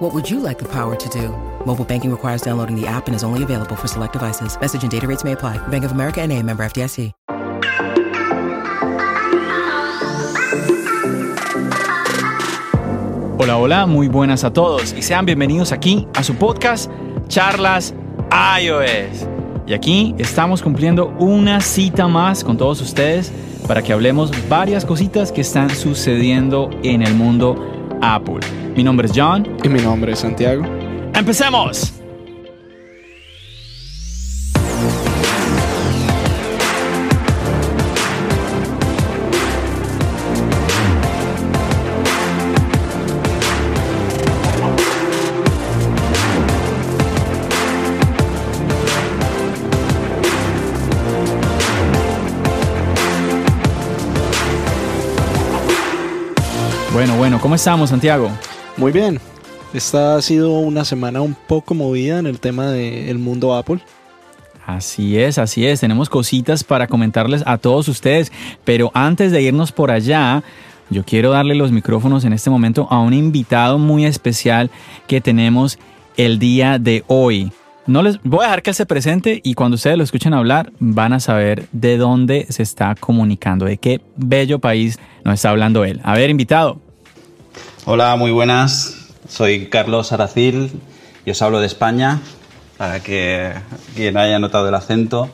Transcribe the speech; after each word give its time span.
What 0.00 0.14
would 0.14 0.30
you 0.30 0.40
like 0.40 0.58
the 0.58 0.64
power 0.64 0.96
to 0.96 1.08
do? 1.10 1.28
Mobile 1.66 1.84
banking 1.84 2.10
requires 2.10 2.40
downloading 2.40 2.74
the 2.74 2.86
app 2.86 3.06
and 3.06 3.14
is 3.14 3.22
only 3.22 3.42
available 3.42 3.76
for 3.76 3.86
select 3.86 4.14
devices. 4.14 4.58
Message 4.58 4.82
and 4.82 4.90
data 4.90 5.06
rates 5.06 5.24
may 5.24 5.32
apply. 5.32 5.58
Bank 5.68 5.84
of 5.84 5.92
America 5.92 6.22
and 6.22 6.32
a 6.32 6.42
member 6.42 6.64
FDIC. 6.64 7.12
Hola, 13.38 13.58
hola, 13.58 13.86
muy 13.86 14.08
buenas 14.08 14.42
a 14.44 14.52
todos 14.54 14.94
y 14.96 15.02
sean 15.02 15.26
bienvenidos 15.26 15.70
aquí 15.70 16.06
a 16.14 16.22
su 16.22 16.34
podcast 16.34 16.90
Charlas 17.28 17.92
iOS. 18.32 19.28
Y 19.66 19.74
aquí 19.74 20.14
estamos 20.18 20.62
cumpliendo 20.62 21.08
una 21.18 21.60
cita 21.60 22.08
más 22.08 22.42
con 22.42 22.56
todos 22.56 22.80
ustedes 22.80 23.30
para 23.68 23.82
que 23.82 23.92
hablemos 23.92 24.30
varias 24.48 24.86
cositas 24.86 25.30
que 25.30 25.42
están 25.42 25.68
sucediendo 25.68 26.70
en 26.82 27.02
el 27.02 27.14
mundo 27.14 27.79
Apple. 28.00 28.40
Mi 28.76 28.82
nombre 28.82 29.06
es 29.06 29.12
John. 29.14 29.46
Y 29.62 29.68
mi 29.68 29.80
nombre 29.80 30.12
es 30.12 30.20
Santiago. 30.20 30.64
¡Empecemos! 31.14 31.99
Bueno, 57.40 57.42
¿cómo 57.42 57.54
estamos, 57.54 57.88
Santiago? 57.88 58.30
Muy 58.76 58.92
bien. 58.92 59.18
Esta 59.72 60.16
ha 60.16 60.20
sido 60.20 60.58
una 60.58 60.84
semana 60.84 61.22
un 61.22 61.34
poco 61.34 61.74
movida 61.74 62.18
en 62.18 62.26
el 62.26 62.38
tema 62.38 62.66
del 62.66 63.18
mundo 63.18 63.54
Apple. 63.54 63.80
Así 64.66 65.18
es, 65.18 65.38
así 65.38 65.66
es. 65.66 65.80
Tenemos 65.80 66.10
cositas 66.10 66.62
para 66.64 66.86
comentarles 66.86 67.42
a 67.46 67.56
todos 67.56 67.88
ustedes. 67.88 68.30
Pero 68.64 68.90
antes 68.92 69.32
de 69.32 69.40
irnos 69.40 69.72
por 69.72 69.90
allá, 69.90 70.42
yo 70.90 71.02
quiero 71.02 71.30
darle 71.30 71.54
los 71.54 71.72
micrófonos 71.72 72.26
en 72.26 72.34
este 72.34 72.50
momento 72.50 72.86
a 72.90 72.98
un 73.00 73.14
invitado 73.14 73.78
muy 73.78 74.04
especial 74.04 74.70
que 75.06 75.22
tenemos 75.22 75.78
el 76.18 76.38
día 76.38 76.78
de 76.78 77.04
hoy. 77.06 77.52
No 77.86 78.02
les 78.02 78.22
voy 78.22 78.40
a 78.40 78.48
dejar 78.48 78.62
que 78.62 78.74
se 78.74 78.84
presente 78.84 79.40
y 79.42 79.54
cuando 79.54 79.76
ustedes 79.76 79.96
lo 79.96 80.04
escuchen 80.04 80.34
hablar 80.34 80.72
van 80.78 81.14
a 81.14 81.20
saber 81.20 81.68
de 81.72 81.96
dónde 81.96 82.44
se 82.50 82.62
está 82.62 82.94
comunicando, 82.96 83.64
de 83.64 83.78
qué 83.78 84.02
bello 84.16 84.58
país 84.58 84.98
nos 85.24 85.36
está 85.36 85.48
hablando 85.48 85.84
él. 85.84 86.00
A 86.04 86.14
ver, 86.14 86.28
invitado. 86.28 86.89
Hola, 87.86 88.14
muy 88.16 88.30
buenas. 88.30 89.08
Soy 89.28 89.66
Carlos 89.66 90.12
Aracil 90.12 90.80
y 91.24 91.30
os 91.30 91.42
hablo 91.42 91.60
de 91.60 91.66
España, 91.66 92.20
para 92.76 93.00
que 93.00 93.52
quien 93.94 94.16
haya 94.16 94.38
notado 94.38 94.68
el 94.68 94.74
acento. 94.74 95.28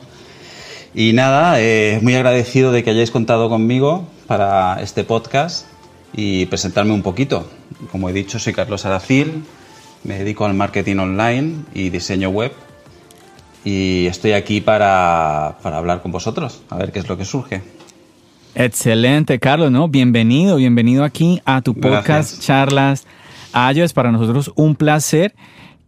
Y 0.95 1.13
nada, 1.13 1.59
eh, 1.61 1.99
muy 2.01 2.15
agradecido 2.15 2.71
de 2.71 2.83
que 2.83 2.91
hayáis 2.91 3.11
contado 3.11 3.49
conmigo 3.49 4.07
para 4.27 4.81
este 4.81 5.03
podcast 5.03 5.67
y 6.13 6.45
presentarme 6.47 6.93
un 6.93 7.03
poquito. 7.03 7.49
Como 7.91 8.09
he 8.09 8.13
dicho, 8.13 8.39
soy 8.39 8.53
Carlos 8.53 8.85
Aracil, 8.85 9.43
me 10.03 10.17
dedico 10.17 10.45
al 10.45 10.53
marketing 10.53 10.97
online 10.97 11.65
y 11.73 11.89
diseño 11.89 12.29
web 12.29 12.53
y 13.63 14.07
estoy 14.07 14.31
aquí 14.31 14.61
para, 14.61 15.57
para 15.61 15.77
hablar 15.77 16.01
con 16.01 16.11
vosotros, 16.11 16.61
a 16.69 16.77
ver 16.77 16.91
qué 16.91 16.99
es 16.99 17.07
lo 17.07 17.17
que 17.17 17.25
surge. 17.25 17.76
Excelente, 18.59 19.37
Carlos, 19.37 19.69
¿no? 19.69 19.87
Bienvenido, 19.87 20.55
bienvenido 20.55 21.03
aquí 21.03 21.43
a 21.45 21.61
tu 21.61 21.75
podcast 21.75 22.07
Gracias. 22.07 22.39
Charlas 22.39 23.07
iOS. 23.53 23.85
Es 23.85 23.93
para 23.93 24.11
nosotros 24.11 24.51
un 24.55 24.75
placer 24.75 25.35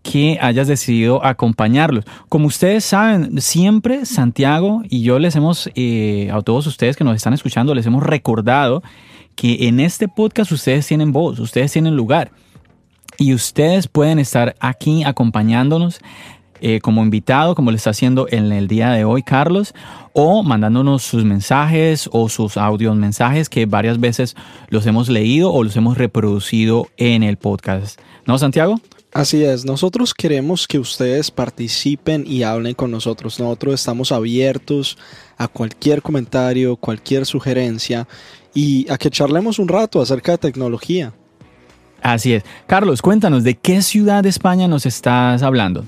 que 0.03 0.37
hayas 0.39 0.67
decidido 0.67 1.25
acompañarlos. 1.25 2.05
Como 2.29 2.45
ustedes 2.45 2.85
saben, 2.85 3.41
siempre 3.41 4.05
Santiago 4.05 4.83
y 4.87 5.01
yo 5.01 5.17
les 5.17 5.35
hemos, 5.35 5.71
eh, 5.73 6.29
a 6.31 6.43
todos 6.43 6.67
ustedes 6.67 6.95
que 6.95 7.03
nos 7.03 7.15
están 7.15 7.33
escuchando, 7.33 7.73
les 7.73 7.87
hemos 7.87 8.03
recordado 8.03 8.83
que 9.33 9.67
en 9.67 9.79
este 9.79 10.07
podcast 10.07 10.51
ustedes 10.51 10.85
tienen 10.85 11.11
voz, 11.11 11.39
ustedes 11.39 11.71
tienen 11.71 11.95
lugar 11.95 12.31
y 13.17 13.33
ustedes 13.33 13.87
pueden 13.87 14.19
estar 14.19 14.55
aquí 14.59 15.03
acompañándonos 15.03 16.01
eh, 16.61 16.79
como 16.81 17.03
invitado, 17.03 17.55
como 17.55 17.71
lo 17.71 17.77
está 17.77 17.91
haciendo 17.91 18.27
en 18.29 18.51
el 18.51 18.67
día 18.67 18.91
de 18.91 19.05
hoy 19.05 19.23
Carlos, 19.23 19.73
o 20.13 20.43
mandándonos 20.43 21.03
sus 21.03 21.23
mensajes 21.23 22.09
o 22.11 22.29
sus 22.29 22.57
audios 22.57 22.95
mensajes 22.95 23.49
que 23.49 23.65
varias 23.65 23.99
veces 23.99 24.35
los 24.69 24.85
hemos 24.85 25.09
leído 25.09 25.51
o 25.51 25.63
los 25.63 25.75
hemos 25.75 25.97
reproducido 25.97 26.87
en 26.97 27.23
el 27.23 27.37
podcast. 27.37 27.99
¿No, 28.25 28.37
Santiago? 28.37 28.79
Así 29.11 29.43
es, 29.43 29.65
nosotros 29.65 30.13
queremos 30.13 30.67
que 30.67 30.77
ustedes 30.77 31.31
participen 31.31 32.25
y 32.27 32.43
hablen 32.43 32.75
con 32.75 32.91
nosotros. 32.91 33.39
Nosotros 33.39 33.73
estamos 33.75 34.11
abiertos 34.11 34.99
a 35.37 35.47
cualquier 35.47 36.03
comentario, 36.03 36.75
cualquier 36.75 37.25
sugerencia 37.25 38.07
y 38.53 38.89
a 38.91 38.97
que 38.99 39.09
charlemos 39.09 39.57
un 39.57 39.67
rato 39.67 39.99
acerca 39.99 40.33
de 40.33 40.37
tecnología. 40.37 41.11
Así 42.01 42.33
es. 42.33 42.43
Carlos, 42.67 43.01
cuéntanos, 43.01 43.43
¿de 43.43 43.55
qué 43.55 43.81
ciudad 43.81 44.21
de 44.21 44.29
España 44.29 44.67
nos 44.67 44.85
estás 44.85 45.41
hablando? 45.41 45.85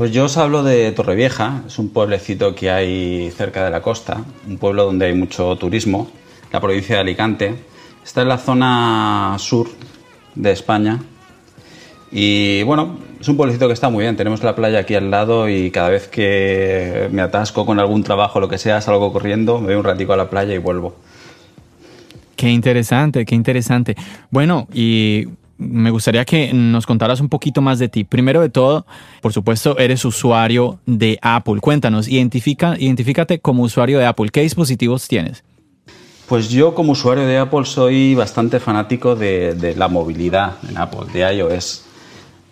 Pues 0.00 0.12
yo 0.12 0.24
os 0.24 0.38
hablo 0.38 0.62
de 0.62 0.92
Torrevieja, 0.92 1.62
es 1.66 1.78
un 1.78 1.90
pueblecito 1.90 2.54
que 2.54 2.70
hay 2.70 3.30
cerca 3.32 3.66
de 3.66 3.70
la 3.70 3.82
costa, 3.82 4.24
un 4.48 4.56
pueblo 4.56 4.86
donde 4.86 5.04
hay 5.04 5.12
mucho 5.12 5.54
turismo, 5.56 6.10
la 6.50 6.58
provincia 6.58 6.94
de 6.94 7.00
Alicante. 7.02 7.54
Está 8.02 8.22
en 8.22 8.28
la 8.28 8.38
zona 8.38 9.36
sur 9.38 9.68
de 10.34 10.52
España 10.52 11.00
y 12.10 12.62
bueno, 12.62 12.96
es 13.20 13.28
un 13.28 13.36
pueblecito 13.36 13.66
que 13.66 13.74
está 13.74 13.90
muy 13.90 14.04
bien, 14.04 14.16
tenemos 14.16 14.42
la 14.42 14.56
playa 14.56 14.78
aquí 14.78 14.94
al 14.94 15.10
lado 15.10 15.50
y 15.50 15.70
cada 15.70 15.90
vez 15.90 16.08
que 16.08 17.10
me 17.12 17.20
atasco 17.20 17.66
con 17.66 17.78
algún 17.78 18.02
trabajo 18.02 18.40
lo 18.40 18.48
que 18.48 18.56
sea, 18.56 18.80
salgo 18.80 19.12
corriendo, 19.12 19.60
me 19.60 19.66
voy 19.66 19.74
un 19.74 19.84
ratico 19.84 20.14
a 20.14 20.16
la 20.16 20.30
playa 20.30 20.54
y 20.54 20.58
vuelvo. 20.58 20.94
Qué 22.36 22.48
interesante, 22.48 23.26
qué 23.26 23.34
interesante. 23.34 23.96
Bueno, 24.30 24.66
y 24.72 25.26
me 25.60 25.90
gustaría 25.90 26.24
que 26.24 26.52
nos 26.52 26.86
contaras 26.86 27.20
un 27.20 27.28
poquito 27.28 27.60
más 27.60 27.78
de 27.78 27.88
ti. 27.88 28.04
Primero 28.04 28.40
de 28.40 28.48
todo, 28.48 28.86
por 29.20 29.32
supuesto, 29.32 29.78
eres 29.78 30.04
usuario 30.04 30.80
de 30.86 31.18
Apple. 31.22 31.60
Cuéntanos, 31.60 32.08
identifica, 32.08 32.76
identifícate 32.78 33.40
como 33.40 33.62
usuario 33.62 33.98
de 33.98 34.06
Apple. 34.06 34.30
¿Qué 34.30 34.40
dispositivos 34.40 35.06
tienes? 35.06 35.44
Pues 36.26 36.48
yo 36.48 36.74
como 36.74 36.92
usuario 36.92 37.26
de 37.26 37.38
Apple 37.38 37.64
soy 37.64 38.14
bastante 38.14 38.58
fanático 38.58 39.16
de, 39.16 39.54
de 39.54 39.74
la 39.76 39.88
movilidad 39.88 40.54
en 40.68 40.78
Apple, 40.78 41.12
de 41.12 41.34
iOS. 41.34 41.84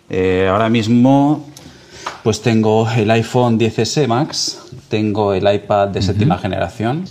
Eh, 0.09 0.47
ahora 0.49 0.69
mismo 0.69 1.45
pues 2.23 2.41
tengo 2.41 2.89
el 2.89 3.09
iPhone 3.11 3.59
10S 3.59 4.07
Max, 4.07 4.59
tengo 4.89 5.33
el 5.33 5.51
iPad 5.51 5.89
de 5.89 6.01
séptima 6.01 6.37
generación, 6.37 7.05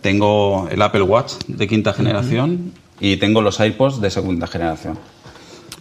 tengo 0.00 0.68
el 0.70 0.82
Apple 0.82 1.02
Watch 1.02 1.34
de 1.46 1.66
quinta 1.66 1.92
generación 1.92 2.72
y 3.00 3.16
tengo 3.16 3.40
los 3.40 3.60
iPods 3.60 4.00
de 4.00 4.10
segunda 4.10 4.46
generación. 4.46 4.98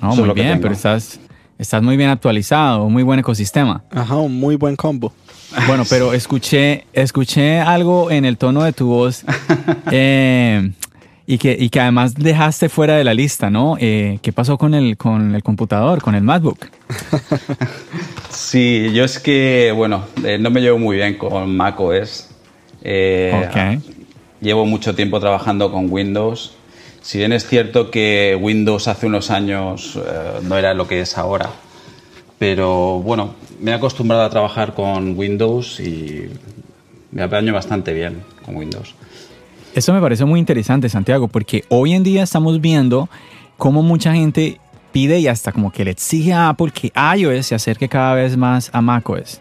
No, 0.02 0.14
Eso 0.14 0.26
muy 0.26 0.34
bien, 0.34 0.60
pero 0.62 0.74
estás, 0.74 1.20
estás 1.60 1.82
muy 1.84 1.96
bien 1.98 2.10
actualizado, 2.10 2.90
muy 2.90 3.04
buen 3.04 3.20
ecosistema. 3.20 3.84
Ajá, 3.92 4.16
un 4.16 4.34
muy 4.40 4.56
buen 4.56 4.76
combo. 4.76 5.14
Bueno, 5.68 5.84
pero 5.90 6.14
escuché, 6.14 6.86
escuché 6.94 7.60
algo 7.60 8.10
en 8.10 8.24
el 8.26 8.38
tono 8.38 8.64
de 8.64 8.72
tu 8.74 8.88
voz 8.88 9.24
eh, 9.92 10.72
y, 11.28 11.38
que, 11.38 11.56
y 11.60 11.70
que 11.70 11.80
además 11.82 12.16
dejaste 12.16 12.70
fuera 12.70 12.96
de 12.96 13.04
la 13.04 13.14
lista, 13.14 13.50
¿no? 13.50 13.76
Eh, 13.80 14.20
¿Qué 14.22 14.32
pasó 14.32 14.58
con 14.58 14.74
el, 14.74 14.96
con 14.96 15.36
el 15.36 15.44
computador, 15.44 16.02
con 16.02 16.16
el 16.16 16.24
MacBook? 16.24 16.68
Sí, 18.30 18.92
yo 18.94 19.04
es 19.04 19.20
que, 19.20 19.74
bueno, 19.76 20.06
eh, 20.24 20.38
no 20.38 20.50
me 20.50 20.62
llevo 20.62 20.78
muy 20.80 20.96
bien 20.98 21.18
con 21.18 21.56
macOS. 21.56 22.30
Eh, 22.82 23.32
Ok. 23.48 23.84
Llevo 24.42 24.66
mucho 24.66 24.96
tiempo 24.96 25.20
trabajando 25.20 25.72
con 25.72 25.88
Windows. 25.92 26.56
Si 27.02 27.18
bien 27.18 27.34
es 27.34 27.48
cierto 27.48 27.90
que 27.90 28.38
Windows 28.40 28.88
hace 28.88 29.08
unos 29.08 29.32
años 29.32 29.96
eh, 29.98 30.40
no 30.44 30.58
era 30.58 30.74
lo 30.74 30.88
que 30.88 31.02
es 31.02 31.18
ahora, 31.18 31.50
pero 32.38 33.00
bueno, 33.00 33.34
me 33.60 33.72
he 33.72 33.74
acostumbrado 33.74 34.24
a 34.24 34.30
trabajar 34.30 34.74
con 34.74 35.18
Windows 35.18 35.80
y 35.80 36.30
me 37.12 37.24
apaño 37.24 37.54
bastante 37.54 37.94
bien 37.94 38.24
con 38.46 38.56
Windows. 38.56 38.96
Eso 39.74 39.94
me 39.94 40.02
parece 40.02 40.26
muy 40.26 40.40
interesante, 40.40 40.90
Santiago, 40.90 41.28
porque 41.28 41.64
hoy 41.70 41.94
en 41.94 42.04
día 42.04 42.24
estamos 42.24 42.62
viendo 42.62 43.10
cómo 43.58 43.82
mucha 43.82 44.14
gente 44.14 44.60
pide 44.92 45.20
y 45.20 45.28
hasta 45.28 45.52
como 45.52 45.72
que 45.72 45.86
le 45.86 45.92
exige 45.92 46.34
a 46.34 46.50
Apple 46.50 46.72
que 46.72 46.92
iOS 47.18 47.48
se 47.48 47.56
acerque 47.56 47.88
cada 47.88 48.14
vez 48.16 48.36
más 48.38 48.70
a 48.74 48.82
macOS. 48.82 49.40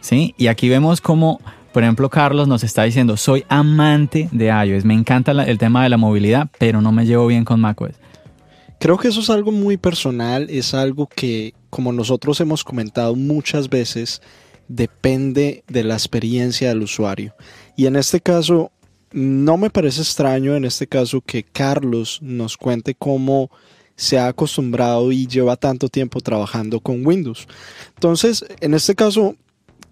¿Sí? 0.00 0.34
Y 0.36 0.48
aquí 0.48 0.68
vemos 0.68 1.00
cómo 1.00 1.40
Por 1.72 1.82
ejemplo, 1.82 2.10
Carlos 2.10 2.48
nos 2.48 2.64
está 2.64 2.82
diciendo, 2.82 3.16
soy 3.16 3.44
amante 3.48 4.28
de 4.30 4.48
iOS, 4.48 4.84
me 4.84 4.94
encanta 4.94 5.32
el 5.32 5.56
tema 5.58 5.82
de 5.82 5.88
la 5.88 5.96
movilidad, 5.96 6.50
pero 6.58 6.82
no 6.82 6.92
me 6.92 7.06
llevo 7.06 7.26
bien 7.26 7.44
con 7.44 7.60
macOS. 7.60 7.94
Creo 8.78 8.98
que 8.98 9.08
eso 9.08 9.20
es 9.20 9.30
algo 9.30 9.52
muy 9.52 9.78
personal, 9.78 10.48
es 10.50 10.74
algo 10.74 11.06
que, 11.06 11.54
como 11.70 11.92
nosotros 11.92 12.40
hemos 12.40 12.62
comentado 12.62 13.14
muchas 13.14 13.70
veces, 13.70 14.20
depende 14.68 15.64
de 15.68 15.84
la 15.84 15.94
experiencia 15.94 16.68
del 16.68 16.82
usuario. 16.82 17.34
Y 17.76 17.86
en 17.86 17.96
este 17.96 18.20
caso, 18.20 18.70
no 19.12 19.56
me 19.56 19.70
parece 19.70 20.02
extraño 20.02 20.56
en 20.56 20.64
este 20.64 20.86
caso 20.86 21.20
que 21.20 21.42
Carlos 21.42 22.18
nos 22.22 22.56
cuente 22.56 22.94
cómo 22.94 23.50
se 23.94 24.18
ha 24.18 24.26
acostumbrado 24.26 25.12
y 25.12 25.26
lleva 25.26 25.56
tanto 25.56 25.88
tiempo 25.88 26.20
trabajando 26.20 26.80
con 26.80 27.06
Windows. 27.06 27.46
Entonces, 27.94 28.44
en 28.60 28.74
este 28.74 28.94
caso, 28.94 29.36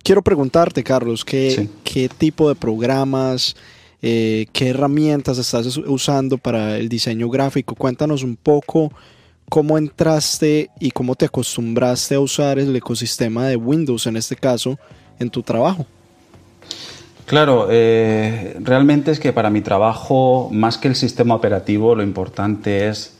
quiero 0.02 0.22
preguntarte, 0.22 0.82
Carlos, 0.82 1.24
¿qué, 1.24 1.68
qué 1.84 2.08
tipo 2.08 2.48
de 2.48 2.54
programas, 2.54 3.56
eh, 4.02 4.46
qué 4.52 4.68
herramientas 4.68 5.38
estás 5.38 5.76
usando 5.76 6.38
para 6.38 6.76
el 6.76 6.88
diseño 6.88 7.28
gráfico? 7.28 7.74
Cuéntanos 7.74 8.22
un 8.22 8.36
poco 8.36 8.92
cómo 9.48 9.78
entraste 9.78 10.70
y 10.78 10.90
cómo 10.90 11.14
te 11.14 11.26
acostumbraste 11.26 12.14
a 12.14 12.20
usar 12.20 12.58
el 12.58 12.74
ecosistema 12.74 13.46
de 13.46 13.56
Windows, 13.56 14.06
en 14.06 14.16
este 14.16 14.36
caso, 14.36 14.78
en 15.18 15.30
tu 15.30 15.42
trabajo. 15.42 15.86
Claro, 17.26 17.68
eh, 17.70 18.56
realmente 18.60 19.12
es 19.12 19.20
que 19.20 19.32
para 19.32 19.50
mi 19.50 19.60
trabajo, 19.60 20.48
más 20.52 20.78
que 20.78 20.88
el 20.88 20.96
sistema 20.96 21.34
operativo, 21.34 21.94
lo 21.94 22.02
importante 22.02 22.88
es 22.88 23.16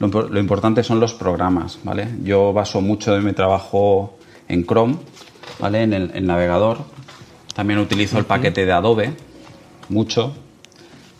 lo, 0.00 0.40
importante 0.40 0.82
son 0.82 0.98
los 0.98 1.12
programas, 1.12 1.78
¿vale? 1.84 2.08
Yo 2.24 2.54
baso 2.54 2.80
mucho 2.80 3.12
de 3.12 3.20
mi 3.20 3.34
trabajo 3.34 4.16
en 4.48 4.64
Chrome, 4.64 4.96
¿vale? 5.58 5.82
En 5.82 5.92
el, 5.92 6.26
navegador. 6.26 6.78
También 7.54 7.78
utilizo 7.78 8.18
el 8.18 8.24
paquete 8.24 8.64
de 8.64 8.72
Adobe, 8.72 9.12
mucho. 9.88 10.32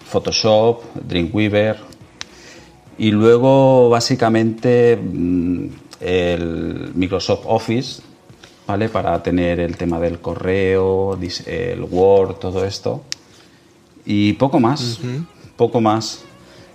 Photoshop, 0.08 0.82
Dreamweaver. 0.94 1.78
Y 2.98 3.10
luego, 3.10 3.88
básicamente, 3.88 4.96
mm, 4.96 5.66
el 6.00 6.90
Microsoft 6.94 7.44
Office, 7.46 8.02
¿vale? 8.66 8.88
Para 8.88 9.22
tener 9.22 9.60
el 9.60 9.76
tema 9.76 10.00
del 10.00 10.20
correo, 10.20 11.18
el 11.46 11.82
Word, 11.82 12.36
todo 12.36 12.64
esto. 12.64 13.02
Y 14.04 14.32
poco 14.34 14.60
más, 14.60 14.98
poco 15.56 15.80
más. 15.80 16.24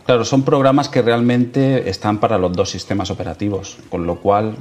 Claro, 0.06 0.24
son 0.24 0.44
programas 0.44 0.88
que 0.88 1.02
realmente 1.02 1.90
están 1.90 2.20
para 2.20 2.38
los 2.38 2.54
dos 2.54 2.70
sistemas 2.70 3.10
operativos, 3.10 3.78
con 3.90 4.06
lo 4.06 4.18
cual 4.18 4.56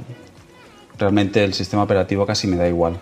realmente 0.97 1.43
el 1.43 1.53
sistema 1.53 1.83
operativo 1.83 2.25
casi 2.25 2.47
me 2.47 2.55
da 2.55 2.67
igual. 2.67 2.97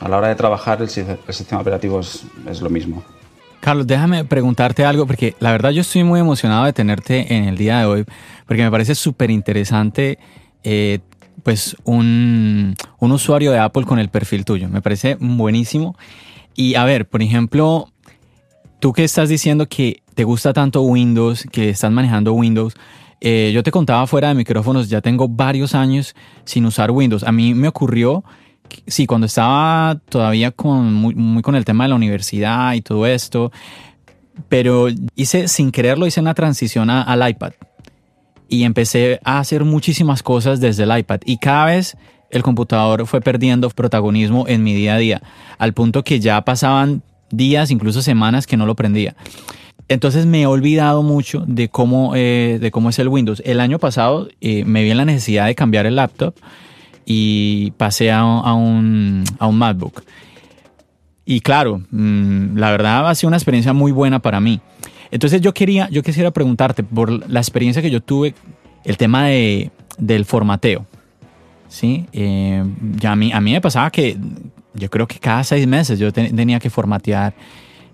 A 0.00 0.08
la 0.08 0.18
hora 0.18 0.28
de 0.28 0.34
trabajar 0.34 0.82
el, 0.82 0.88
sistema 0.88 1.60
operativo 1.60 2.00
es, 2.00 2.26
lo 2.60 2.70
mismo. 2.70 3.02
Carlos, 3.60 3.86
déjame 3.86 4.24
preguntarte 4.24 4.84
algo, 4.84 5.06
porque 5.06 5.34
la 5.40 5.52
verdad 5.52 5.70
yo 5.70 5.80
estoy 5.80 6.04
muy 6.04 6.20
emocionado 6.20 6.64
de 6.64 6.72
tenerte 6.72 7.34
en 7.34 7.44
el 7.44 7.56
día 7.56 7.78
de 7.78 7.86
hoy, 7.86 8.04
porque 8.46 8.62
me 8.62 8.70
parece 8.70 8.94
súper 8.94 9.30
interesante 9.30 10.18
eh, 10.62 10.98
pues 11.42 11.76
un, 11.84 12.74
un 12.98 13.12
usuario 13.12 13.52
de 13.52 13.58
Apple 13.58 13.84
con 13.84 13.98
el 13.98 14.08
perfil 14.08 14.44
tuyo. 14.44 14.68
Me 14.68 14.82
parece 14.82 15.16
buenísimo. 15.18 15.96
Y 16.54 16.74
a 16.74 16.84
ver, 16.84 17.08
por 17.08 17.22
ejemplo, 17.22 17.88
tú 18.80 18.92
que 18.92 19.04
estás 19.04 19.28
diciendo 19.28 19.66
que 19.68 20.02
te 20.14 20.24
gusta 20.24 20.52
tanto 20.52 20.82
Windows, 20.82 21.46
que 21.50 21.70
estás 21.70 21.90
manejando 21.90 22.32
Windows, 22.32 22.74
eh, 23.26 23.52
yo 23.54 23.62
te 23.62 23.70
contaba 23.70 24.06
fuera 24.06 24.28
de 24.28 24.34
micrófonos, 24.34 24.90
ya 24.90 25.00
tengo 25.00 25.28
varios 25.28 25.74
años 25.74 26.14
sin 26.44 26.66
usar 26.66 26.90
Windows. 26.90 27.24
A 27.24 27.32
mí 27.32 27.54
me 27.54 27.68
ocurrió, 27.68 28.22
sí, 28.86 29.06
cuando 29.06 29.26
estaba 29.26 29.98
todavía 30.10 30.50
con, 30.50 30.92
muy, 30.92 31.40
con 31.40 31.54
el 31.54 31.64
tema 31.64 31.84
de 31.84 31.88
la 31.88 31.94
universidad 31.94 32.74
y 32.74 32.82
todo 32.82 33.06
esto, 33.06 33.50
pero 34.50 34.88
hice, 35.14 35.48
sin 35.48 35.72
quererlo, 35.72 36.06
hice 36.06 36.20
una 36.20 36.34
transición 36.34 36.90
al 36.90 37.26
iPad 37.26 37.52
y 38.46 38.64
empecé 38.64 39.20
a 39.24 39.38
hacer 39.38 39.64
muchísimas 39.64 40.22
cosas 40.22 40.60
desde 40.60 40.82
el 40.82 40.94
iPad 40.94 41.20
y 41.24 41.38
cada 41.38 41.64
vez 41.64 41.96
el 42.30 42.42
computador 42.42 43.06
fue 43.06 43.22
perdiendo 43.22 43.70
protagonismo 43.70 44.44
en 44.48 44.62
mi 44.62 44.74
día 44.74 44.96
a 44.96 44.98
día, 44.98 45.22
al 45.56 45.72
punto 45.72 46.04
que 46.04 46.20
ya 46.20 46.42
pasaban 46.42 47.02
días, 47.30 47.70
incluso 47.70 48.02
semanas 48.02 48.46
que 48.46 48.58
no 48.58 48.66
lo 48.66 48.74
prendía. 48.74 49.16
Entonces 49.88 50.26
me 50.26 50.42
he 50.42 50.46
olvidado 50.46 51.02
mucho 51.02 51.44
de 51.46 51.68
cómo, 51.68 52.12
eh, 52.16 52.58
de 52.60 52.70
cómo 52.70 52.90
es 52.90 52.98
el 52.98 53.08
Windows. 53.08 53.42
El 53.44 53.60
año 53.60 53.78
pasado 53.78 54.28
eh, 54.40 54.64
me 54.64 54.82
vi 54.82 54.90
en 54.90 54.96
la 54.96 55.04
necesidad 55.04 55.46
de 55.46 55.54
cambiar 55.54 55.86
el 55.86 55.96
laptop 55.96 56.34
y 57.04 57.72
pasé 57.72 58.10
a, 58.10 58.24
un, 58.24 59.24
a 59.38 59.46
un 59.46 59.58
MacBook. 59.58 60.02
Y 61.26 61.40
claro, 61.40 61.82
mm, 61.90 62.56
la 62.56 62.70
verdad 62.70 63.08
ha 63.08 63.14
sido 63.14 63.28
una 63.28 63.36
experiencia 63.36 63.72
muy 63.72 63.92
buena 63.92 64.20
para 64.20 64.40
mí. 64.40 64.60
Entonces 65.10 65.40
yo 65.40 65.52
quería, 65.52 65.88
yo 65.90 66.02
quisiera 66.02 66.30
preguntarte 66.30 66.82
por 66.82 67.30
la 67.30 67.40
experiencia 67.40 67.82
que 67.82 67.90
yo 67.90 68.00
tuve, 68.00 68.34
el 68.84 68.96
tema 68.96 69.26
de, 69.26 69.70
del 69.98 70.24
formateo. 70.24 70.86
¿sí? 71.68 72.06
Eh, 72.12 72.64
ya 72.96 73.12
a, 73.12 73.16
mí, 73.16 73.32
a 73.32 73.40
mí 73.40 73.52
me 73.52 73.60
pasaba 73.60 73.90
que 73.90 74.16
yo 74.74 74.90
creo 74.90 75.06
que 75.06 75.18
cada 75.18 75.44
seis 75.44 75.66
meses 75.66 75.98
yo 75.98 76.12
tenía 76.12 76.58
que 76.58 76.70
formatear 76.70 77.34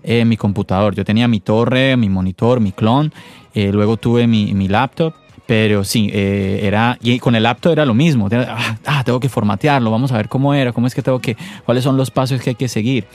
eh, 0.03 0.25
mi 0.25 0.37
computador. 0.37 0.95
Yo 0.95 1.05
tenía 1.05 1.27
mi 1.27 1.39
torre, 1.39 1.97
mi 1.97 2.09
monitor, 2.09 2.59
mi 2.59 2.71
clon, 2.71 3.13
eh, 3.53 3.71
luego 3.71 3.97
tuve 3.97 4.27
mi, 4.27 4.53
mi, 4.53 4.67
laptop, 4.67 5.13
pero 5.45 5.83
sí, 5.83 6.09
eh, 6.13 6.61
era, 6.63 6.97
y 7.01 7.19
con 7.19 7.35
el 7.35 7.43
laptop 7.43 7.73
era 7.73 7.85
lo 7.85 7.93
mismo. 7.93 8.29
Ah, 8.31 8.77
ah, 8.85 9.03
tengo 9.03 9.19
que 9.19 9.29
formatearlo, 9.29 9.91
vamos 9.91 10.11
a 10.11 10.17
ver 10.17 10.29
cómo 10.29 10.53
era, 10.53 10.71
cómo 10.71 10.87
es 10.87 10.95
que 10.95 11.01
tengo 11.01 11.19
que, 11.19 11.37
cuáles 11.65 11.83
son 11.83 11.97
los 11.97 12.11
pasos 12.11 12.41
que 12.41 12.51
hay 12.51 12.55
que 12.55 12.67
seguir. 12.67 13.05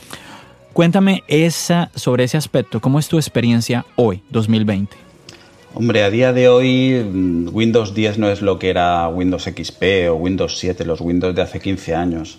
Cuéntame 0.72 1.24
esa, 1.26 1.90
sobre 1.94 2.24
ese 2.24 2.36
aspecto, 2.36 2.80
¿cómo 2.80 2.98
es 2.98 3.08
tu 3.08 3.16
experiencia 3.16 3.86
hoy, 3.96 4.22
2020? 4.30 4.96
Hombre, 5.72 6.04
a 6.04 6.10
día 6.10 6.32
de 6.32 6.48
hoy 6.48 7.04
mm, 7.04 7.48
Windows 7.52 7.94
10 7.94 8.18
no 8.18 8.28
es 8.30 8.42
lo 8.42 8.58
que 8.58 8.70
era 8.70 9.08
Windows 9.08 9.44
XP 9.44 10.08
o 10.10 10.14
Windows 10.14 10.58
7, 10.58 10.84
los 10.84 11.00
Windows 11.00 11.34
de 11.34 11.42
hace 11.42 11.60
15 11.60 11.94
años. 11.94 12.38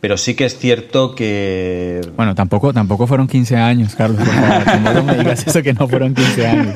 Pero 0.00 0.16
sí 0.16 0.34
que 0.34 0.46
es 0.46 0.58
cierto 0.58 1.14
que... 1.14 2.00
Bueno, 2.16 2.34
tampoco, 2.34 2.72
tampoco 2.72 3.06
fueron 3.06 3.28
15 3.28 3.56
años, 3.56 3.94
Carlos. 3.94 4.20
no 4.82 5.02
me 5.04 5.16
digas 5.16 5.46
eso 5.46 5.62
que 5.62 5.74
no 5.74 5.86
fueron 5.86 6.14
15 6.14 6.46
años. 6.46 6.74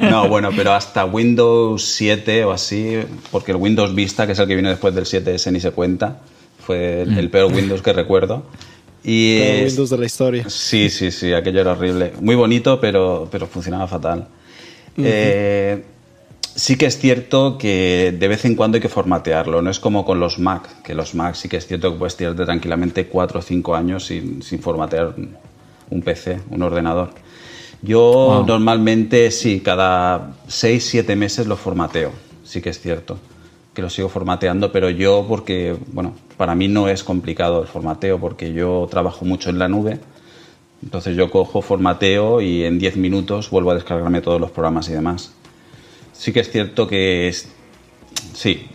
¿no? 0.00 0.28
bueno, 0.28 0.50
pero 0.54 0.72
hasta 0.72 1.04
Windows 1.04 1.84
7 1.84 2.44
o 2.44 2.52
así, 2.52 2.98
porque 3.32 3.50
el 3.50 3.56
Windows 3.56 3.94
Vista, 3.94 4.26
que 4.26 4.32
es 4.32 4.38
el 4.38 4.46
que 4.46 4.54
viene 4.54 4.68
después 4.70 4.94
del 4.94 5.04
7S, 5.04 5.50
ni 5.50 5.60
se 5.60 5.72
cuenta. 5.72 6.20
Fue 6.60 7.02
el, 7.02 7.28
mm. 7.28 7.30
peor 7.30 7.52
Windows 7.52 7.82
que 7.82 7.92
recuerdo. 7.92 8.46
Y 9.02 9.38
el 9.38 9.66
Windows 9.66 9.90
de 9.90 9.98
la 9.98 10.06
historia. 10.06 10.44
Sí, 10.48 10.90
sí, 10.90 11.10
sí, 11.10 11.32
aquello 11.32 11.62
era 11.62 11.72
horrible. 11.72 12.12
Muy 12.20 12.36
bonito, 12.36 12.80
pero, 12.80 13.28
pero 13.30 13.46
funcionaba 13.46 13.88
fatal. 13.88 14.28
eh, 14.98 15.82
sí 16.58 16.76
que 16.76 16.86
es 16.86 16.98
cierto 16.98 17.56
que 17.56 18.14
de 18.18 18.28
vez 18.28 18.44
en 18.44 18.56
cuando 18.56 18.76
hay 18.76 18.82
que 18.82 18.88
formatearlo, 18.88 19.62
no 19.62 19.70
es 19.70 19.78
como 19.78 20.04
con 20.04 20.18
los 20.18 20.40
Mac, 20.40 20.82
que 20.82 20.92
los 20.92 21.14
Mac 21.14 21.36
sí 21.36 21.48
que 21.48 21.56
es 21.56 21.66
cierto 21.66 21.92
que 21.92 21.98
puedes 21.98 22.16
tirarte 22.16 22.44
tranquilamente 22.44 23.06
4 23.06 23.38
o 23.38 23.42
5 23.42 23.76
años 23.76 24.06
sin, 24.06 24.42
formatear 24.60 25.14
un 25.90 26.02
PC, 26.02 26.40
un 26.50 26.62
ordenador. 26.62 27.10
Yo 27.80 28.44
normalmente 28.44 29.30
sí, 29.30 29.60
cada 29.60 30.34
6, 30.48 30.84
7 30.84 31.14
meses 31.14 31.46
lo 31.46 31.56
formateo, 31.56 32.10
sí 32.42 32.60
que 32.60 32.70
es 32.70 32.80
cierto 32.80 33.18
que 33.72 33.82
lo 33.82 33.88
sigo 33.88 34.08
formateando, 34.08 34.72
pero 34.72 34.90
yo 34.90 35.24
porque, 35.28 35.76
bueno, 35.92 36.12
para 36.36 36.56
mí 36.56 36.66
no 36.66 36.88
es 36.88 37.04
complicado 37.04 37.62
el 37.62 37.68
formateo 37.68 38.18
porque 38.18 38.52
yo 38.52 38.88
trabajo 38.90 39.24
mucho 39.24 39.50
en 39.50 39.60
la 39.60 39.68
nube, 39.68 40.00
entonces 40.82 41.14
yo 41.14 41.30
cojo, 41.30 41.62
formateo 41.62 42.40
y 42.40 42.64
en 42.64 42.80
10 42.80 42.96
minutos 42.96 43.48
vuelvo 43.50 43.70
a 43.70 43.74
descargarme 43.76 44.20
todos 44.20 44.40
los 44.40 44.50
programas 44.50 44.88
y 44.88 44.94
demás 44.94 45.32
sí 46.18 46.32
que 46.32 46.40
es 46.40 46.50
cierto 46.50 46.86
que 46.86 47.28
es, 47.28 47.48
sí, 48.34 48.66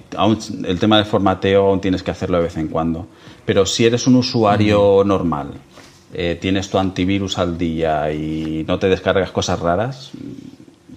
el 0.65 0.79
tema 0.79 0.97
del 0.97 1.05
formateo 1.05 1.67
aún 1.67 1.81
tienes 1.81 2.01
que 2.01 2.11
hacerlo 2.11 2.37
de 2.37 2.43
vez 2.43 2.57
en 2.57 2.69
cuando. 2.69 3.07
Pero 3.45 3.65
si 3.65 3.85
eres 3.85 4.07
un 4.07 4.15
usuario 4.15 5.03
normal, 5.05 5.51
eh, 6.13 6.37
tienes 6.39 6.69
tu 6.69 6.77
antivirus 6.77 7.37
al 7.37 7.57
día 7.57 8.11
y 8.13 8.63
no 8.67 8.79
te 8.79 8.87
descargas 8.87 9.31
cosas 9.31 9.59
raras, 9.59 10.11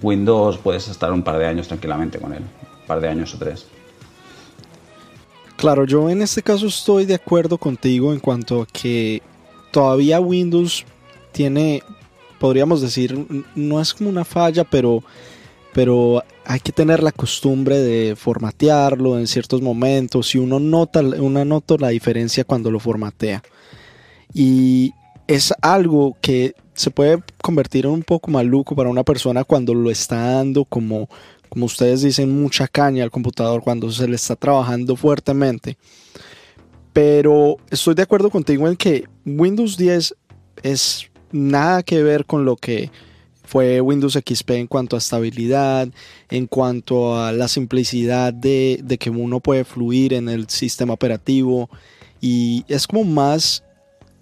Windows 0.00 0.58
puedes 0.58 0.86
estar 0.88 1.12
un 1.12 1.22
par 1.22 1.38
de 1.38 1.46
años 1.46 1.66
tranquilamente 1.66 2.18
con 2.18 2.32
él, 2.32 2.42
un 2.42 2.86
par 2.86 3.00
de 3.00 3.08
años 3.08 3.34
o 3.34 3.38
tres. 3.38 3.66
Claro, 5.56 5.84
yo 5.84 6.08
en 6.08 6.22
este 6.22 6.42
caso 6.42 6.66
estoy 6.66 7.06
de 7.06 7.14
acuerdo 7.14 7.58
contigo 7.58 8.12
en 8.12 8.20
cuanto 8.20 8.62
a 8.62 8.66
que 8.66 9.22
todavía 9.72 10.20
Windows 10.20 10.84
tiene, 11.32 11.82
podríamos 12.38 12.82
decir, 12.82 13.44
no 13.54 13.80
es 13.80 13.94
como 13.94 14.10
una 14.10 14.24
falla, 14.24 14.64
pero 14.64 15.02
pero 15.76 16.24
hay 16.46 16.60
que 16.60 16.72
tener 16.72 17.02
la 17.02 17.12
costumbre 17.12 17.76
de 17.76 18.16
formatearlo 18.16 19.18
en 19.18 19.26
ciertos 19.26 19.60
momentos 19.60 20.34
y 20.34 20.38
uno 20.38 20.58
nota, 20.58 21.00
uno 21.02 21.44
nota 21.44 21.76
la 21.78 21.90
diferencia 21.90 22.44
cuando 22.44 22.70
lo 22.70 22.80
formatea. 22.80 23.42
Y 24.32 24.94
es 25.26 25.52
algo 25.60 26.16
que 26.22 26.54
se 26.72 26.90
puede 26.90 27.22
convertir 27.42 27.84
en 27.84 27.92
un 27.92 28.02
poco 28.02 28.30
maluco 28.30 28.74
para 28.74 28.88
una 28.88 29.04
persona 29.04 29.44
cuando 29.44 29.74
lo 29.74 29.90
está 29.90 30.16
dando 30.16 30.64
como, 30.64 31.10
como 31.50 31.66
ustedes 31.66 32.00
dicen, 32.00 32.40
mucha 32.40 32.66
caña 32.68 33.04
al 33.04 33.10
computador, 33.10 33.62
cuando 33.62 33.92
se 33.92 34.08
le 34.08 34.16
está 34.16 34.34
trabajando 34.34 34.96
fuertemente. 34.96 35.76
Pero 36.94 37.58
estoy 37.68 37.94
de 37.94 38.02
acuerdo 38.04 38.30
contigo 38.30 38.66
en 38.66 38.76
que 38.76 39.04
Windows 39.26 39.76
10 39.76 40.14
es 40.62 41.10
nada 41.32 41.82
que 41.82 42.02
ver 42.02 42.24
con 42.24 42.46
lo 42.46 42.56
que 42.56 42.90
fue 43.46 43.80
Windows 43.80 44.14
XP 44.14 44.50
en 44.50 44.66
cuanto 44.66 44.96
a 44.96 44.98
estabilidad, 44.98 45.88
en 46.28 46.46
cuanto 46.46 47.16
a 47.16 47.32
la 47.32 47.48
simplicidad 47.48 48.34
de, 48.34 48.96
que 48.98 49.08
uno 49.10 49.40
puede 49.40 49.64
fluir 49.64 50.12
en 50.12 50.28
el 50.28 50.48
sistema 50.48 50.92
operativo. 50.92 51.70
Y 52.20 52.64
es 52.68 52.86
como 52.86 53.04
más, 53.04 53.62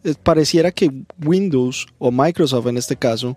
eh, 0.05 0.15
pareciera 0.23 0.71
que 0.71 0.91
Windows 1.25 1.87
o 1.99 2.13
Microsoft 2.13 2.67
en 2.67 2.77
este 2.77 2.97
caso 2.97 3.35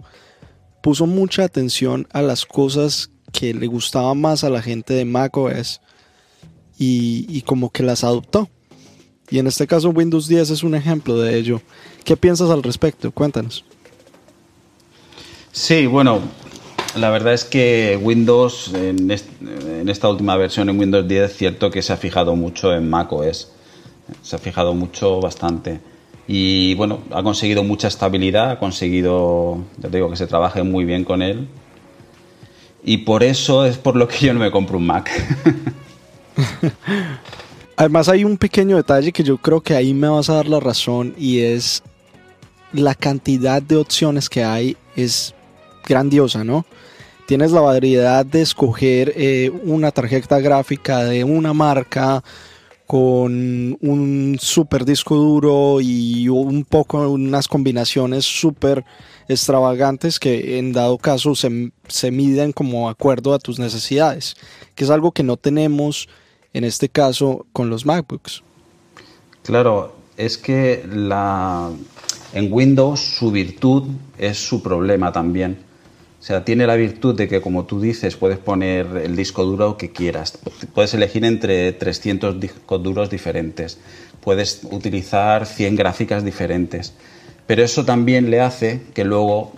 puso 0.84 1.08
mucha 1.08 1.46
atención 1.46 2.06
a 2.12 2.22
las 2.22 2.46
cosas 2.46 3.10
que 3.32 3.54
le 3.54 3.68
gustaban 3.68 4.20
más 4.20 4.44
a 4.44 4.50
la 4.50 4.62
gente 4.62 4.94
de 4.94 5.06
macOS 5.06 5.82
y, 6.78 7.26
y 7.30 7.42
como 7.42 7.72
que 7.72 7.84
las 7.84 8.04
adoptó. 8.04 8.50
Y 9.30 9.40
en 9.40 9.48
este 9.48 9.68
caso 9.68 9.90
Windows 9.90 10.28
10 10.28 10.50
es 10.50 10.64
un 10.64 10.76
ejemplo 10.76 11.18
de 11.18 11.38
ello. 11.38 11.62
¿Qué 12.04 12.16
piensas 12.16 12.50
al 12.50 12.64
respecto? 12.64 13.12
Cuéntanos. 13.12 13.66
Sí, 15.58 15.88
bueno, 15.88 16.22
la 16.96 17.10
verdad 17.10 17.34
es 17.34 17.44
que 17.44 18.00
Windows, 18.00 18.72
en, 18.76 19.10
en, 19.10 19.90
esta 19.90 20.08
última 20.08 20.38
versión, 20.38 20.70
en 20.70 20.80
Windows 20.80 21.08
10, 21.08 21.32
es 21.32 21.36
cierto 21.36 21.72
que 21.72 21.82
se 21.82 21.92
ha 21.92 21.98
fijado 21.98 22.36
mucho 22.36 22.76
en 22.76 22.88
macOS. 22.88 23.52
Se 24.22 24.36
ha 24.36 24.40
fijado 24.40 24.76
mucho, 24.76 25.20
bastante. 25.20 25.80
Y 26.28 26.76
bueno, 26.76 27.00
ha 27.12 27.24
conseguido 27.24 27.64
mucha 27.64 27.88
estabilidad, 27.88 28.52
ha 28.52 28.60
conseguido, 28.60 29.58
te 29.82 29.90
digo, 29.90 30.12
que 30.12 30.16
se 30.16 30.28
trabaje 30.28 30.62
muy 30.62 30.86
bien 30.86 31.04
con 31.04 31.24
él. 31.24 31.48
Y 32.84 32.98
por 32.98 33.24
eso 33.24 33.66
es 33.66 33.80
por 33.80 33.96
lo 33.96 34.08
que 34.08 34.28
yo 34.28 34.36
no 34.36 34.40
me 34.40 34.52
compro 34.52 34.78
un 34.78 34.86
Mac. 34.86 35.10
Además 37.78 38.10
hay 38.10 38.24
un 38.24 38.38
pequeño 38.38 38.78
detalle 38.78 39.12
que 39.12 39.24
yo 39.24 39.40
creo 39.40 39.60
que 39.62 39.76
ahí 39.76 39.96
me 39.96 40.08
vas 40.08 40.30
a 40.30 40.36
dar 40.36 40.48
la 40.48 40.60
razón 40.60 41.16
y 41.18 41.40
es 41.40 41.82
la 42.74 42.94
cantidad 42.94 43.60
de 43.60 43.78
opciones 43.78 44.30
que 44.30 44.44
hay 44.44 44.78
es 44.96 45.34
grandiosa, 45.88 46.44
¿no? 46.44 46.66
Tienes 47.26 47.52
la 47.52 47.62
variedad 47.62 48.26
de 48.26 48.42
escoger 48.42 49.14
eh, 49.16 49.52
una 49.64 49.92
tarjeta 49.92 50.40
gráfica 50.40 51.04
de 51.04 51.24
una 51.24 51.54
marca, 51.54 52.24
con 52.88 53.78
un 53.82 54.38
super 54.40 54.86
disco 54.86 55.16
duro 55.16 55.82
y 55.82 56.30
un 56.30 56.64
poco 56.64 57.10
unas 57.10 57.50
combinaciones 57.50 58.24
súper 58.24 58.86
extravagantes 59.28 60.20
que 60.20 60.58
en 60.58 60.72
dado 60.72 60.98
caso 60.98 61.36
se, 61.36 61.74
se, 61.90 62.12
miden 62.12 62.54
como 62.54 62.88
acuerdo 62.88 63.34
a 63.34 63.40
tus 63.40 63.60
necesidades, 63.60 64.38
que 64.74 64.86
es 64.86 64.90
algo 64.90 65.12
que 65.12 65.22
no 65.22 65.36
tenemos 65.36 66.08
en 66.54 66.64
este 66.64 66.88
caso 66.88 67.46
con 67.52 67.70
los 67.70 67.86
MacBooks. 67.86 68.42
Claro, 69.44 69.94
es 70.16 70.38
que 70.38 70.88
la, 70.90 71.70
en 72.32 72.54
Windows 72.54 73.02
su 73.02 73.32
virtud 73.32 73.84
es 74.18 74.38
su 74.38 74.64
problema 74.64 75.12
también. 75.12 75.67
O 76.20 76.24
sea, 76.24 76.44
tiene 76.44 76.66
la 76.66 76.76
virtud 76.76 77.16
de 77.16 77.28
que, 77.28 77.42
como 77.42 77.66
tú 77.66 77.80
dices, 77.80 78.16
puedes 78.16 78.40
poner 78.40 78.88
el 79.04 79.16
disco 79.16 79.46
duro 79.46 79.78
que 79.78 79.92
quieras. 79.92 80.38
Puedes 80.74 80.94
elegir 80.94 81.24
entre 81.26 81.72
300 81.74 82.40
discos 82.40 82.82
duros 82.82 83.10
diferentes. 83.10 83.78
Puedes 84.22 84.62
utilizar 84.64 85.46
100 85.46 85.76
gráficas 85.76 86.26
diferentes. 86.26 86.94
Pero 87.46 87.64
eso 87.64 87.86
también 87.86 88.32
le 88.32 88.42
hace 88.42 88.82
que 88.94 89.06
luego 89.06 89.54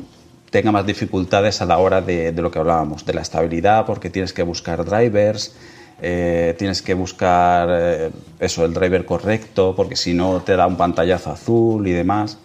tenga 0.51 0.71
más 0.71 0.85
dificultades 0.85 1.61
a 1.61 1.65
la 1.65 1.77
hora 1.77 2.01
de, 2.01 2.31
de 2.33 2.41
lo 2.41 2.51
que 2.51 2.59
hablábamos, 2.59 3.05
de 3.05 3.13
la 3.13 3.21
estabilidad, 3.21 3.85
porque 3.85 4.09
tienes 4.09 4.33
que 4.33 4.43
buscar 4.43 4.83
drivers, 4.83 5.53
eh, 6.01 6.55
tienes 6.57 6.81
que 6.81 6.93
buscar 6.93 7.67
eh, 7.71 8.11
eso, 8.39 8.63
el 8.63 8.73
driver 8.73 9.05
correcto, 9.05 9.73
porque 9.75 9.95
si 9.95 10.13
no 10.13 10.41
te 10.41 10.55
da 10.55 10.65
un 10.65 10.77
pantallazo 10.77 11.31
azul 11.31 11.87
y 11.87 11.91
demás. 11.91 12.37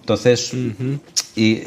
Entonces, 0.00 0.52
y 1.36 1.62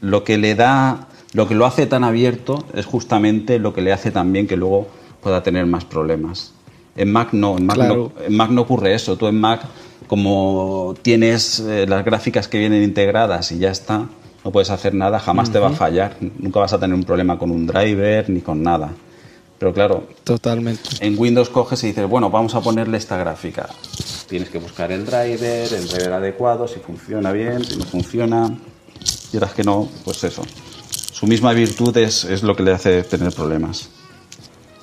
lo 0.00 0.22
que 0.24 0.38
le 0.38 0.54
da 0.54 1.08
lo 1.36 1.46
que 1.46 1.54
lo 1.54 1.66
hace 1.66 1.84
tan 1.86 2.02
abierto 2.02 2.64
es 2.72 2.86
justamente 2.86 3.58
lo 3.58 3.74
que 3.74 3.82
le 3.82 3.92
hace 3.92 4.10
también 4.10 4.46
que 4.46 4.56
luego 4.56 4.88
pueda 5.20 5.42
tener 5.42 5.66
más 5.66 5.84
problemas. 5.84 6.54
En 6.96 7.12
Mac 7.12 7.34
no, 7.34 7.58
en 7.58 7.66
Mac, 7.66 8.50
no, 8.50 8.62
ocurre 8.62 8.94
eso. 8.94 9.18
Tú 9.18 9.26
en 9.26 9.38
Mac, 9.38 9.60
como 10.06 10.94
tienes 11.02 11.60
eh, 11.60 11.84
las 11.86 12.06
gráficas 12.06 12.48
que 12.48 12.58
vienen 12.58 12.82
integradas 12.82 13.52
y 13.52 13.58
ya 13.58 13.70
está, 13.70 14.06
no 14.46 14.50
puedes 14.50 14.70
hacer 14.70 14.94
nada, 14.94 15.18
jamás 15.18 15.52
te 15.52 15.58
va 15.58 15.68
a 15.68 15.72
fallar. 15.72 16.16
Nunca 16.38 16.60
vas 16.60 16.72
a 16.72 16.80
tener 16.80 16.94
un 16.94 17.04
problema 17.04 17.38
con 17.38 17.50
un 17.50 17.66
driver 17.66 18.30
ni 18.30 18.40
con 18.40 18.62
nada. 18.62 18.92
Pero 19.58 19.74
claro, 19.74 20.04
totalmente. 20.24 20.88
En 21.00 21.18
Windows 21.18 21.50
coges 21.50 21.84
y 21.84 21.88
dices, 21.88 22.08
bueno, 22.08 22.30
vamos 22.30 22.54
a 22.54 22.62
ponerle 22.62 22.96
esta 22.96 23.18
gráfica. 23.18 23.68
Tienes 24.26 24.48
que 24.48 24.58
buscar 24.58 24.90
el 24.90 25.04
driver, 25.04 25.70
el 25.70 25.86
driver 25.86 26.14
adecuado, 26.14 26.66
si 26.66 26.80
funciona 26.80 27.30
bien, 27.30 27.62
si 27.62 27.76
no 27.76 27.84
funciona. 27.84 28.56
Quieras 29.30 29.52
que 29.52 29.64
no, 29.64 29.86
pues 30.02 30.24
eso 30.24 30.42
su 31.16 31.26
misma 31.26 31.54
virtud 31.54 31.96
es, 31.96 32.24
es 32.24 32.42
lo 32.42 32.54
que 32.54 32.62
le 32.62 32.72
hace 32.72 33.02
tener 33.02 33.32
problemas. 33.32 33.88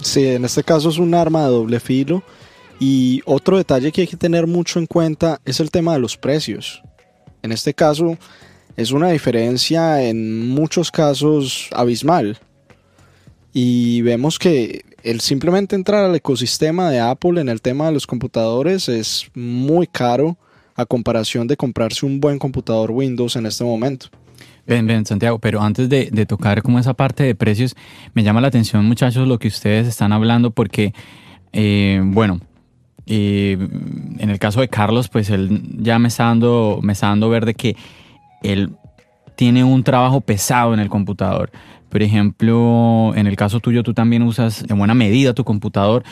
Sí, 0.02 0.26
en 0.26 0.46
este 0.46 0.64
caso 0.64 0.90
es 0.90 0.98
un 0.98 1.14
arma 1.14 1.44
de 1.44 1.52
doble 1.52 1.80
filo. 1.80 2.24
Y 2.80 3.22
otro 3.26 3.58
detalle 3.58 3.92
que 3.92 4.02
hay 4.02 4.08
que 4.08 4.18
tener 4.18 4.48
mucho 4.48 4.80
en 4.80 4.88
cuenta 4.88 5.40
es 5.46 5.60
el 5.60 5.70
tema 5.70 5.94
de 5.94 6.00
los 6.00 6.18
precios. 6.18 6.82
En 7.44 7.52
este 7.52 7.76
caso 7.76 8.18
es 8.76 8.92
una 8.92 9.12
diferencia 9.12 10.02
en 10.02 10.50
muchos 10.50 10.90
casos 10.90 11.70
abismal. 11.72 12.40
Y 13.54 14.02
vemos 14.02 14.40
que 14.40 14.84
el 15.04 15.22
simplemente 15.22 15.76
entrar 15.76 16.04
al 16.04 16.16
ecosistema 16.16 16.90
de 16.90 17.00
Apple 17.00 17.42
en 17.42 17.48
el 17.48 17.62
tema 17.62 17.86
de 17.86 17.92
los 17.92 18.08
computadores 18.08 18.90
es 18.90 19.30
muy 19.36 19.86
caro 19.86 20.36
a 20.74 20.88
comparación 20.88 21.46
de 21.46 21.58
comprarse 21.58 22.08
un 22.08 22.20
buen 22.20 22.40
computador 22.40 22.90
Windows 22.90 23.36
en 23.36 23.46
este 23.46 23.64
momento. 23.64 24.08
Ven, 24.66 25.06
Santiago, 25.06 25.40
pero 25.40 25.62
antes 25.62 25.90
de, 25.90 26.26
tocar 26.26 26.62
como 26.62 26.80
esa 26.80 26.94
parte 26.94 27.24
de 27.24 27.36
precios, 27.36 27.76
me 28.14 28.24
llama 28.24 28.42
la 28.42 28.48
atención, 28.48 28.86
muchachos, 28.86 29.28
lo 29.28 29.38
que 29.38 29.50
ustedes 29.50 29.88
están 29.88 30.14
hablando, 30.14 30.52
porque, 30.52 30.94
eh, 31.52 32.02
bueno, 32.04 32.40
eh, 33.06 33.58
en 34.20 34.30
el 34.30 34.40
caso 34.40 34.62
de 34.62 34.70
Carlos, 34.70 35.10
pues 35.10 35.30
él 35.30 35.62
ya 35.80 36.00
me 36.00 36.08
está 36.08 36.26
dando, 36.26 36.80
me 36.82 36.94
está 36.94 37.08
dando 37.08 37.30
ver 37.30 37.46
de 37.46 37.56
que 37.56 37.76
él 38.42 38.72
tiene 39.36 39.64
un 39.64 39.84
trabajo 39.84 40.22
pesado 40.22 40.74
en 40.74 40.80
el 40.80 40.90
computador. 40.90 41.52
Por 41.90 42.02
ejemplo, 42.02 43.14
en 43.16 43.28
el 43.28 43.36
caso 43.36 43.60
tuyo, 43.60 43.84
tú 43.84 43.94
también 43.94 44.24
usas 44.24 44.66
en 44.68 44.78
buena 44.78 44.94
medida 44.94 45.34
tu 45.34 45.44
computador. 45.44 46.04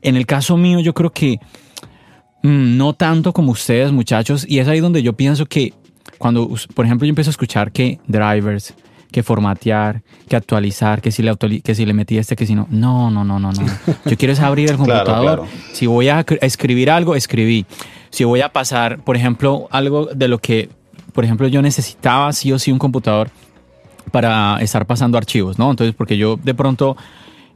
En 0.00 0.16
el 0.16 0.26
caso 0.26 0.56
mío, 0.56 0.80
yo 0.80 0.94
creo 0.94 1.10
que 1.12 1.40
mm, 2.42 2.76
no 2.76 2.92
tanto 2.94 3.32
como 3.32 3.52
ustedes, 3.52 3.90
muchachos, 3.90 4.46
y 4.48 4.60
es 4.60 4.68
ahí 4.68 4.80
donde 4.80 5.02
yo 5.02 5.14
pienso 5.14 5.46
que 5.46 5.74
cuando, 6.18 6.48
por 6.74 6.84
ejemplo, 6.84 7.06
yo 7.06 7.10
empiezo 7.10 7.30
a 7.30 7.32
escuchar 7.32 7.72
que 7.72 7.98
drivers, 8.06 8.74
que 9.10 9.22
formatear, 9.22 10.02
que 10.28 10.36
actualizar, 10.36 11.00
que 11.00 11.10
si 11.10 11.22
le, 11.22 11.36
que 11.62 11.74
si 11.74 11.86
le 11.86 11.92
metí 11.92 12.18
este, 12.18 12.36
que 12.36 12.46
si 12.46 12.54
no. 12.54 12.66
No, 12.70 13.10
no, 13.10 13.24
no, 13.24 13.38
no, 13.38 13.52
no. 13.52 13.66
Yo 14.04 14.16
quiero 14.16 14.32
es 14.32 14.40
abrir 14.40 14.70
el 14.70 14.76
computador. 14.76 15.44
Si 15.72 15.86
voy 15.86 16.08
a 16.08 16.24
escribir 16.40 16.90
algo, 16.90 17.14
escribí. 17.14 17.66
Si 18.10 18.24
voy 18.24 18.40
a 18.40 18.52
pasar, 18.52 18.98
por 19.04 19.16
ejemplo, 19.16 19.68
algo 19.70 20.06
de 20.06 20.28
lo 20.28 20.38
que, 20.38 20.70
por 21.12 21.24
ejemplo, 21.24 21.48
yo 21.48 21.62
necesitaba 21.62 22.32
sí 22.32 22.52
o 22.52 22.58
sí 22.58 22.72
un 22.72 22.78
computador 22.78 23.30
para 24.10 24.58
estar 24.60 24.86
pasando 24.86 25.18
archivos, 25.18 25.58
¿no? 25.58 25.70
Entonces, 25.70 25.94
porque 25.94 26.16
yo 26.16 26.38
de 26.42 26.54
pronto 26.54 26.96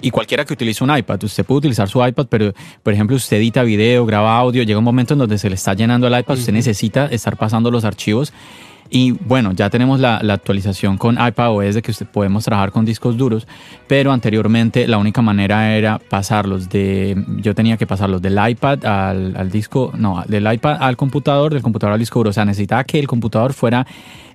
y 0.00 0.10
cualquiera 0.10 0.44
que 0.44 0.54
utilice 0.54 0.82
un 0.82 0.96
iPad, 0.96 1.22
usted 1.24 1.44
puede 1.44 1.58
utilizar 1.58 1.88
su 1.88 2.04
iPad, 2.04 2.26
pero 2.28 2.52
por 2.82 2.92
ejemplo 2.92 3.16
usted 3.16 3.36
edita 3.36 3.62
video, 3.62 4.06
graba 4.06 4.38
audio, 4.38 4.62
llega 4.62 4.78
un 4.78 4.84
momento 4.84 5.14
en 5.14 5.18
donde 5.18 5.38
se 5.38 5.48
le 5.48 5.54
está 5.54 5.74
llenando 5.74 6.06
el 6.06 6.18
iPad, 6.18 6.38
usted 6.38 6.52
necesita 6.52 7.06
estar 7.06 7.36
pasando 7.36 7.70
los 7.70 7.84
archivos. 7.84 8.32
Y 8.92 9.12
bueno, 9.12 9.52
ya 9.52 9.70
tenemos 9.70 10.00
la, 10.00 10.16
actualización 10.16 10.98
con 10.98 11.16
iPadOS 11.24 11.76
de 11.76 11.82
que 11.82 11.92
usted 11.92 12.06
podemos 12.06 12.44
trabajar 12.44 12.72
con 12.72 12.84
discos 12.84 13.16
duros, 13.16 13.46
pero 13.86 14.10
anteriormente 14.10 14.88
la 14.88 14.98
única 14.98 15.22
manera 15.22 15.76
era 15.76 16.00
pasarlos 16.00 16.68
de, 16.68 17.24
yo 17.36 17.54
tenía 17.54 17.76
que 17.76 17.86
pasarlos 17.86 18.20
del 18.20 18.36
iPad 18.44 18.84
al, 18.84 19.36
al 19.36 19.48
disco, 19.48 19.92
no, 19.96 20.24
del 20.26 20.52
iPad 20.52 20.78
al 20.80 20.96
computador, 20.96 21.52
del 21.52 21.62
computador 21.62 21.92
al 21.92 22.00
disco 22.00 22.18
duro. 22.18 22.30
O 22.30 22.32
sea, 22.32 22.44
necesitaba 22.44 22.82
que 22.82 22.98
el 22.98 23.06
computador 23.06 23.52
fuera 23.52 23.86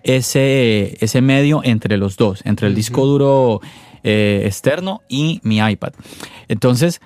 ese, 0.03 0.95
ese 1.03 1.21
medio 1.21 1.61
entre 1.63 1.97
los 1.97 2.15
dos, 2.15 2.41
entre 2.45 2.67
el 2.67 2.75
disco 2.75 3.05
duro 3.05 3.59
eh, 4.05 4.43
externo 4.45 5.01
y 5.09 5.41
mi 5.43 5.57
iPad. 5.57 5.93
Entonces, 6.47 7.01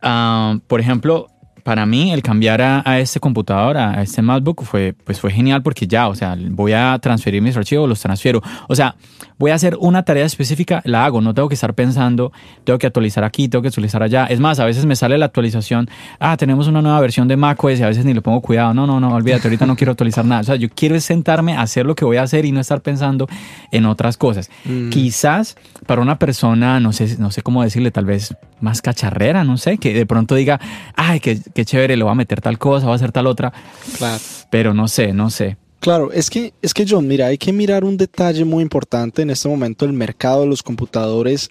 ah, 0.00 0.58
por 0.68 0.80
ejemplo, 0.80 1.26
para 1.64 1.86
mí 1.86 2.12
el 2.12 2.22
cambiar 2.22 2.60
a, 2.62 3.00
este 3.00 3.18
computador, 3.18 3.78
a, 3.78 4.02
este 4.02 4.20
MacBook, 4.20 4.64
fue, 4.64 4.94
pues 5.04 5.18
fue 5.18 5.32
genial 5.32 5.62
porque 5.62 5.86
ya, 5.86 6.08
o 6.08 6.14
sea, 6.14 6.36
voy 6.38 6.74
a 6.74 6.96
transferir 7.00 7.40
mis 7.40 7.56
archivos, 7.56 7.88
los 7.88 8.00
transfiero. 8.00 8.42
O 8.68 8.74
sea, 8.74 8.96
voy 9.38 9.50
a 9.50 9.54
hacer 9.54 9.76
una 9.80 10.02
tarea 10.02 10.26
específica, 10.26 10.82
la 10.84 11.06
hago, 11.06 11.22
no 11.22 11.32
tengo 11.32 11.48
que 11.48 11.54
estar 11.54 11.72
pensando, 11.74 12.32
tengo 12.64 12.78
que 12.78 12.86
actualizar 12.86 13.24
aquí, 13.24 13.48
tengo 13.48 13.62
que 13.62 13.68
actualizar 13.68 14.02
allá. 14.02 14.26
Es 14.26 14.40
más, 14.40 14.60
a 14.60 14.66
veces 14.66 14.84
me 14.84 14.94
sale 14.94 15.16
la 15.16 15.24
actualización, 15.24 15.88
ah, 16.20 16.36
tenemos 16.36 16.68
una 16.68 16.82
nueva 16.82 17.00
versión 17.00 17.28
de 17.28 17.36
macOS 17.38 17.80
y 17.80 17.82
a 17.82 17.88
veces 17.88 18.04
ni 18.04 18.12
le 18.12 18.20
pongo 18.20 18.42
cuidado, 18.42 18.74
no, 18.74 18.86
no, 18.86 19.00
no, 19.00 19.14
olvídate, 19.14 19.48
ahorita 19.48 19.64
no 19.64 19.74
quiero 19.74 19.92
actualizar 19.92 20.26
nada. 20.26 20.42
O 20.42 20.44
sea, 20.44 20.56
yo 20.56 20.68
quiero 20.68 21.00
sentarme 21.00 21.54
a 21.54 21.62
hacer 21.62 21.86
lo 21.86 21.94
que 21.94 22.04
voy 22.04 22.18
a 22.18 22.22
hacer 22.22 22.44
y 22.44 22.52
no 22.52 22.60
estar 22.60 22.82
pensando 22.82 23.26
en 23.70 23.86
otras 23.86 24.18
cosas. 24.18 24.50
Mm. 24.66 24.90
Quizás 24.90 25.56
para 25.86 26.02
una 26.02 26.18
persona, 26.18 26.78
no 26.78 26.92
sé, 26.92 27.16
no 27.18 27.30
sé 27.30 27.40
cómo 27.40 27.62
decirle, 27.62 27.90
tal 27.90 28.04
vez 28.04 28.36
más 28.60 28.82
cacharrera, 28.82 29.44
no 29.44 29.56
sé, 29.56 29.78
que 29.78 29.94
de 29.94 30.06
pronto 30.06 30.34
diga, 30.34 30.60
ay, 30.94 31.20
que 31.20 31.38
qué 31.54 31.64
chévere, 31.64 31.96
le 31.96 32.04
voy 32.04 32.12
a 32.12 32.16
meter 32.16 32.40
tal 32.40 32.58
cosa, 32.58 32.86
voy 32.86 32.92
a 32.92 32.96
hacer 32.96 33.12
tal 33.12 33.26
otra. 33.26 33.52
Claro. 33.96 34.22
Pero 34.50 34.74
no 34.74 34.88
sé, 34.88 35.12
no 35.12 35.30
sé. 35.30 35.56
Claro, 35.80 36.10
es 36.12 36.30
que, 36.30 36.54
es 36.62 36.72
que 36.72 36.86
John, 36.88 37.06
mira, 37.06 37.26
hay 37.26 37.36
que 37.38 37.52
mirar 37.52 37.84
un 37.84 37.96
detalle 37.96 38.44
muy 38.44 38.62
importante 38.62 39.22
en 39.22 39.30
este 39.30 39.48
momento 39.48 39.84
el 39.84 39.92
mercado 39.92 40.40
de 40.40 40.46
los 40.46 40.62
computadores. 40.62 41.50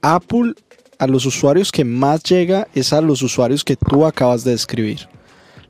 Apple 0.00 0.54
a 0.98 1.06
los 1.06 1.26
usuarios 1.26 1.70
que 1.70 1.84
más 1.84 2.22
llega 2.22 2.66
es 2.74 2.92
a 2.92 3.00
los 3.00 3.20
usuarios 3.22 3.62
que 3.62 3.76
tú 3.76 4.06
acabas 4.06 4.42
de 4.44 4.52
describir. 4.52 5.08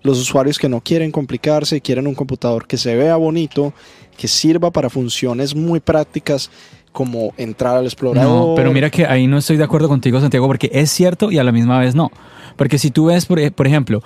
Los 0.02 0.20
usuarios 0.20 0.58
que 0.58 0.68
no 0.68 0.80
quieren 0.80 1.10
complicarse, 1.10 1.80
quieren 1.80 2.06
un 2.06 2.14
computador 2.14 2.66
que 2.66 2.76
se 2.76 2.94
vea 2.94 3.16
bonito, 3.16 3.72
que 4.16 4.28
sirva 4.28 4.70
para 4.70 4.90
funciones 4.90 5.54
muy 5.54 5.80
prácticas 5.80 6.50
como 6.92 7.34
entrar 7.36 7.76
al 7.76 7.86
explorador. 7.86 8.50
No, 8.50 8.54
pero 8.54 8.72
mira 8.72 8.90
que 8.90 9.06
ahí 9.06 9.26
no 9.26 9.38
estoy 9.38 9.56
de 9.56 9.64
acuerdo 9.64 9.88
contigo, 9.88 10.20
Santiago, 10.20 10.46
porque 10.46 10.70
es 10.72 10.90
cierto 10.90 11.32
y 11.32 11.38
a 11.38 11.44
la 11.44 11.50
misma 11.50 11.80
vez 11.80 11.96
no. 11.96 12.12
Porque 12.56 12.78
si 12.78 12.90
tú 12.90 13.06
ves, 13.06 13.26
por, 13.26 13.52
por 13.52 13.66
ejemplo, 13.66 14.02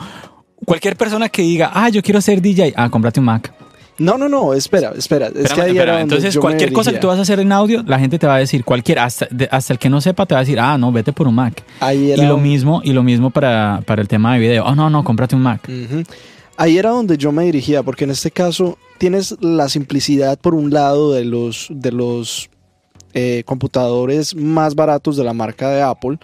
cualquier 0.65 0.97
persona 0.97 1.29
que 1.29 1.43
diga, 1.43 1.71
ah, 1.75 1.89
yo 1.89 2.03
quiero 2.03 2.21
ser 2.21 2.41
DJ, 2.43 2.75
ah, 2.77 2.89
cómprate 2.91 3.21
un 3.21 3.27
Mac. 3.27 3.53
No, 3.99 4.17
no, 4.17 4.29
no, 4.29 4.55
espera, 4.55 4.93
espera. 4.97 5.27
es 5.27 5.53
que 5.53 5.61
ahí 5.61 5.71
espera, 5.71 5.95
era 5.95 6.01
Entonces, 6.01 6.39
cualquier 6.39 6.73
cosa 6.73 6.93
que 6.93 6.99
tú 6.99 7.09
vas 7.09 7.19
a 7.19 7.23
hacer 7.23 7.41
en 7.41 7.51
audio, 7.51 7.83
la 7.85 7.99
gente 7.99 8.17
te 8.17 8.29
va 8.29 8.37
a 8.37 8.39
decir, 8.39 8.65
cualquiera, 8.65 9.03
hasta, 9.05 9.27
de- 9.29 9.49
hasta 9.51 9.73
el 9.73 9.81
que 9.81 9.91
no 9.91 10.01
sepa 10.01 10.25
te 10.25 10.35
va 10.35 10.41
a 10.41 10.45
decir, 10.45 10.61
ah, 10.61 10.79
no, 10.79 10.93
vete 10.93 11.13
por 11.13 11.27
un 11.27 11.35
Mac. 11.35 11.65
Ahí 11.81 12.13
era 12.13 12.23
Y 12.23 12.27
lo 12.29 12.37
un- 12.37 12.43
mismo, 12.45 12.81
y 12.85 12.93
lo 12.93 13.03
mismo 13.03 13.31
para, 13.31 13.83
para 13.85 14.01
el 14.01 14.07
tema 14.07 14.35
de 14.35 14.39
video. 14.41 14.65
Oh, 14.65 14.75
no, 14.77 14.89
no, 14.89 15.03
cómprate 15.03 15.35
un 15.35 15.43
Mac. 15.43 15.69
Ahí 16.57 16.79
era 16.79 16.91
donde 16.91 17.17
yo 17.19 17.33
me 17.33 17.45
dirigía, 17.45 17.83
porque 17.83 18.05
en 18.05 18.11
este 18.11 18.31
caso 18.31 18.79
tienes 18.99 19.37
la 19.41 19.69
simplicidad 19.69 20.39
por 20.39 20.55
un 20.55 20.71
lado 20.71 21.13
de 21.13 21.25
los, 21.25 21.67
de 21.71 21.91
los 21.93 22.51
eh, 23.15 23.43
computadores 23.47 24.35
más 24.37 24.77
baratos 24.77 25.17
de 25.17 25.25
la 25.25 25.33
marca 25.33 25.71
de 25.71 25.83
Apple, 25.83 26.19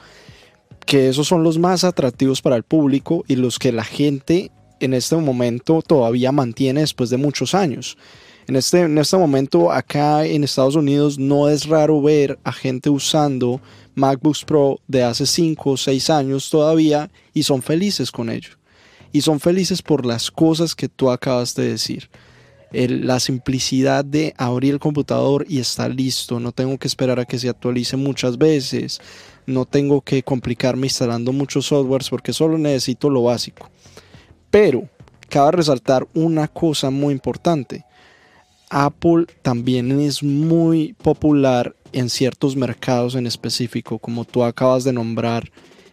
que 0.87 1.09
esos 1.09 1.27
son 1.27 1.43
los 1.43 1.59
más 1.59 1.85
atractivos 1.85 2.43
para 2.43 2.57
el 2.57 2.63
público 2.63 3.25
y 3.29 3.37
los 3.37 3.59
que 3.59 3.73
la 3.73 3.85
gente 3.85 4.51
en 4.81 4.95
este 4.95 5.17
momento 5.17 5.83
todavía 5.83 6.33
mantiene 6.33 6.81
después 6.81 7.11
de 7.11 7.17
muchos 7.17 7.55
años. 7.55 7.97
En 8.47 8.57
este, 8.57 8.81
en 8.83 8.99
este 8.99 9.17
momento 9.17 9.73
acá 9.73 10.27
en 10.27 10.45
Estados 10.45 10.77
Unidos 10.77 11.19
no 11.19 11.49
es 11.49 11.67
raro 11.67 12.03
ver 12.03 12.39
a 12.45 12.53
gente 12.53 12.91
usando 12.91 13.61
MacBooks 13.95 14.45
Pro 14.45 14.81
de 14.87 15.03
hace 15.03 15.25
5 15.25 15.71
o 15.71 15.77
6 15.79 16.11
años 16.11 16.51
todavía 16.51 17.11
y 17.33 17.45
son 17.45 17.63
felices 17.63 18.11
con 18.11 18.29
ello. 18.29 18.51
Y 19.13 19.23
son 19.23 19.41
felices 19.41 19.81
por 19.81 20.05
las 20.05 20.31
cosas 20.31 20.75
que 20.75 20.89
tú 20.89 21.11
acabas 21.11 21.55
de 21.55 21.69
decir. 21.71 22.11
El- 22.73 23.07
la 23.07 23.21
simplicidad 23.21 24.05
de 24.05 24.35
abrir 24.37 24.75
el 24.75 24.81
computador 24.81 25.47
y 25.49 25.61
está 25.61 25.89
listo. 25.89 26.41
No 26.41 26.51
tengo 26.53 26.77
que 26.77 26.89
esperar 26.89 27.21
a 27.21 27.25
que 27.25 27.39
se 27.39 27.49
actualice 27.49 27.97
muchas 27.97 28.37
veces. 28.37 29.01
No 29.47 29.65
tengo 29.65 30.01
que 30.01 30.23
complicarme 30.23 30.87
instalando 30.87 31.33
muchos 31.33 31.67
softwares 31.67 32.09
porque 32.09 32.33
solo 32.33 32.59
necesito 32.59 33.11
lo 33.11 33.25
básico. 33.25 33.71
Pero 34.51 34.89
cabe 35.29 35.53
resaltar 35.53 36.07
una 36.15 36.49
cosa 36.49 36.91
muy 36.91 37.13
importante. 37.13 37.85
Apple 38.71 39.27
también 39.43 40.01
es 40.01 40.23
muy 40.23 40.95
popular 40.95 41.77
en 41.93 42.11
ciertos 42.11 42.57
mercados 42.57 43.15
en 43.15 43.27
específico, 43.27 43.99
como 43.99 44.25
tú 44.25 44.43
acabas 44.43 44.85
de 44.85 44.93
nombrar 44.93 45.51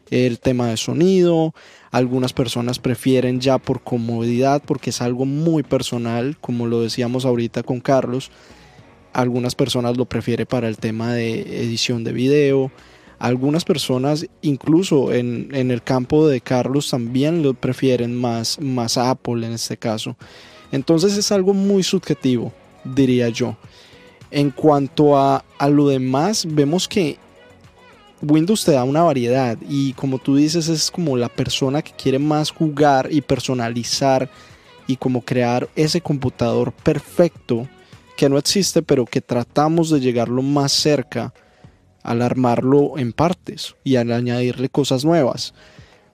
el 0.10 0.40
tema 0.40 0.68
de 0.68 0.78
sonido. 0.78 1.54
Algunas 1.92 2.34
personas 2.34 2.80
prefieren 2.80 3.40
ya 3.40 3.58
por 3.58 3.84
comodidad, 3.84 4.62
porque 4.66 4.90
es 4.90 5.02
algo 5.02 5.26
muy 5.26 5.64
personal, 5.64 6.38
como 6.40 6.68
lo 6.68 6.82
decíamos 6.82 7.26
ahorita 7.26 7.64
con 7.64 7.80
Carlos. 7.80 8.32
Algunas 9.14 9.56
personas 9.56 9.98
lo 9.98 10.06
prefieren 10.06 10.46
para 10.46 10.68
el 10.68 10.78
tema 10.78 11.14
de 11.14 11.64
edición 11.64 12.04
de 12.04 12.14
video. 12.14 12.72
Algunas 13.22 13.66
personas, 13.66 14.26
incluso 14.42 15.14
en, 15.14 15.50
en 15.54 15.70
el 15.70 15.84
campo 15.84 16.28
de 16.28 16.42
Carlos, 16.42 16.90
también 16.90 17.44
lo 17.44 17.54
prefieren 17.54 18.16
más, 18.16 18.60
más 18.60 18.98
a 18.98 19.12
Apple 19.12 19.46
en 19.46 19.54
este 19.54 19.78
caso. 19.78 20.18
Entonces 20.72 21.16
es 21.16 21.32
algo 21.32 21.54
muy 21.54 21.84
subjetivo, 21.84 22.52
diría 22.84 23.30
yo. 23.30 23.58
En 24.32 24.50
cuanto 24.50 25.20
a, 25.20 25.46
a 25.60 25.70
lo 25.70 25.88
demás, 25.90 26.48
vemos 26.50 26.88
que 26.88 27.20
Windows 28.24 28.66
te 28.66 28.72
da 28.72 28.84
una 28.86 29.04
variedad 29.04 29.56
y 29.70 29.94
como 29.94 30.18
tú 30.18 30.36
dices 30.36 30.68
es 30.68 30.90
como 30.90 31.16
la 31.16 31.30
persona 31.30 31.84
que 31.84 31.92
quiere 31.92 32.18
más 32.18 32.50
jugar 32.50 33.08
y 33.12 33.22
personalizar 33.22 34.32
y 34.88 34.96
como 34.96 35.22
crear 35.22 35.70
ese 35.76 36.02
computador 36.02 36.72
perfecto 36.72 37.68
que 38.18 38.30
no 38.30 38.40
existe 38.40 38.82
pero 38.82 39.06
que 39.06 39.22
tratamos 39.22 39.92
de 39.92 40.00
llegarlo 40.00 40.42
más 40.42 40.72
cerca 40.72 41.34
al 42.04 42.22
armarlo 42.22 42.98
en 42.98 43.14
partes 43.14 43.76
y 43.84 43.96
al 43.96 44.12
añadirle 44.12 44.70
cosas 44.70 45.06
nuevas 45.06 45.54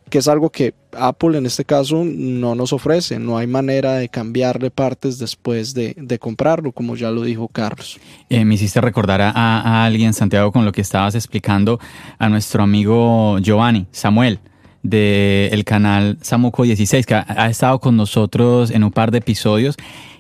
que 0.10 0.20
es 0.20 0.28
algo 0.28 0.50
que 0.50 0.74
Apple 0.98 1.38
en 1.38 1.46
este 1.46 1.66
caso 1.66 2.04
no 2.06 2.56
nos 2.56 2.72
ofrece, 2.74 3.20
no 3.20 3.38
hay 3.38 3.48
manera 3.48 3.96
de 3.96 4.10
cambiarle 4.10 4.72
partes 4.72 5.20
después 5.20 5.74
de, 5.74 5.96
de 5.98 6.20
comprarlo, 6.20 6.72
como 6.72 6.96
ya 6.96 7.12
lo 7.12 7.24
dijo 7.24 7.48
Carlos. 7.48 8.00
Eh, 8.30 8.46
me 8.46 8.56
hiciste 8.56 8.80
recordar 8.80 9.22
a, 9.22 9.86
alguien, 9.86 10.14
Santiago, 10.14 10.52
con 10.52 10.66
lo 10.66 10.72
que 10.72 10.82
estabas 10.82 11.16
explicando 11.16 11.80
a 12.18 12.30
nuestro 12.30 12.64
amigo 12.64 13.38
Giovanni, 13.40 13.88
Samuel, 13.92 14.40
del 14.82 15.66
canal 15.66 16.18
Samuco 16.22 16.64
16, 16.64 17.06
que 17.06 17.16
ha, 17.16 17.26
ha 17.28 17.50
estado 17.50 17.80
con 17.80 17.98
nosotros 17.98 18.72
en 18.72 18.84
un 18.84 18.92
par 18.92 19.12
de 19.12 19.18
episodios. 19.18 19.76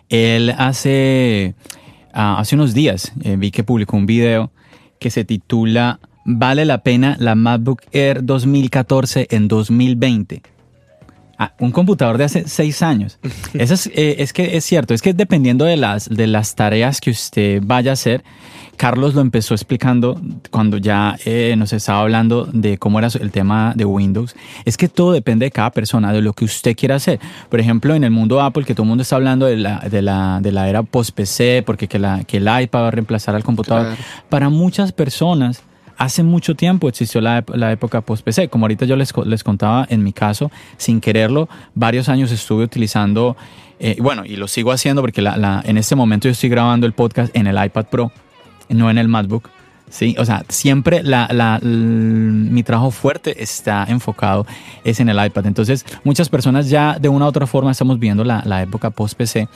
Él 0.09 0.53
hace, 0.57 1.55
ah, 2.13 2.39
hace 2.39 2.55
unos 2.55 2.73
días 2.73 3.13
eh, 3.23 3.35
vi 3.37 3.51
que 3.51 3.63
publicó 3.63 3.95
un 3.95 4.05
video 4.05 4.51
que 4.99 5.09
se 5.09 5.25
titula 5.25 5.99
¿Vale 6.25 6.65
la 6.65 6.83
pena 6.83 7.15
la 7.19 7.35
MacBook 7.35 7.83
Air 7.93 8.23
2014 8.23 9.27
en 9.31 9.47
2020? 9.47 10.41
Ah, 11.39 11.53
un 11.59 11.71
computador 11.71 12.17
de 12.17 12.23
hace 12.23 12.47
seis 12.47 12.81
años. 12.81 13.19
Eso 13.53 13.75
es, 13.75 13.87
eh, 13.87 14.15
es 14.19 14.33
que 14.33 14.57
es 14.57 14.65
cierto, 14.65 14.93
es 14.93 15.01
que 15.01 15.13
dependiendo 15.13 15.65
de 15.65 15.77
las, 15.77 16.09
de 16.09 16.27
las 16.27 16.55
tareas 16.55 16.99
que 16.99 17.11
usted 17.11 17.61
vaya 17.63 17.91
a 17.91 17.93
hacer, 17.93 18.23
Carlos 18.77 19.15
lo 19.15 19.21
empezó 19.21 19.55
explicando 19.55 20.21
cuando 20.51 20.77
ya 20.77 21.17
eh, 21.25 21.55
nos 21.57 21.73
estaba 21.73 22.01
hablando 22.01 22.45
de 22.45 22.77
cómo 22.77 22.99
era 22.99 23.07
el 23.19 23.31
tema 23.31 23.73
de 23.75 23.85
Windows. 23.85 24.35
Es 24.65 24.77
que 24.77 24.87
todo 24.87 25.11
depende 25.11 25.45
de 25.45 25.51
cada 25.51 25.71
persona, 25.71 26.13
de 26.13 26.21
lo 26.21 26.33
que 26.33 26.45
usted 26.45 26.75
quiera 26.75 26.95
hacer. 26.95 27.19
Por 27.49 27.59
ejemplo, 27.59 27.95
en 27.95 28.03
el 28.03 28.11
mundo 28.11 28.39
Apple, 28.39 28.65
que 28.65 28.75
todo 28.75 28.83
el 28.83 28.89
mundo 28.89 29.01
está 29.01 29.15
hablando 29.15 29.47
de 29.47 29.57
la, 29.57 29.79
de 29.79 30.01
la, 30.03 30.39
de 30.41 30.51
la 30.51 30.69
era 30.69 30.83
post-PC, 30.83 31.63
porque 31.65 31.87
que, 31.87 31.97
la, 31.97 32.23
que 32.23 32.37
el 32.37 32.43
iPad 32.43 32.81
va 32.81 32.87
a 32.89 32.91
reemplazar 32.91 33.35
al 33.35 33.43
computador. 33.43 33.87
Claro. 33.87 34.01
Para 34.29 34.49
muchas 34.49 34.91
personas, 34.91 35.63
hace 35.97 36.23
mucho 36.23 36.55
tiempo 36.55 36.87
existió 36.89 37.21
la, 37.21 37.43
la 37.53 37.71
época 37.71 38.01
post-PC. 38.01 38.49
Como 38.49 38.65
ahorita 38.65 38.85
yo 38.85 38.95
les, 38.95 39.13
les 39.25 39.43
contaba, 39.43 39.85
en 39.89 40.03
mi 40.03 40.13
caso, 40.13 40.51
sin 40.77 41.01
quererlo, 41.01 41.49
varios 41.75 42.07
años 42.09 42.31
estuve 42.31 42.63
utilizando, 42.63 43.35
eh, 43.79 43.97
bueno, 43.99 44.23
y 44.25 44.35
lo 44.35 44.47
sigo 44.47 44.71
haciendo 44.71 45.01
porque 45.01 45.21
la- 45.21 45.37
la- 45.37 45.61
en 45.65 45.77
este 45.77 45.95
momento 45.95 46.27
yo 46.27 46.31
estoy 46.31 46.49
grabando 46.49 46.85
el 46.87 46.93
podcast 46.93 47.35
en 47.35 47.47
el 47.47 47.63
iPad 47.63 47.85
Pro, 47.87 48.11
no 48.69 48.89
en 48.89 48.97
el 48.97 49.07
MacBook. 49.07 49.49
Sí, 49.89 50.15
o 50.19 50.25
sea, 50.25 50.43
siempre 50.49 51.01
la, 51.01 51.29
la- 51.31 51.59
mi 51.61 52.61
trabajo 52.63 52.91
fuerte 52.91 53.41
está 53.41 53.85
enfocado 53.87 54.45
es 54.83 54.99
en 54.99 55.07
el 55.09 55.25
iPad. 55.25 55.45
Entonces, 55.45 55.85
muchas 56.03 56.27
personas 56.29 56.69
ya 56.69 56.97
de 56.99 57.07
una 57.09 57.25
u 57.25 57.27
otra 57.29 57.47
forma 57.47 57.71
estamos 57.71 57.97
viendo 57.97 58.23
la, 58.25 58.43
la 58.45 58.61
época 58.61 58.89
post-PC. 58.89 59.47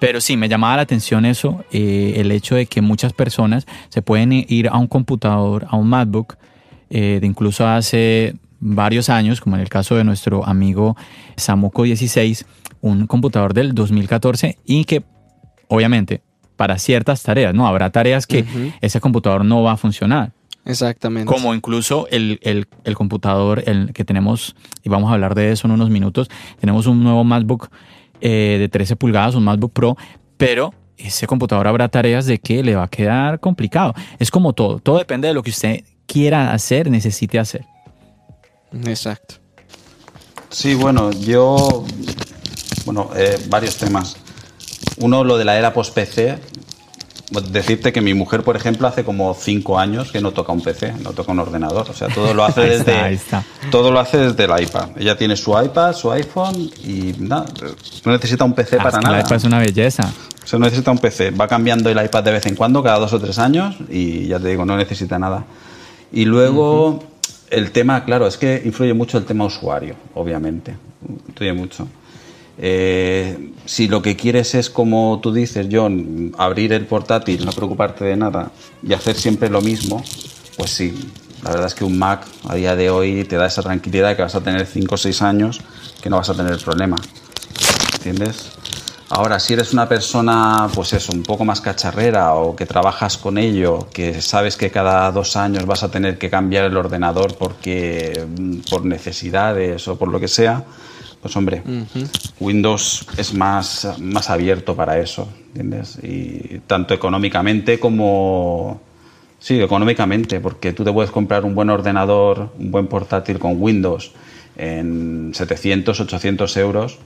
Pero 0.00 0.20
sí, 0.20 0.36
me 0.36 0.48
llamaba 0.48 0.76
la 0.76 0.82
atención 0.82 1.24
eso, 1.24 1.64
eh, 1.72 2.14
el 2.16 2.30
hecho 2.32 2.56
de 2.56 2.66
que 2.66 2.82
muchas 2.82 3.12
personas 3.12 3.66
se 3.88 4.02
pueden 4.02 4.32
ir 4.32 4.68
a 4.68 4.76
un 4.76 4.88
computador, 4.88 5.66
a 5.70 5.76
un 5.76 5.88
MacBook, 5.88 6.36
eh, 6.90 7.18
de 7.20 7.26
incluso 7.26 7.66
hace 7.66 8.34
varios 8.58 9.08
años, 9.08 9.40
como 9.40 9.56
en 9.56 9.62
el 9.62 9.68
caso 9.68 9.94
de 9.96 10.04
nuestro 10.04 10.44
amigo 10.44 10.96
Samuco 11.36 11.84
16, 11.84 12.44
un 12.80 13.06
computador 13.06 13.54
del 13.54 13.72
2014 13.74 14.58
y 14.66 14.84
que 14.84 15.02
obviamente 15.68 16.22
para 16.56 16.78
ciertas 16.78 17.22
tareas, 17.22 17.54
¿no? 17.54 17.66
Habrá 17.66 17.90
tareas 17.90 18.26
que 18.26 18.44
ese 18.80 19.00
computador 19.00 19.44
no 19.44 19.62
va 19.62 19.72
a 19.72 19.76
funcionar. 19.76 20.32
Exactamente. 20.64 21.32
Como 21.32 21.54
incluso 21.54 22.08
el, 22.10 22.40
el- 22.42 22.66
el 22.84 22.94
computador 22.96 23.62
el 23.66 23.92
que 23.92 24.04
tenemos, 24.04 24.56
y 24.82 24.88
vamos 24.88 25.10
a 25.10 25.14
hablar 25.14 25.34
de 25.36 25.52
eso 25.52 25.68
en 25.68 25.72
unos 25.72 25.90
minutos, 25.90 26.28
tenemos 26.58 26.86
un 26.86 27.04
nuevo 27.04 27.22
MacBook 27.22 27.68
eh, 28.20 28.56
de 28.58 28.68
13 28.68 28.96
pulgadas, 28.96 29.34
un 29.36 29.44
MacBook 29.44 29.72
Pro, 29.72 29.96
pero 30.36 30.74
ese 30.96 31.26
computador 31.26 31.68
habrá 31.68 31.88
tareas 31.88 32.26
de 32.26 32.38
que 32.38 32.64
le 32.64 32.74
va 32.74 32.84
a 32.84 32.88
quedar 32.88 33.38
complicado. 33.38 33.94
Es 34.18 34.30
como 34.30 34.54
todo, 34.54 34.78
todo 34.80 34.98
depende 34.98 35.28
de 35.28 35.34
lo 35.34 35.42
que 35.42 35.50
usted 35.50 35.84
quiera 36.06 36.52
hacer, 36.52 36.90
necesite 36.90 37.38
hacer. 37.38 37.64
Exacto. 38.86 39.36
Sí, 40.50 40.74
bueno, 40.74 41.10
yo. 41.12 41.84
Bueno, 42.84 43.10
eh, 43.16 43.36
varios 43.48 43.76
temas. 43.76 44.16
Uno, 44.98 45.24
lo 45.24 45.36
de 45.38 45.44
la 45.44 45.56
era 45.58 45.72
post-PC. 45.72 46.38
Decirte 47.50 47.92
que 47.92 48.00
mi 48.00 48.14
mujer, 48.14 48.44
por 48.44 48.54
ejemplo, 48.54 48.86
hace 48.86 49.02
como 49.02 49.34
cinco 49.34 49.80
años 49.80 50.12
que 50.12 50.20
no 50.20 50.30
toca 50.30 50.52
un 50.52 50.60
PC, 50.62 50.92
no 51.02 51.10
toca 51.10 51.32
un 51.32 51.40
ordenador. 51.40 51.90
O 51.90 51.92
sea, 51.92 52.06
todo 52.06 52.32
lo 52.34 52.44
hace 52.44 52.60
Ahí 52.62 52.68
desde. 52.68 52.92
está, 52.92 53.04
ahí 53.04 53.14
está. 53.14 53.44
Todo 53.72 53.90
lo 53.90 53.98
hace 53.98 54.16
desde 54.18 54.44
el 54.44 54.62
iPad. 54.62 54.90
Ella 54.96 55.18
tiene 55.18 55.36
su 55.36 55.50
iPad, 55.60 55.92
su 55.92 56.12
iPhone 56.12 56.70
y 56.84 57.14
nada, 57.18 57.46
no 58.04 58.12
necesita 58.12 58.44
un 58.44 58.52
PC 58.52 58.76
Ah, 58.76 58.78
para 58.78 58.88
es 58.90 58.94
que 58.98 59.02
nada. 59.02 59.16
la 59.16 59.20
iPad 59.22 59.36
es 59.36 59.44
una 59.44 59.58
belleza. 59.58 60.04
O 60.44 60.46
sea, 60.46 60.58
no 60.60 60.66
necesita 60.66 60.92
un 60.92 60.98
PC. 60.98 61.32
Va 61.32 61.48
cambiando 61.48 61.90
el 61.90 62.04
iPad 62.04 62.22
de 62.22 62.30
vez 62.30 62.46
en 62.46 62.54
cuando, 62.54 62.80
cada 62.80 63.00
dos 63.00 63.12
o 63.12 63.18
tres 63.18 63.40
años, 63.40 63.74
y 63.90 64.28
ya 64.28 64.38
te 64.38 64.46
digo, 64.46 64.64
no 64.64 64.76
necesita 64.76 65.18
nada. 65.18 65.44
Y 66.12 66.26
luego, 66.26 67.02
el 67.50 67.72
tema, 67.72 68.04
claro, 68.04 68.28
es 68.28 68.36
que 68.36 68.62
influye 68.64 68.94
mucho 68.94 69.18
el 69.18 69.24
tema 69.24 69.44
usuario, 69.46 69.96
obviamente. 70.14 70.76
Influye 71.28 71.52
mucho. 71.52 71.88
Eh, 72.58 73.52
si 73.66 73.88
lo 73.88 74.00
que 74.00 74.16
quieres 74.16 74.54
es, 74.54 74.70
como 74.70 75.20
tú 75.22 75.32
dices, 75.32 75.66
John, 75.70 76.34
abrir 76.38 76.72
el 76.72 76.86
portátil, 76.86 77.44
no 77.44 77.52
preocuparte 77.52 78.04
de 78.04 78.16
nada 78.16 78.50
y 78.82 78.92
hacer 78.92 79.16
siempre 79.16 79.48
lo 79.50 79.60
mismo, 79.60 80.02
pues 80.56 80.70
sí. 80.70 80.94
La 81.42 81.50
verdad 81.50 81.66
es 81.66 81.74
que 81.74 81.84
un 81.84 81.98
Mac 81.98 82.26
a 82.48 82.54
día 82.54 82.74
de 82.74 82.90
hoy 82.90 83.24
te 83.24 83.36
da 83.36 83.46
esa 83.46 83.62
tranquilidad 83.62 84.08
de 84.08 84.16
que 84.16 84.22
vas 84.22 84.34
a 84.34 84.40
tener 84.40 84.66
5 84.66 84.94
o 84.94 84.98
6 84.98 85.22
años 85.22 85.60
que 86.02 86.10
no 86.10 86.16
vas 86.16 86.30
a 86.30 86.34
tener 86.34 86.58
problema. 86.58 86.96
¿Entiendes? 87.94 88.50
Ahora, 89.08 89.38
si 89.38 89.52
eres 89.52 89.72
una 89.72 89.88
persona, 89.88 90.68
pues 90.74 90.92
eso, 90.92 91.12
un 91.12 91.22
poco 91.22 91.44
más 91.44 91.60
cacharrera 91.60 92.34
o 92.34 92.56
que 92.56 92.66
trabajas 92.66 93.16
con 93.16 93.38
ello, 93.38 93.86
que 93.92 94.20
sabes 94.20 94.56
que 94.56 94.72
cada 94.72 95.12
dos 95.12 95.36
años 95.36 95.64
vas 95.64 95.84
a 95.84 95.90
tener 95.90 96.18
que 96.18 96.28
cambiar 96.28 96.64
el 96.64 96.76
ordenador 96.76 97.36
porque 97.36 98.26
mm, 98.36 98.68
por 98.68 98.84
necesidades 98.84 99.86
o 99.86 99.96
por 99.96 100.08
lo 100.08 100.18
que 100.18 100.26
sea, 100.26 100.64
pues 101.26 101.36
hombre, 101.36 101.60
Windows 102.38 103.04
es 103.16 103.34
más, 103.34 103.96
más 103.98 104.30
abierto 104.30 104.76
para 104.76 105.00
eso, 105.00 105.28
¿entiendes? 105.48 105.98
Y 106.00 106.60
tanto 106.68 106.94
económicamente 106.94 107.80
como... 107.80 108.80
Sí, 109.40 109.60
económicamente, 109.60 110.38
porque 110.38 110.72
tú 110.72 110.84
te 110.84 110.92
puedes 110.92 111.10
comprar 111.10 111.44
un 111.44 111.56
buen 111.56 111.68
ordenador, 111.68 112.52
un 112.60 112.70
buen 112.70 112.86
portátil 112.86 113.40
con 113.40 113.60
Windows 113.60 114.12
en 114.56 115.32
700, 115.34 115.98
800 115.98 116.56
euros 116.58 116.98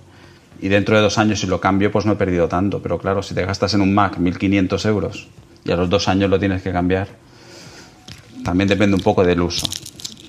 y 0.60 0.68
dentro 0.68 0.96
de 0.96 1.02
dos 1.02 1.16
años 1.16 1.40
si 1.40 1.46
lo 1.46 1.58
cambio 1.58 1.90
pues 1.90 2.04
no 2.04 2.12
he 2.12 2.16
perdido 2.16 2.46
tanto, 2.46 2.82
pero 2.82 2.98
claro, 2.98 3.22
si 3.22 3.34
te 3.34 3.44
gastas 3.46 3.72
en 3.72 3.80
un 3.80 3.94
Mac 3.94 4.18
1.500 4.18 4.86
euros 4.86 5.28
y 5.64 5.72
a 5.72 5.76
los 5.76 5.88
dos 5.88 6.08
años 6.08 6.28
lo 6.28 6.38
tienes 6.38 6.62
que 6.62 6.72
cambiar, 6.72 7.08
también 8.44 8.68
depende 8.68 8.96
un 8.96 9.02
poco 9.02 9.24
del 9.24 9.40
uso, 9.40 9.66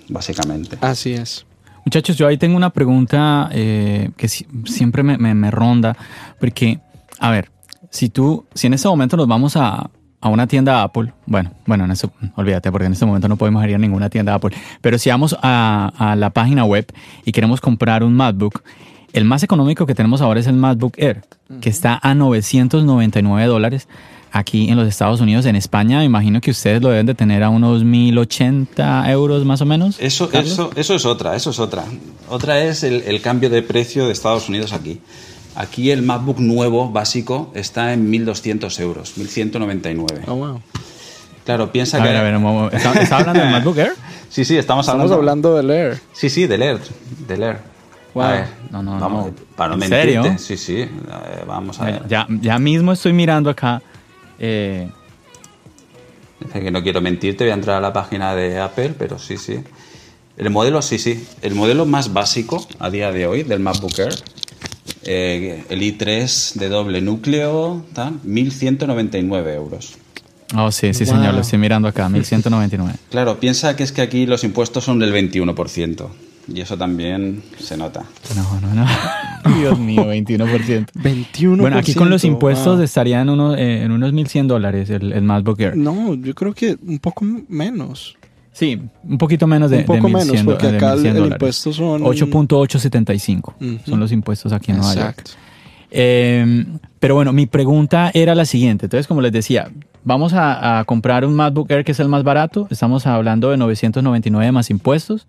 básicamente. 0.07 0.77
Así 0.79 1.13
es. 1.13 1.45
Muchachos, 1.85 2.17
yo 2.17 2.27
ahí 2.27 2.37
tengo 2.37 2.57
una 2.57 2.69
pregunta 2.69 3.49
eh, 3.51 4.11
que 4.17 4.27
siempre 4.27 5.03
me, 5.03 5.17
me, 5.17 5.51
ronda, 5.51 5.97
porque, 6.39 6.79
a 7.19 7.31
ver, 7.31 7.49
si 7.89 8.09
tú, 8.09 8.45
si 8.53 8.67
en 8.67 8.73
este 8.73 8.87
momento 8.87 9.17
nos 9.17 9.27
vamos 9.27 9.57
a, 9.57 9.89
a 10.21 10.29
una 10.29 10.45
tienda 10.47 10.83
Apple, 10.83 11.13
bueno, 11.25 11.51
bueno, 11.65 11.85
en 11.85 11.91
eso, 11.91 12.11
olvídate, 12.35 12.71
porque 12.71 12.85
en 12.85 12.93
este 12.93 13.05
momento 13.05 13.27
no 13.27 13.35
podemos 13.35 13.65
ir 13.65 13.75
a 13.75 13.79
ninguna 13.79 14.09
tienda 14.09 14.35
Apple, 14.35 14.55
pero 14.81 14.97
si 14.97 15.09
vamos 15.09 15.35
a, 15.41 15.91
a 15.97 16.15
la 16.15 16.29
página 16.29 16.65
web 16.65 16.85
y 17.25 17.31
queremos 17.31 17.59
comprar 17.61 18.03
un 18.03 18.13
MacBook, 18.13 18.61
el 19.13 19.25
más 19.25 19.43
económico 19.43 19.85
que 19.85 19.95
tenemos 19.95 20.21
ahora 20.21 20.39
es 20.39 20.47
el 20.47 20.55
MacBook 20.55 20.93
Air, 20.97 21.23
que 21.59 21.69
está 21.69 21.99
a 22.01 22.13
999 22.15 23.47
dólares 23.47 23.87
aquí 24.31 24.69
en 24.69 24.77
los 24.77 24.87
Estados 24.87 25.21
Unidos. 25.21 25.45
En 25.45 25.55
España, 25.55 25.99
me 25.99 26.05
imagino 26.05 26.41
que 26.41 26.51
ustedes 26.51 26.81
lo 26.81 26.89
deben 26.89 27.05
de 27.05 27.13
tener 27.13 27.43
a 27.43 27.49
unos 27.49 27.83
1080 27.83 29.11
euros 29.11 29.45
más 29.45 29.61
o 29.61 29.65
menos. 29.65 29.97
Eso, 29.99 30.29
eso, 30.31 30.71
eso 30.75 30.95
es 30.95 31.05
otra, 31.05 31.35
eso 31.35 31.49
es 31.49 31.59
otra. 31.59 31.83
Otra 32.29 32.63
es 32.63 32.83
el, 32.83 33.21
cambio 33.21 33.49
de 33.49 33.61
precio 33.61 34.05
de 34.07 34.13
Estados 34.13 34.49
Unidos 34.49 34.73
aquí. 34.73 34.99
Aquí 35.55 35.91
el 35.91 36.01
MacBook 36.01 36.39
nuevo, 36.39 36.89
básico, 36.89 37.51
está 37.53 37.93
en 37.93 38.09
1200 38.09 38.79
euros, 38.79 39.17
1199. 39.17 40.23
Oh, 40.27 40.35
wow. 40.35 40.61
Claro, 41.45 41.71
piensa 41.71 41.97
que. 41.97 42.07
Ver, 42.07 42.15
a 42.15 42.23
ver, 42.23 42.35
¿está, 42.73 43.17
hablando 43.17 43.41
del 43.41 43.51
MacBook 43.51 43.77
Air? 43.77 43.93
Sí, 44.31 44.45
sí, 44.45 44.55
estamos 44.55 44.87
hablando. 44.87 45.07
Estamos 45.07 45.19
hablando 45.19 45.57
del 45.57 45.69
Air. 45.69 46.01
Sí, 46.13 46.29
sí, 46.29 46.47
del 46.47 46.61
Air. 46.61 46.79
Del 47.27 47.43
Air. 47.43 47.57
Wow. 48.13 48.23
no, 48.69 48.81
no, 48.81 48.97
vamos, 48.97 49.25
no. 49.25 49.33
Para 49.57 49.75
no 49.75 49.83
¿En 49.83 49.89
mentirte. 49.89 50.21
serio? 50.21 50.35
Sí, 50.37 50.55
sí. 50.55 50.85
vamos 51.45 51.81
a 51.81 51.83
ver. 51.83 52.07
Ya, 52.07 52.25
ya 52.29 52.57
mismo 52.57 52.93
estoy 52.93 53.11
mirando 53.11 53.49
acá. 53.49 53.81
Eh... 54.41 54.89
Dice 56.39 56.59
que 56.59 56.71
no 56.71 56.81
quiero 56.81 56.99
mentirte, 57.01 57.43
voy 57.43 57.51
a 57.51 57.53
entrar 57.53 57.77
a 57.77 57.81
la 57.81 57.93
página 57.93 58.35
de 58.35 58.59
Apple, 58.59 58.95
pero 58.97 59.19
sí, 59.19 59.37
sí. 59.37 59.59
El 60.37 60.49
modelo, 60.49 60.81
sí, 60.81 60.97
sí. 60.97 61.23
El 61.43 61.53
modelo 61.53 61.85
más 61.85 62.11
básico 62.13 62.67
a 62.79 62.89
día 62.89 63.11
de 63.11 63.27
hoy 63.27 63.43
del 63.43 63.59
MacBook 63.59 63.99
Air, 63.99 64.15
eh, 65.03 65.63
el 65.69 65.81
i3 65.81 66.55
de 66.55 66.69
doble 66.69 67.01
núcleo, 67.01 67.85
tal, 67.93 68.19
1.199 68.23 69.53
euros. 69.53 69.93
Oh, 70.55 70.71
sí, 70.71 70.93
sí, 70.95 71.05
señor, 71.05 71.35
lo 71.35 71.41
estoy 71.41 71.59
mirando 71.59 71.87
acá, 71.87 72.09
1.199. 72.09 72.95
Claro, 73.11 73.39
piensa 73.39 73.75
que 73.75 73.83
es 73.83 73.91
que 73.91 74.01
aquí 74.01 74.25
los 74.25 74.43
impuestos 74.43 74.83
son 74.83 74.97
del 74.97 75.13
21%. 75.13 76.07
Y 76.47 76.61
eso 76.61 76.77
también 76.77 77.43
se 77.59 77.77
nota. 77.77 78.03
No, 78.35 78.59
no, 78.61 78.73
no. 78.73 78.85
Dios 79.59 79.77
mío, 79.79 80.05
21%. 80.05 80.87
21%. 80.93 81.57
Bueno, 81.61 81.77
aquí 81.77 81.93
con 81.93 82.09
los 82.09 82.23
impuestos 82.23 82.79
estarían 82.81 83.29
uno, 83.29 83.55
eh, 83.55 83.83
en 83.83 83.91
unos 83.91 84.13
1.100 84.13 84.47
dólares 84.47 84.89
el, 84.89 85.13
el 85.13 85.23
MacBook 85.23 85.59
Air. 85.59 85.77
No, 85.77 86.13
yo 86.15 86.33
creo 86.33 86.53
que 86.53 86.77
un 86.85 86.99
poco 86.99 87.25
menos. 87.47 88.17
Sí, 88.51 88.81
un 89.03 89.17
poquito 89.17 89.47
menos 89.47 89.71
de 89.71 89.77
Un 89.79 89.85
poco 89.85 90.07
de 90.07 90.13
1100 90.13 90.27
menos, 90.27 90.43
porque 90.45 90.67
de 90.67 90.77
acá 90.77 90.93
el, 90.93 91.01
1100 91.01 91.17
el 91.17 91.31
impuesto 91.31 91.73
son... 91.73 92.01
8.875 92.01 93.37
Ujú. 93.39 93.79
son 93.85 93.99
los 93.99 94.11
impuestos 94.11 94.51
aquí 94.51 94.71
en 94.71 94.77
Nueva 94.77 94.93
York. 94.93 95.19
Exacto. 95.19 95.31
Eh, 95.89 96.65
pero 96.99 97.15
bueno, 97.15 97.33
mi 97.33 97.45
pregunta 97.45 98.11
era 98.13 98.35
la 98.35 98.45
siguiente. 98.45 98.87
Entonces, 98.87 99.07
como 99.07 99.21
les 99.21 99.31
decía, 99.31 99.71
vamos 100.03 100.33
a, 100.33 100.79
a 100.79 100.83
comprar 100.85 101.25
un 101.25 101.33
MacBook 101.33 101.71
Air 101.71 101.85
que 101.85 101.93
es 101.93 101.99
el 101.99 102.09
más 102.09 102.23
barato. 102.23 102.67
Estamos 102.69 103.07
hablando 103.07 103.51
de 103.51 103.57
999 103.57 104.51
más 104.51 104.69
impuestos. 104.69 105.27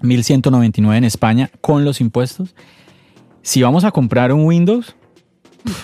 1199 0.00 0.98
en 0.98 1.04
España 1.04 1.50
con 1.60 1.84
los 1.84 2.00
impuestos. 2.00 2.54
Si 3.42 3.62
vamos 3.62 3.84
a 3.84 3.90
comprar 3.90 4.32
un 4.32 4.44
Windows, 4.44 4.94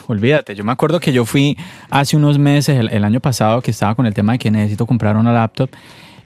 olvídate. 0.06 0.54
Yo 0.54 0.64
me 0.64 0.72
acuerdo 0.72 1.00
que 1.00 1.12
yo 1.12 1.24
fui 1.24 1.56
hace 1.90 2.16
unos 2.16 2.38
meses, 2.38 2.78
el, 2.78 2.90
el 2.90 3.04
año 3.04 3.20
pasado, 3.20 3.60
que 3.62 3.70
estaba 3.70 3.94
con 3.94 4.06
el 4.06 4.14
tema 4.14 4.32
de 4.32 4.38
que 4.38 4.50
necesito 4.50 4.86
comprar 4.86 5.16
una 5.16 5.32
laptop. 5.32 5.70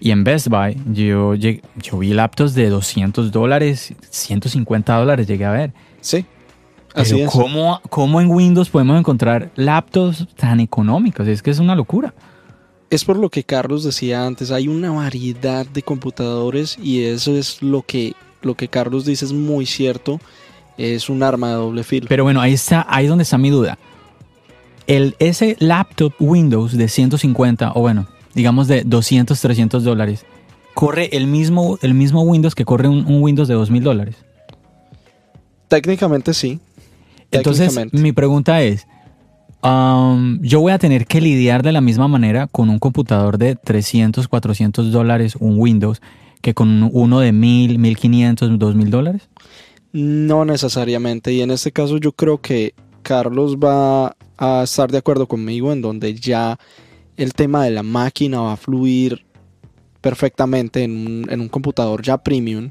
Y 0.00 0.12
en 0.12 0.24
Best 0.24 0.48
Buy 0.48 0.78
yo, 0.92 1.34
yo 1.34 1.98
vi 1.98 2.14
laptops 2.14 2.54
de 2.54 2.70
200 2.70 3.30
dólares, 3.30 3.94
150 4.08 4.96
dólares 4.96 5.26
llegué 5.26 5.44
a 5.44 5.50
ver. 5.50 5.72
Sí, 6.00 6.24
así 6.94 7.14
Pero 7.14 7.26
es. 7.26 7.30
¿cómo, 7.30 7.80
¿cómo 7.90 8.20
en 8.22 8.30
Windows 8.30 8.70
podemos 8.70 8.98
encontrar 8.98 9.50
laptops 9.56 10.26
tan 10.36 10.60
económicos? 10.60 11.28
Es 11.28 11.42
que 11.42 11.50
es 11.50 11.58
una 11.58 11.74
locura. 11.74 12.14
Es 12.90 13.04
por 13.04 13.16
lo 13.16 13.30
que 13.30 13.44
Carlos 13.44 13.84
decía 13.84 14.26
antes, 14.26 14.50
hay 14.50 14.66
una 14.66 14.90
variedad 14.90 15.64
de 15.64 15.82
computadores 15.82 16.76
y 16.82 17.04
eso 17.04 17.36
es 17.36 17.62
lo 17.62 17.82
que, 17.82 18.14
lo 18.42 18.56
que 18.56 18.66
Carlos 18.66 19.04
dice 19.04 19.24
es 19.24 19.32
muy 19.32 19.64
cierto, 19.64 20.20
es 20.76 21.08
un 21.08 21.22
arma 21.22 21.50
de 21.50 21.54
doble 21.54 21.84
filo. 21.84 22.06
Pero 22.08 22.24
bueno, 22.24 22.40
ahí 22.40 22.52
está, 22.52 22.84
ahí 22.88 23.04
es 23.04 23.08
donde 23.08 23.22
está 23.22 23.38
mi 23.38 23.50
duda. 23.50 23.78
El, 24.88 25.14
ese 25.20 25.56
laptop 25.60 26.14
Windows 26.18 26.76
de 26.76 26.88
150, 26.88 27.72
o 27.76 27.80
bueno, 27.80 28.08
digamos 28.34 28.66
de 28.66 28.82
200, 28.82 29.40
300 29.40 29.84
dólares, 29.84 30.26
corre 30.74 31.16
el 31.16 31.28
mismo, 31.28 31.78
el 31.82 31.94
mismo 31.94 32.22
Windows 32.22 32.56
que 32.56 32.64
corre 32.64 32.88
un, 32.88 33.06
un 33.06 33.22
Windows 33.22 33.46
de 33.46 33.54
2000 33.54 33.84
dólares. 33.84 34.16
Técnicamente 35.68 36.34
sí. 36.34 36.58
Entonces, 37.30 37.78
mi 37.92 38.10
pregunta 38.10 38.62
es, 38.62 38.88
yo 39.62 40.60
voy 40.60 40.72
a 40.72 40.78
tener 40.78 41.06
que 41.06 41.20
lidiar 41.20 41.62
de 41.62 41.72
la 41.72 41.80
misma 41.80 42.08
manera 42.08 42.46
con 42.46 42.70
un 42.70 42.78
computador 42.78 43.38
de 43.38 43.56
300, 43.56 44.28
400 44.28 44.92
dólares, 44.92 45.36
un 45.38 45.58
Windows, 45.58 46.00
que 46.40 46.54
con 46.54 46.88
uno 46.92 47.20
de 47.20 47.32
1000, 47.32 47.78
1500, 47.78 48.58
2000 48.58 48.90
dólares. 48.90 49.28
No 49.92 50.44
necesariamente. 50.44 51.32
Y 51.32 51.42
en 51.42 51.50
este 51.50 51.72
caso 51.72 51.98
yo 51.98 52.12
creo 52.12 52.40
que 52.40 52.74
Carlos 53.02 53.56
va 53.56 54.16
a 54.38 54.62
estar 54.62 54.90
de 54.90 54.98
acuerdo 54.98 55.26
conmigo 55.26 55.72
en 55.72 55.82
donde 55.82 56.14
ya 56.14 56.58
el 57.16 57.34
tema 57.34 57.64
de 57.64 57.70
la 57.70 57.82
máquina 57.82 58.40
va 58.40 58.54
a 58.54 58.56
fluir 58.56 59.26
perfectamente 60.00 60.82
en 60.82 60.92
un, 60.92 61.26
en 61.30 61.40
un 61.40 61.48
computador 61.48 62.02
ya 62.02 62.18
premium, 62.18 62.70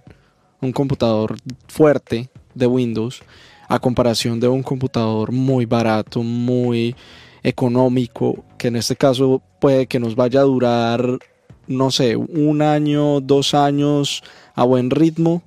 un 0.62 0.71
computador 0.71 1.38
fuerte 1.67 2.30
de 2.56 2.65
Windows, 2.65 3.21
a 3.69 3.79
comparación 3.79 4.39
de 4.41 4.47
un 4.49 4.63
computador 4.63 5.32
muy 5.32 5.65
barato, 5.65 6.21
muy 6.23 6.95
económico, 7.43 8.43
que 8.58 8.67
en 8.69 8.75
este 8.75 8.95
caso 8.95 9.41
puede 9.60 9.88
que 9.88 9.99
nos 9.99 10.15
vaya 10.15 10.39
a 10.41 10.43
durar, 10.43 11.19
no 11.67 11.91
sé, 11.91 12.15
un 12.15 12.62
año, 12.62 13.19
dos 13.21 13.53
años 13.53 14.23
a 14.55 14.63
buen 14.63 14.89
ritmo 14.89 15.41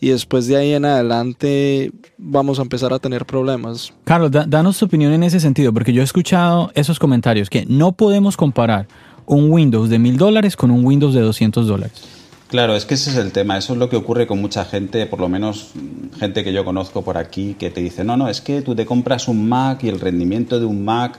y 0.00 0.08
después 0.10 0.46
de 0.46 0.56
ahí 0.56 0.72
en 0.74 0.84
adelante 0.84 1.90
vamos 2.18 2.58
a 2.58 2.62
empezar 2.62 2.92
a 2.92 2.98
tener 2.98 3.24
problemas. 3.24 3.92
Carlos, 4.04 4.30
da- 4.30 4.44
danos 4.46 4.78
tu 4.78 4.84
opinión 4.84 5.12
en 5.12 5.22
ese 5.22 5.40
sentido, 5.40 5.72
porque 5.72 5.92
yo 5.92 6.02
he 6.02 6.04
escuchado 6.04 6.70
esos 6.74 6.98
comentarios 6.98 7.48
que 7.48 7.64
no 7.66 7.92
podemos 7.92 8.36
comparar 8.36 8.86
un 9.24 9.50
Windows 9.50 9.88
de 9.88 9.98
1000 9.98 10.18
dólares 10.18 10.54
con 10.56 10.70
un 10.70 10.84
Windows 10.84 11.14
de 11.14 11.20
200 11.22 11.66
dólares. 11.66 12.04
Claro, 12.48 12.76
es 12.76 12.84
que 12.86 12.94
ese 12.94 13.10
es 13.10 13.16
el 13.16 13.32
tema. 13.32 13.58
Eso 13.58 13.72
es 13.72 13.78
lo 13.78 13.88
que 13.88 13.96
ocurre 13.96 14.26
con 14.26 14.40
mucha 14.40 14.64
gente, 14.64 15.06
por 15.06 15.18
lo 15.20 15.28
menos 15.28 15.70
mm, 15.74 16.18
gente 16.18 16.44
que 16.44 16.52
yo 16.52 16.64
conozco 16.64 17.02
por 17.02 17.18
aquí, 17.18 17.56
que 17.58 17.70
te 17.70 17.80
dice, 17.80 18.04
no, 18.04 18.16
no, 18.16 18.28
es 18.28 18.40
que 18.40 18.62
tú 18.62 18.74
te 18.74 18.86
compras 18.86 19.26
un 19.28 19.48
Mac 19.48 19.82
y 19.82 19.88
el 19.88 19.98
rendimiento 20.00 20.60
de 20.60 20.66
un 20.66 20.84
Mac 20.84 21.18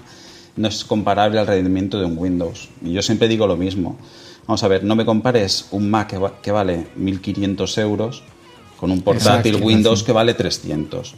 no 0.56 0.68
es 0.70 0.86
comparable 0.86 1.40
al 1.40 1.48
rendimiento 1.48 2.00
de 2.00 2.06
un 2.06 2.18
Windows. 2.18 2.70
Y 2.84 2.94
yo 2.94 3.02
siempre 3.02 3.28
digo 3.28 3.46
lo 3.46 3.58
mismo. 3.58 3.98
Vamos 4.48 4.64
a 4.64 4.68
ver, 4.70 4.84
no 4.86 4.96
me 4.96 5.04
compares 5.06 5.68
un 5.72 5.90
Mac 5.90 6.08
que, 6.10 6.18
va- 6.18 6.42
que 6.42 6.52
vale 6.52 6.88
1.500 6.98 7.78
euros 7.82 8.24
con 8.80 8.92
un 8.92 9.02
portátil 9.02 9.52
Exacto, 9.56 9.68
Windows 9.68 10.04
que 10.04 10.12
vale 10.14 10.34
300. 10.34 11.16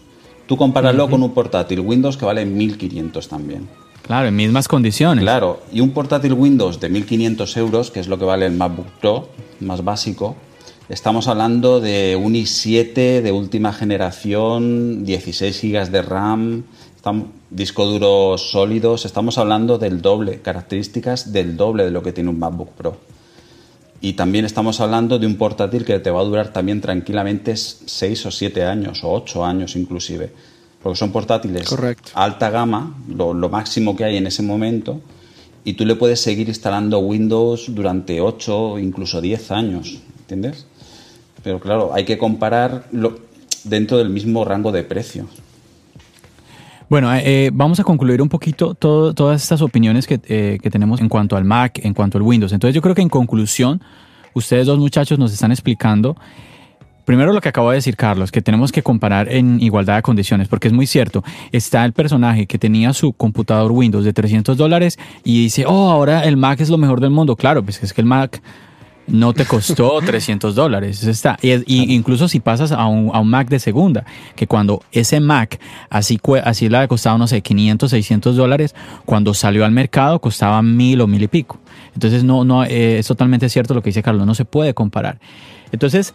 Tú 0.48 0.58
compáralo 0.58 1.08
con 1.08 1.22
un 1.22 1.32
portátil 1.36 1.82
Windows 1.82 2.18
que 2.18 2.26
vale 2.26 2.44
1.500 2.48 3.28
también. 3.28 3.70
Claro, 4.10 4.28
en 4.28 4.36
mismas 4.36 4.68
condiciones. 4.68 5.22
Claro, 5.24 5.62
y 5.72 5.82
un 5.82 5.92
portátil 5.92 6.34
Windows 6.34 6.80
de 6.80 6.90
1500 6.90 7.58
euros, 7.58 7.92
que 7.92 8.00
es 8.00 8.08
lo 8.08 8.18
que 8.18 8.26
vale 8.26 8.48
el 8.48 8.54
MacBook 8.54 8.88
Pro, 9.00 9.30
más 9.60 9.84
básico, 9.84 10.36
Estamos 10.90 11.28
hablando 11.28 11.80
de 11.80 12.16
un 12.16 12.34
i7 12.34 13.22
de 13.22 13.32
última 13.32 13.72
generación, 13.72 15.06
16 15.06 15.62
GB 15.62 15.92
de 15.92 16.02
RAM, 16.02 16.64
disco 17.52 17.86
duros 17.86 18.50
sólidos, 18.50 19.06
estamos 19.06 19.38
hablando 19.38 19.78
del 19.78 20.02
doble, 20.02 20.42
características 20.42 21.32
del 21.32 21.56
doble 21.56 21.84
de 21.84 21.92
lo 21.92 22.02
que 22.02 22.12
tiene 22.12 22.32
un 22.32 22.40
MacBook 22.40 22.72
Pro. 22.72 22.98
Y 24.02 24.14
también 24.14 24.46
estamos 24.46 24.82
hablando 24.82 25.20
de 25.20 25.28
un 25.28 25.36
portátil 25.36 25.86
que 25.86 26.00
te 26.00 26.10
va 26.10 26.22
a 26.22 26.24
durar 26.24 26.52
también 26.52 26.82
tranquilamente 26.82 27.56
6 27.56 28.26
o 28.26 28.32
7 28.32 28.64
años, 28.64 29.04
o 29.04 29.12
8 29.12 29.46
años 29.46 29.76
inclusive. 29.76 30.32
Porque 30.82 30.98
son 30.98 31.12
portátiles 31.12 31.68
alta 32.14 32.50
gama, 32.50 32.96
lo, 33.08 33.34
lo, 33.34 33.50
máximo 33.50 33.96
que 33.96 34.06
hay 34.06 34.18
en 34.18 34.28
ese 34.28 34.44
momento, 34.44 35.02
y 35.66 35.74
tú 35.74 35.86
le 35.86 35.96
puedes 35.96 36.22
seguir 36.22 36.48
instalando 36.48 37.00
Windows 37.00 37.66
durante 37.76 38.22
8 38.22 38.60
o 38.60 38.80
incluso 38.80 39.20
10 39.20 39.52
años, 39.52 40.00
¿entiendes? 40.20 40.66
Pero 41.44 41.60
claro, 41.60 41.94
hay 41.94 42.06
que 42.06 42.18
compararlo 42.18 43.20
dentro 43.64 43.98
del 43.98 44.10
mismo 44.10 44.46
rango 44.46 44.72
de 44.72 44.84
precios. 44.84 45.28
Bueno, 46.90 47.14
eh, 47.14 47.22
eh, 47.24 47.52
vamos 47.54 47.80
a 47.80 47.84
concluir 47.84 48.20
un 48.20 48.30
poquito 48.30 48.74
todas 48.74 49.44
estas 49.44 49.62
opiniones 49.62 50.08
eh, 50.10 50.58
que, 50.62 50.70
tenemos 50.72 51.00
en 51.02 51.08
cuanto 51.08 51.38
al 51.38 51.46
Mac, 51.46 51.80
en 51.84 51.94
cuanto 51.94 52.18
al 52.18 52.24
Windows. 52.24 52.52
Entonces 52.52 52.74
yo 52.74 52.82
creo 52.82 52.96
que 52.96 53.04
en 53.04 53.10
conclusión, 53.10 53.82
ustedes 54.34 54.66
dos 54.66 54.80
muchachos 54.80 55.20
nos 55.20 55.32
están 55.32 55.52
explicando, 55.52 56.18
primero 57.10 57.34
lo 57.34 57.42
que 57.42 57.50
acabo 57.50 57.72
de 57.72 57.78
decir 57.78 57.96
Carlos, 57.96 58.32
que 58.32 58.40
tenemos 58.40 58.72
que 58.72 58.84
comparar 58.84 59.34
en 59.34 59.60
igualdad 59.64 59.96
de 59.96 60.04
condiciones, 60.04 60.48
porque 60.48 60.68
es 60.68 60.74
muy 60.76 60.86
cierto, 60.86 61.24
está 61.52 61.84
el 61.84 61.92
personaje 61.92 62.46
que 62.46 62.60
tenía 62.60 62.94
su 62.94 63.14
computador 63.14 63.72
Windows 63.72 64.06
de 64.06 64.14
300 64.14 64.56
dólares 64.56 65.00
y 65.24 65.42
dice, 65.42 65.66
oh, 65.66 65.90
ahora 65.90 66.26
el 66.26 66.38
Mac 66.38 66.62
es 66.62 66.70
lo 66.70 66.78
mejor 66.78 67.02
del 67.02 67.10
mundo. 67.10 67.36
Claro, 67.36 67.64
pues 67.64 67.82
es 67.82 67.94
que 67.94 68.02
el 68.02 68.06
Mac 68.06 68.44
no 69.08 69.34
te 69.34 69.46
costó 69.46 70.00
300 70.06 70.54
dólares. 70.54 71.04
Está. 71.04 71.40
Y, 71.42 71.96
incluso 71.96 72.28
si 72.28 72.42
pasas 72.42 72.72
a 72.72 72.86
un, 72.86 73.28
Mac 73.28 73.50
de 73.50 73.58
segunda, 73.58 74.06
que 74.36 74.46
cuando 74.46 74.84
ese 74.92 75.20
Mac 75.20 75.60
así, 75.90 76.20
así 76.44 76.70
le 76.70 76.78
ha 76.78 76.88
costado, 76.88 77.18
no 77.18 77.26
sé, 77.26 77.42
500, 77.42 77.90
600 77.90 78.36
dólares, 78.36 78.76
cuando 79.06 79.34
salió 79.34 79.66
al 79.66 79.72
mercado 79.72 80.22
costaba 80.22 80.62
mil 80.62 81.02
o 81.02 81.08
mil 81.08 81.24
y 81.24 81.28
pico. 81.28 81.58
Entonces, 81.96 82.24
no, 82.24 82.44
no, 82.44 82.66
eh, 82.66 83.00
es 83.00 83.08
totalmente 83.08 83.50
cierto 83.50 83.74
lo 83.74 83.82
que 83.82 83.90
dice 83.90 84.04
Carlos, 84.04 84.28
no 84.28 84.36
se 84.36 84.46
puede 84.46 84.76
comparar. 84.76 85.20
Entonces, 85.72 86.14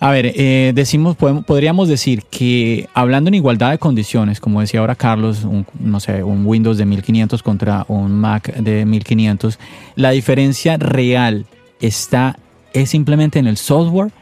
a 0.00 0.10
ver, 0.10 0.32
eh, 0.36 0.72
decimos, 0.74 1.16
podríamos 1.16 1.88
decir 1.88 2.22
que 2.30 2.88
hablando 2.94 3.28
en 3.28 3.34
igualdad 3.34 3.70
de 3.70 3.78
condiciones, 3.78 4.38
como 4.38 4.60
decía 4.60 4.80
ahora 4.80 4.94
Carlos, 4.94 5.46
no 5.80 6.00
sé, 6.00 6.22
un 6.22 6.46
Windows 6.46 6.78
de 6.78 6.84
1500 6.84 7.42
contra 7.42 7.84
un 7.88 8.12
Mac 8.12 8.54
de 8.54 8.84
1500, 8.84 9.58
la 9.96 10.10
diferencia 10.10 10.76
real 10.76 11.46
está 11.80 12.38
es 12.72 12.90
simplemente 12.90 13.38
en 13.38 13.46
el 13.46 13.56
software 13.56 14.12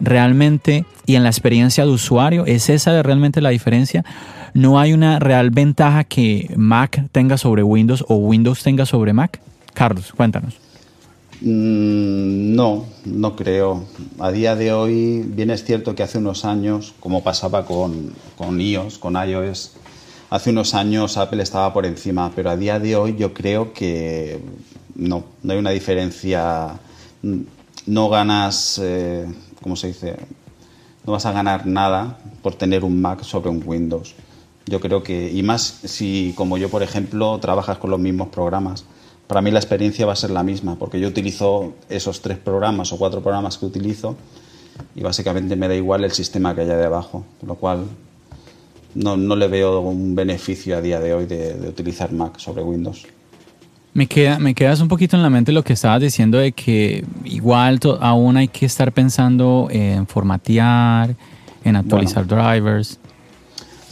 realmente 0.00 0.84
y 1.06 1.14
en 1.14 1.22
la 1.22 1.28
experiencia 1.28 1.84
de 1.84 1.90
usuario. 1.90 2.44
¿Es 2.46 2.68
esa 2.68 3.02
realmente 3.02 3.40
la 3.40 3.50
diferencia? 3.50 4.04
¿No 4.54 4.80
hay 4.80 4.92
una 4.92 5.18
real 5.18 5.50
ventaja 5.50 6.04
que 6.04 6.52
Mac 6.56 7.04
tenga 7.12 7.38
sobre 7.38 7.62
Windows 7.62 8.04
o 8.08 8.16
Windows 8.16 8.62
tenga 8.62 8.86
sobre 8.86 9.12
Mac? 9.12 9.40
Carlos, 9.72 10.12
cuéntanos. 10.16 10.61
Mm, 11.44 12.54
no, 12.54 12.86
no 13.04 13.34
creo. 13.34 13.84
A 14.20 14.30
día 14.30 14.54
de 14.54 14.72
hoy, 14.72 15.22
bien 15.26 15.50
es 15.50 15.64
cierto 15.64 15.94
que 15.94 16.04
hace 16.04 16.18
unos 16.18 16.44
años, 16.44 16.94
como 17.00 17.22
pasaba 17.22 17.64
con, 17.66 18.12
con 18.36 18.60
iOS, 18.60 18.98
con 18.98 19.16
iOS, 19.16 19.72
hace 20.30 20.50
unos 20.50 20.74
años 20.74 21.16
Apple 21.16 21.42
estaba 21.42 21.72
por 21.72 21.84
encima, 21.84 22.30
pero 22.34 22.50
a 22.50 22.56
día 22.56 22.78
de 22.78 22.94
hoy 22.94 23.16
yo 23.16 23.34
creo 23.34 23.72
que 23.72 24.40
no, 24.94 25.24
no 25.42 25.52
hay 25.52 25.58
una 25.58 25.70
diferencia 25.70 26.78
no 27.86 28.08
ganas, 28.08 28.80
eh, 28.82 29.26
¿cómo 29.60 29.76
se 29.76 29.88
dice? 29.88 30.16
No 31.04 31.12
vas 31.12 31.26
a 31.26 31.32
ganar 31.32 31.66
nada 31.66 32.18
por 32.42 32.54
tener 32.54 32.84
un 32.84 33.00
Mac 33.00 33.22
sobre 33.22 33.50
un 33.50 33.62
Windows. 33.64 34.14
Yo 34.66 34.78
creo 34.80 35.02
que, 35.02 35.30
y 35.32 35.42
más 35.42 35.80
si 35.84 36.34
como 36.36 36.56
yo, 36.56 36.68
por 36.68 36.84
ejemplo, 36.84 37.38
trabajas 37.40 37.78
con 37.78 37.90
los 37.90 37.98
mismos 37.98 38.28
programas, 38.28 38.84
para 39.32 39.40
mí 39.40 39.50
la 39.50 39.60
experiencia 39.60 40.04
va 40.04 40.12
a 40.12 40.16
ser 40.16 40.28
la 40.28 40.42
misma, 40.42 40.76
porque 40.76 41.00
yo 41.00 41.08
utilizo 41.08 41.72
esos 41.88 42.20
tres 42.20 42.36
programas 42.36 42.92
o 42.92 42.98
cuatro 42.98 43.22
programas 43.22 43.56
que 43.56 43.64
utilizo 43.64 44.14
y 44.94 45.00
básicamente 45.00 45.56
me 45.56 45.68
da 45.68 45.74
igual 45.74 46.04
el 46.04 46.10
sistema 46.10 46.54
que 46.54 46.60
haya 46.60 46.76
debajo, 46.76 47.24
lo 47.46 47.54
cual 47.54 47.86
no, 48.94 49.16
le 49.16 49.48
veo 49.48 49.80
un 49.80 50.14
beneficio 50.14 50.76
a 50.76 50.82
día 50.82 51.00
de 51.00 51.14
hoy 51.14 51.24
de 51.24 51.66
utilizar 51.66 52.12
Mac 52.12 52.36
sobre 52.36 52.62
Windows. 52.62 53.06
Me, 53.94 54.06
queda, 54.06 54.38
me 54.38 54.54
quedas 54.54 54.82
un 54.82 54.88
poquito 54.88 55.16
en 55.16 55.22
la 55.22 55.30
mente 55.30 55.50
lo 55.50 55.62
que 55.62 55.72
estabas 55.72 56.02
diciendo 56.02 56.36
de 56.36 56.52
que 56.52 57.02
igual 57.24 57.80
aún 58.00 58.36
hay 58.36 58.48
que 58.48 58.66
estar 58.66 58.92
pensando 58.92 59.68
en 59.70 60.06
formatear, 60.06 61.16
en 61.64 61.76
actualizar 61.76 62.26
drivers. 62.26 63.00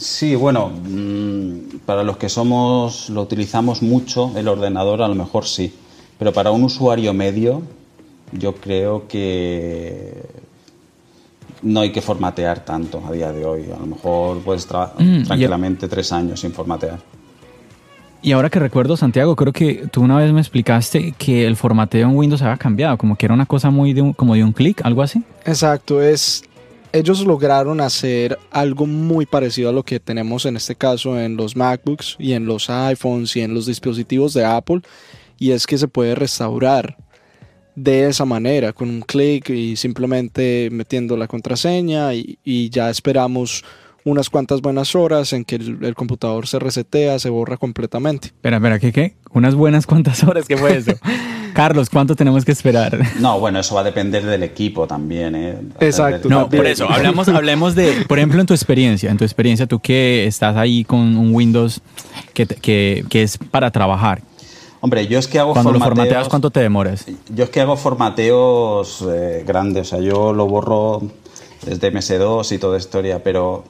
Sí, 0.01 0.33
bueno, 0.33 0.69
mm, 0.69 1.77
para 1.85 2.01
los 2.01 2.17
que 2.17 2.27
somos, 2.27 3.11
lo 3.11 3.21
utilizamos 3.21 3.83
mucho, 3.83 4.31
el 4.35 4.47
ordenador 4.47 5.03
a 5.03 5.07
lo 5.07 5.13
mejor 5.13 5.45
sí, 5.45 5.71
pero 6.17 6.33
para 6.33 6.49
un 6.49 6.63
usuario 6.63 7.13
medio 7.13 7.61
yo 8.31 8.55
creo 8.55 9.07
que 9.07 10.23
no 11.61 11.81
hay 11.81 11.91
que 11.91 12.01
formatear 12.01 12.65
tanto 12.65 13.03
a 13.05 13.11
día 13.11 13.31
de 13.31 13.45
hoy. 13.45 13.65
A 13.65 13.79
lo 13.79 13.85
mejor 13.85 14.39
puedes 14.39 14.65
mm, 14.65 15.21
tranquilamente 15.21 15.87
tres 15.87 16.11
años 16.11 16.39
sin 16.39 16.51
formatear. 16.51 16.97
Y 18.23 18.31
ahora 18.31 18.49
que 18.49 18.57
recuerdo, 18.57 18.97
Santiago, 18.97 19.35
creo 19.35 19.53
que 19.53 19.87
tú 19.91 20.01
una 20.01 20.17
vez 20.17 20.31
me 20.31 20.41
explicaste 20.41 21.13
que 21.15 21.45
el 21.45 21.55
formateo 21.55 22.09
en 22.09 22.15
Windows 22.15 22.41
había 22.41 22.57
cambiado, 22.57 22.97
como 22.97 23.15
que 23.15 23.27
era 23.27 23.35
una 23.35 23.45
cosa 23.45 23.69
muy 23.69 23.93
de 23.93 24.01
un, 24.01 24.13
como 24.13 24.33
de 24.33 24.43
un 24.43 24.51
clic, 24.51 24.81
algo 24.83 25.03
así. 25.03 25.23
Exacto, 25.45 26.01
es 26.01 26.43
ellos 26.93 27.25
lograron 27.25 27.81
hacer 27.81 28.37
algo 28.51 28.85
muy 28.85 29.25
parecido 29.25 29.69
a 29.69 29.73
lo 29.73 29.83
que 29.83 29.99
tenemos 29.99 30.45
en 30.45 30.57
este 30.57 30.75
caso 30.75 31.19
en 31.19 31.37
los 31.37 31.55
MacBooks 31.55 32.17
y 32.19 32.33
en 32.33 32.45
los 32.45 32.69
iPhones 32.69 33.35
y 33.35 33.41
en 33.41 33.53
los 33.53 33.65
dispositivos 33.65 34.33
de 34.33 34.45
Apple, 34.45 34.81
y 35.37 35.51
es 35.51 35.65
que 35.65 35.77
se 35.77 35.87
puede 35.87 36.15
restaurar 36.15 36.97
de 37.75 38.07
esa 38.07 38.25
manera, 38.25 38.73
con 38.73 38.89
un 38.89 39.01
clic 39.01 39.49
y 39.49 39.75
simplemente 39.75 40.69
metiendo 40.71 41.15
la 41.15 41.27
contraseña 41.27 42.13
y, 42.13 42.37
y 42.43 42.69
ya 42.69 42.89
esperamos 42.89 43.63
unas 44.03 44.29
cuantas 44.29 44.61
buenas 44.61 44.95
horas 44.95 45.33
en 45.33 45.45
que 45.45 45.55
el, 45.55 45.95
computador 45.95 46.47
se 46.47 46.59
resetea, 46.59 47.19
se 47.19 47.29
borra 47.29 47.57
completamente. 47.57 48.27
Espera, 48.27 48.57
espera, 48.57 48.79
¿qué 48.79 48.91
qué? 48.91 49.15
¿Unas 49.31 49.55
buenas 49.55 49.85
cuantas 49.85 50.23
horas? 50.23 50.47
¿Qué 50.47 50.57
fue 50.57 50.77
eso? 50.77 50.93
Carlos, 51.53 51.89
¿cuánto 51.89 52.15
tenemos 52.15 52.45
que 52.45 52.51
esperar? 52.51 52.99
No, 53.19 53.39
bueno, 53.39 53.59
eso 53.59 53.75
va 53.75 53.81
a 53.81 53.83
depender 53.83 54.25
del 54.25 54.43
equipo 54.43 54.87
también, 54.87 55.35
¿eh? 55.35 55.57
Exacto. 55.79 56.29
No, 56.29 56.49
por 56.49 56.65
eso, 56.65 56.89
hablamos, 56.89 57.27
hablemos 57.27 57.75
de, 57.75 58.05
por 58.07 58.17
ejemplo, 58.17 58.41
en 58.41 58.47
tu 58.47 58.53
experiencia, 58.53 59.11
en 59.11 59.17
tu 59.17 59.23
experiencia, 59.23 59.67
tú 59.67 59.79
que 59.79 60.25
estás 60.25 60.57
ahí 60.57 60.83
con 60.83 60.99
un 60.99 61.33
Windows 61.33 61.81
que, 62.33 62.45
que, 62.45 63.05
que 63.09 63.23
es 63.23 63.37
para 63.37 63.71
trabajar. 63.71 64.21
Hombre, 64.81 65.05
yo 65.07 65.19
es 65.19 65.27
que 65.27 65.37
hago 65.37 65.53
Cuando 65.53 65.71
lo 65.71 65.79
formateas, 65.79 66.27
¿cuánto 66.27 66.49
te 66.49 66.59
demoras? 66.59 67.05
Yo 67.29 67.43
es 67.43 67.49
que 67.51 67.61
hago 67.61 67.77
formateos 67.77 69.05
eh, 69.07 69.43
grandes, 69.45 69.87
o 69.87 69.89
sea, 69.91 69.99
yo 69.99 70.33
lo 70.33 70.47
borro 70.47 71.03
desde 71.63 71.93
MS2 71.93 72.51
y 72.53 72.57
toda 72.57 72.79
historia, 72.79 73.21
pero 73.23 73.63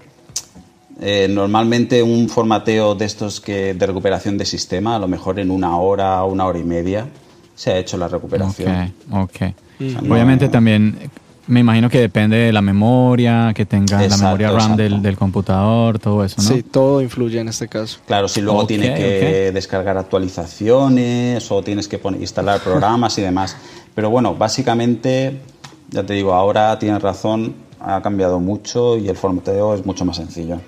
eh, 1.02 1.28
normalmente 1.30 2.02
un 2.02 2.30
formateo 2.30 2.96
de 2.96 3.06
estos 3.06 3.42
que 3.42 3.74
de 3.74 3.86
recuperación 3.88 4.38
de 4.38 4.46
sistema, 4.46 4.96
a 4.96 5.00
lo 5.00 5.10
mejor 5.10 5.40
en 5.40 5.52
una 5.52 5.78
hora 5.78 6.24
o 6.24 6.32
una 6.32 6.46
hora 6.46 6.60
y 6.60 6.64
media, 6.64 7.08
se 7.62 7.72
ha 7.72 7.78
hecho 7.78 7.96
la 7.96 8.08
recuperación. 8.08 8.92
Ok, 9.12 9.54
Obviamente 10.10 10.50
también 10.50 10.98
me 11.46 11.60
imagino 11.60 11.92
que 11.92 12.00
depende 12.00 12.38
de 12.38 12.52
la 12.52 12.64
memoria, 12.64 13.52
que 13.54 13.68
tenga 13.68 14.02
la 14.02 14.18
memoria 14.18 14.50
RAM 14.50 14.76
del, 14.76 15.16
computador, 15.16 16.00
todo 16.00 16.26
eso, 16.26 16.42
¿no? 16.42 16.48
Sí, 16.48 16.64
todo 16.64 17.04
influye 17.04 17.40
en 17.40 17.50
este 17.50 17.68
caso. 17.68 18.00
Claro, 18.08 18.28
si 18.28 18.42
luego 18.42 18.66
tienes 18.66 18.98
que 18.98 19.52
descargar 19.54 19.96
actualizaciones 19.96 21.52
o 21.52 21.62
tienes 21.62 21.88
que 21.88 22.02
instalar 22.20 22.62
programas 22.62 23.16
y 23.20 23.22
demás. 23.22 23.56
Pero 23.94 24.10
bueno, 24.10 24.34
básicamente, 24.34 25.40
ya 25.92 26.04
te 26.04 26.14
digo, 26.14 26.34
ahora 26.34 26.80
tienes 26.80 27.00
razón, 27.00 27.54
ha 27.80 28.02
cambiado 28.02 28.40
mucho 28.40 28.98
y 28.98 29.08
el 29.08 29.18
formateo 29.18 29.76
es 29.76 29.86
mucho 29.86 30.04
más 30.04 30.16
sencillo. 30.16 30.60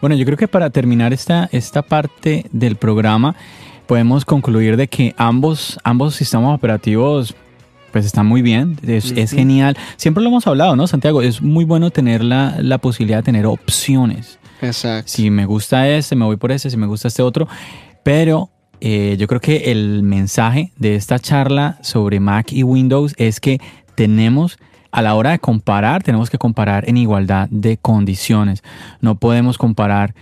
Bueno, 0.00 0.16
yo 0.16 0.24
creo 0.24 0.38
que 0.38 0.48
para 0.48 0.70
terminar 0.70 1.12
esta, 1.12 1.50
esta 1.52 1.82
parte 1.82 2.46
del 2.52 2.76
programa, 2.76 3.36
podemos 3.90 4.24
concluir 4.24 4.76
de 4.76 4.86
que 4.86 5.16
ambos, 5.18 5.80
ambos 5.82 6.14
sistemas 6.14 6.54
operativos 6.54 7.34
pues 7.90 8.06
están 8.06 8.24
muy 8.24 8.40
bien, 8.40 8.78
es, 8.86 9.32
genial. 9.32 9.76
Siempre 9.96 10.22
lo 10.22 10.28
hemos 10.28 10.46
hablado, 10.46 10.76
¿no, 10.76 10.86
Santiago? 10.86 11.22
Es 11.22 11.42
muy 11.42 11.64
bueno 11.64 11.90
tener 11.90 12.22
la, 12.22 12.54
la, 12.60 12.78
posibilidad 12.78 13.18
de 13.18 13.24
tener 13.24 13.46
opciones. 13.46 14.38
Exacto. 14.62 15.10
Si 15.10 15.28
me 15.30 15.44
gusta 15.44 15.88
este, 15.88 16.14
me 16.14 16.24
voy 16.24 16.36
por 16.36 16.52
ese, 16.52 16.70
si 16.70 16.76
me 16.76 16.86
gusta 16.86 17.08
este 17.08 17.22
otro. 17.22 17.48
Pero 18.04 18.50
eh, 18.80 19.16
yo 19.18 19.26
creo 19.26 19.40
que 19.40 19.72
el 19.72 20.04
mensaje 20.04 20.70
de 20.76 20.94
esta 20.94 21.18
charla 21.18 21.78
sobre 21.82 22.20
Mac 22.20 22.52
y 22.52 22.62
Windows 22.62 23.12
es 23.16 23.40
que 23.40 23.58
tenemos 23.96 24.60
a 24.92 25.02
la 25.02 25.16
hora 25.16 25.32
de 25.32 25.40
comparar, 25.40 26.04
tenemos 26.04 26.30
que 26.30 26.38
comparar 26.38 26.88
en 26.88 26.96
igualdad 26.96 27.48
de 27.50 27.76
condiciones. 27.76 28.62
No 29.00 29.16
podemos 29.16 29.58
comparar 29.58 30.14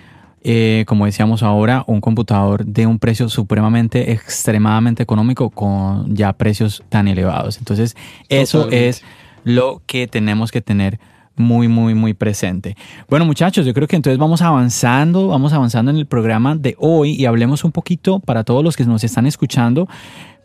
eh, 0.42 0.84
como 0.86 1.06
decíamos 1.06 1.42
ahora, 1.42 1.84
un 1.86 2.00
computador 2.00 2.64
de 2.64 2.86
un 2.86 2.98
precio 2.98 3.28
supremamente, 3.28 4.12
extremadamente 4.12 5.02
económico 5.02 5.50
con 5.50 6.14
ya 6.14 6.32
precios 6.32 6.82
tan 6.88 7.08
elevados. 7.08 7.58
Entonces, 7.58 7.96
eso 8.28 8.64
Totalmente. 8.64 8.88
es 8.88 9.02
lo 9.44 9.82
que 9.86 10.06
tenemos 10.06 10.50
que 10.50 10.60
tener 10.60 10.98
muy, 11.38 11.68
muy, 11.68 11.94
muy 11.94 12.14
presente. 12.14 12.76
Bueno, 13.08 13.24
muchachos, 13.24 13.64
yo 13.64 13.72
creo 13.72 13.88
que 13.88 13.96
entonces 13.96 14.18
vamos 14.18 14.42
avanzando, 14.42 15.28
vamos 15.28 15.52
avanzando 15.52 15.90
en 15.90 15.96
el 15.96 16.06
programa 16.06 16.56
de 16.56 16.74
hoy 16.78 17.12
y 17.12 17.26
hablemos 17.26 17.64
un 17.64 17.72
poquito 17.72 18.20
para 18.20 18.44
todos 18.44 18.64
los 18.64 18.76
que 18.76 18.84
nos 18.84 19.04
están 19.04 19.26
escuchando, 19.26 19.88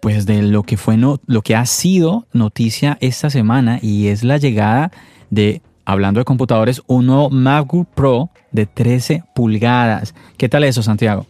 pues 0.02 0.26
de 0.26 0.42
lo 0.44 0.64
que 0.64 0.78
fue, 0.78 0.98
no, 0.98 1.20
lo 1.26 1.42
que 1.42 1.56
ha 1.56 1.66
sido 1.66 2.28
noticia 2.34 2.98
esta 3.02 3.30
semana 3.30 3.80
y 3.82 4.08
es 4.08 4.24
la 4.24 4.38
llegada 4.38 4.92
de, 5.30 5.62
hablando 5.86 6.20
de 6.20 6.26
computadores, 6.26 6.82
un 6.88 7.06
nuevo 7.08 7.30
MacBook 7.30 7.88
Pro 7.94 8.30
de 8.52 8.66
13 8.66 9.24
pulgadas. 9.36 10.14
¿Qué 10.38 10.48
tal 10.50 10.64
eso, 10.64 10.84
Santiago? 10.84 11.26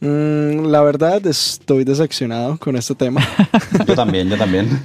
Mm, 0.00 0.66
la 0.66 0.82
verdad, 0.82 1.26
estoy 1.26 1.84
decepcionado 1.84 2.56
con 2.58 2.76
este 2.76 2.94
tema. 2.94 3.20
Yo 3.86 3.94
también, 3.94 4.28
yo 4.28 4.36
también. 4.38 4.80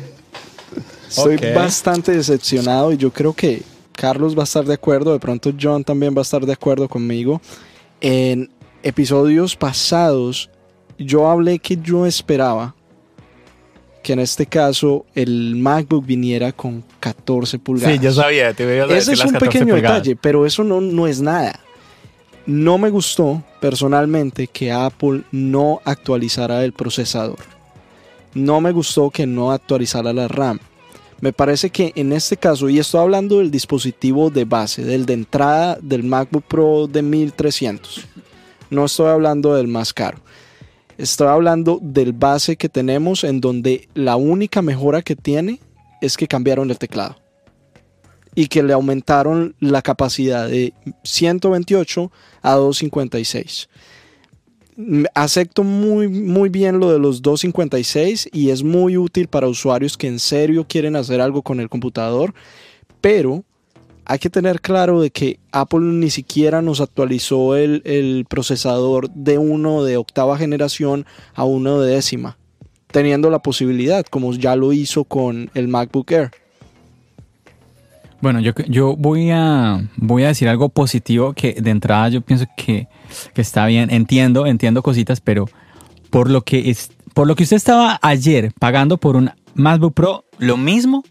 Estoy 1.07 1.35
Ok. 1.35 1.43
bastante 1.55 2.11
decepcionado 2.11 2.91
y 2.91 2.97
yo 2.97 3.11
creo 3.11 3.33
que 3.33 3.61
Carlos 3.91 4.35
va 4.35 4.41
a 4.41 4.45
estar 4.45 4.65
de 4.65 4.73
acuerdo, 4.73 5.13
de 5.13 5.19
pronto 5.19 5.53
John 5.61 5.83
también 5.83 6.15
va 6.15 6.21
a 6.21 6.23
estar 6.23 6.43
de 6.43 6.53
acuerdo 6.53 6.89
conmigo. 6.89 7.39
En 8.01 8.49
episodios 8.81 9.55
pasados 9.55 10.49
yo 10.97 11.29
hablé 11.29 11.59
que 11.59 11.77
yo 11.77 12.07
esperaba 12.07 12.75
que 14.03 14.13
en 14.13 14.19
este 14.19 14.45
caso 14.45 15.05
el 15.15 15.55
MacBook 15.55 16.05
viniera 16.05 16.51
con 16.51 16.83
14 16.99 17.57
pulgadas. 17.57 18.15
sabía, 18.15 18.53
te 18.53 18.65
veía 18.65 18.85
Ese 18.85 19.13
es 19.13 19.23
un 19.23 19.33
pequeño 19.33 19.73
detalle, 19.73 20.15
pero 20.15 20.45
eso 20.45 20.63
no, 20.63 20.81
no 20.81 21.07
es 21.07 21.21
nada. 21.21 21.59
No 22.45 22.77
me 22.77 22.89
gustó 22.89 23.41
personalmente 23.61 24.47
que 24.47 24.71
Apple 24.71 25.23
no 25.31 25.81
actualizara 25.85 26.63
el 26.65 26.73
procesador. 26.73 27.39
No 28.33 28.59
me 28.59 28.71
gustó 28.71 29.09
que 29.09 29.25
no 29.25 29.51
actualizara 29.51 30.11
la 30.11 30.27
RAM. 30.27 30.59
Me 31.21 31.31
parece 31.31 31.69
que 31.69 31.93
en 31.95 32.11
este 32.11 32.35
caso, 32.35 32.67
y 32.67 32.79
estoy 32.79 32.99
hablando 32.99 33.37
del 33.37 33.49
dispositivo 33.49 34.29
de 34.29 34.43
base, 34.43 34.83
del 34.83 35.05
de 35.05 35.13
entrada 35.13 35.77
del 35.81 36.03
MacBook 36.03 36.43
Pro 36.43 36.87
de 36.87 37.01
1300. 37.01 38.05
No 38.69 38.85
estoy 38.85 39.07
hablando 39.07 39.55
del 39.55 39.69
más 39.69 39.93
caro. 39.93 40.17
Estoy 40.97 41.27
hablando 41.27 41.79
del 41.81 42.13
base 42.13 42.55
que 42.55 42.69
tenemos 42.69 43.23
en 43.23 43.41
donde 43.41 43.87
la 43.95 44.15
única 44.15 44.61
mejora 44.61 45.01
que 45.01 45.15
tiene 45.15 45.59
es 46.01 46.17
que 46.17 46.27
cambiaron 46.27 46.69
el 46.69 46.77
teclado 46.77 47.15
y 48.35 48.47
que 48.47 48.63
le 48.63 48.73
aumentaron 48.73 49.55
la 49.59 49.81
capacidad 49.81 50.47
de 50.47 50.73
128 51.03 52.11
a 52.41 52.53
256. 52.53 53.69
Mm, 54.75 55.03
Acepto 55.13 55.63
muy, 55.63 56.07
muy 56.07 56.49
bien 56.49 56.79
lo 56.79 56.91
de 56.91 56.99
los 56.99 57.21
256 57.21 58.29
y 58.31 58.49
es 58.49 58.63
muy 58.63 58.97
útil 58.97 59.27
para 59.27 59.47
usuarios 59.47 59.97
que 59.97 60.07
en 60.07 60.19
serio 60.19 60.65
quieren 60.67 60.95
hacer 60.95 61.21
algo 61.21 61.41
con 61.41 61.59
el 61.59 61.69
computador, 61.69 62.33
pero 63.01 63.43
hay 64.05 64.19
que 64.19 64.29
tener 64.29 64.61
claro 64.61 65.01
de 65.01 65.11
que 65.11 65.39
Apple 65.51 65.79
ni 65.81 66.09
siquiera 66.09 66.61
nos 66.61 66.81
actualizó 66.81 67.55
el, 67.55 67.81
el 67.85 68.25
procesador 68.29 69.09
de 69.11 69.37
uno 69.37 69.83
de 69.83 69.97
octava 69.97 70.37
generación 70.37 71.05
a 71.33 71.43
uno 71.43 71.79
de 71.79 71.95
décima, 71.95 72.37
teniendo 72.91 73.29
la 73.29 73.39
posibilidad, 73.39 74.05
como 74.05 74.33
ya 74.33 74.55
lo 74.55 74.73
hizo 74.73 75.03
con 75.03 75.49
el 75.53 75.67
MacBook 75.67 76.11
Air. 76.11 76.31
Bueno, 78.23 78.39
yo, 78.39 78.53
yo 78.69 78.95
voy, 78.95 79.31
a, 79.31 79.85
voy 79.97 80.23
a 80.23 80.29
decir 80.29 80.47
algo 80.47 80.69
positivo 80.69 81.33
que 81.33 81.53
de 81.53 81.71
entrada 81.71 82.07
yo 82.07 82.21
pienso 82.21 82.45
que, 82.55 82.87
que 83.33 83.41
está 83.41 83.65
bien. 83.65 83.91
Entiendo, 83.91 84.47
entiendo 84.47 84.81
cositas, 84.81 85.19
pero 85.19 85.49
por 86.09 86.29
lo, 86.29 86.41
que 86.41 86.69
es, 86.69 86.91
por 87.13 87.27
lo 87.27 87.35
que 87.35 87.43
usted 87.43 87.57
estaba 87.57 87.99
ayer 88.01 88.53
pagando 88.57 88.97
por 88.97 89.17
un 89.17 89.31
MacBook 89.55 89.93
Pro, 89.93 90.23
lo 90.37 90.55
mismo 90.55 91.03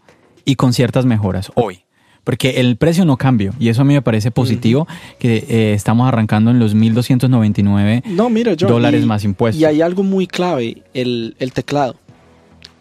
y 0.43 0.55
con 0.55 0.73
ciertas 0.73 1.05
mejoras 1.05 1.51
hoy. 1.53 1.83
Porque 2.23 2.61
el 2.61 2.77
precio 2.77 3.03
no 3.03 3.17
cambió 3.17 3.51
y 3.59 3.67
eso 3.69 3.81
a 3.81 3.85
mí 3.85 3.93
me 3.93 4.01
parece 4.01 4.31
positivo 4.31 4.87
que 5.19 5.45
eh, 5.49 5.73
estamos 5.73 6.07
arrancando 6.07 6.51
en 6.51 6.59
los 6.59 6.73
1.299 6.75 8.03
No, 8.05 8.29
mira, 8.29 8.53
John, 8.59 8.69
dólares 8.69 9.03
y- 9.03 9.05
más 9.05 9.23
impuestos. 9.23 9.61
Y 9.61 9.65
hay 9.65 9.81
algo 9.81 10.03
muy 10.03 10.27
clave, 10.27 10.83
el, 10.93 11.35
el 11.39 11.51
teclado. 11.53 11.95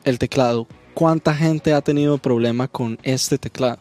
El 0.04 0.18
teclado. 0.18 0.66
¿Cuánta 0.94 1.34
gente 1.34 1.72
ha 1.72 1.80
tenido 1.80 2.18
problema 2.18 2.68
con 2.68 2.98
este 3.02 3.38
teclado? 3.38 3.78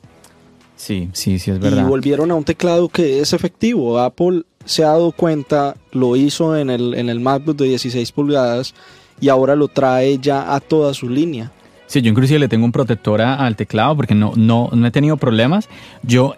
Sí, 0.76 1.10
sí, 1.14 1.38
sí, 1.40 1.52
es 1.52 1.58
Y 1.58 1.60
verdad. 1.60 1.86
volvieron 1.88 2.32
a 2.32 2.36
un 2.36 2.44
teclado 2.44 2.90
que 2.90 3.20
es 3.20 3.34
efectivo. 3.34 4.00
Apple 4.00 4.44
se 4.66 4.84
ha 4.84 4.88
dado 4.88 5.12
cuenta, 5.12 5.76
lo 5.92 6.16
hizo 6.16 6.58
en 6.58 6.70
el, 6.72 6.94
en 6.96 7.10
el 7.10 7.20
MacBook 7.20 7.58
de 7.58 7.66
16 7.68 8.12
pulgadas 8.14 8.74
y 9.20 9.30
ahora 9.30 9.56
lo 9.56 9.68
trae 9.68 10.18
ya 10.20 10.56
a 10.56 10.60
toda 10.60 10.94
su 10.96 11.08
línea. 11.10 11.52
Sí, 11.92 12.02
yo 12.02 12.10
inclusive 12.10 12.40
le 12.40 12.48
tengo 12.48 12.64
un 12.64 12.72
protector 12.72 13.22
al 13.22 13.58
teclado 13.58 13.98
porque 13.98 14.16
no, 14.16 14.32
no, 14.38 14.70
no 14.72 14.88
he 14.88 14.92
tenido 14.92 15.18
problemas. 15.18 15.68
Yo, 16.04 16.36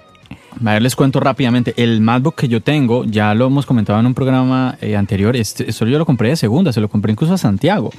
a 0.66 0.72
ver, 0.74 0.82
les 0.82 0.96
cuento 0.96 1.20
rápidamente. 1.20 1.76
El 1.78 2.02
MacBook 2.02 2.34
que 2.34 2.48
yo 2.48 2.60
tengo, 2.62 3.06
ya 3.06 3.36
lo 3.36 3.46
hemos 3.46 3.68
comentado 3.68 4.00
en 4.00 4.08
un 4.08 4.16
programa 4.16 4.80
eh, 4.82 4.96
anterior, 4.96 5.36
este, 5.36 5.70
esto 5.70 5.86
yo 5.86 6.00
lo 6.00 6.08
compré 6.08 6.30
de 6.30 6.38
segunda, 6.38 6.74
se 6.74 6.82
lo 6.82 6.90
compré 6.90 7.12
incluso 7.12 7.36
a 7.36 7.38
Santiago. 7.38 7.92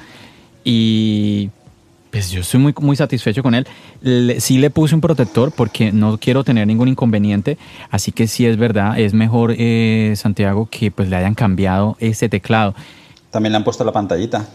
Y 0.64 1.50
pues 2.10 2.32
yo 2.32 2.40
estoy 2.40 2.58
muy, 2.58 2.74
muy 2.80 2.96
satisfecho 2.96 3.44
con 3.44 3.54
él. 3.54 3.68
Le- 4.02 4.40
sí 4.40 4.58
le 4.58 4.70
puse 4.70 4.96
un 4.96 5.00
protector 5.00 5.52
porque 5.52 5.92
no 5.92 6.18
quiero 6.18 6.42
tener 6.42 6.66
ningún 6.66 6.88
inconveniente. 6.88 7.56
Así 7.88 8.10
que 8.10 8.26
sí 8.26 8.46
es 8.46 8.56
verdad, 8.56 8.98
es 8.98 9.14
mejor, 9.14 9.54
eh, 9.56 10.14
Santiago, 10.16 10.66
que 10.68 10.90
pues 10.90 11.08
le 11.08 11.14
hayan 11.14 11.34
cambiado 11.36 11.96
ese 12.00 12.28
teclado. 12.28 12.74
También 13.30 13.52
le 13.52 13.58
han 13.58 13.64
puesto 13.64 13.84
la 13.84 13.92
pantallita. 13.92 14.48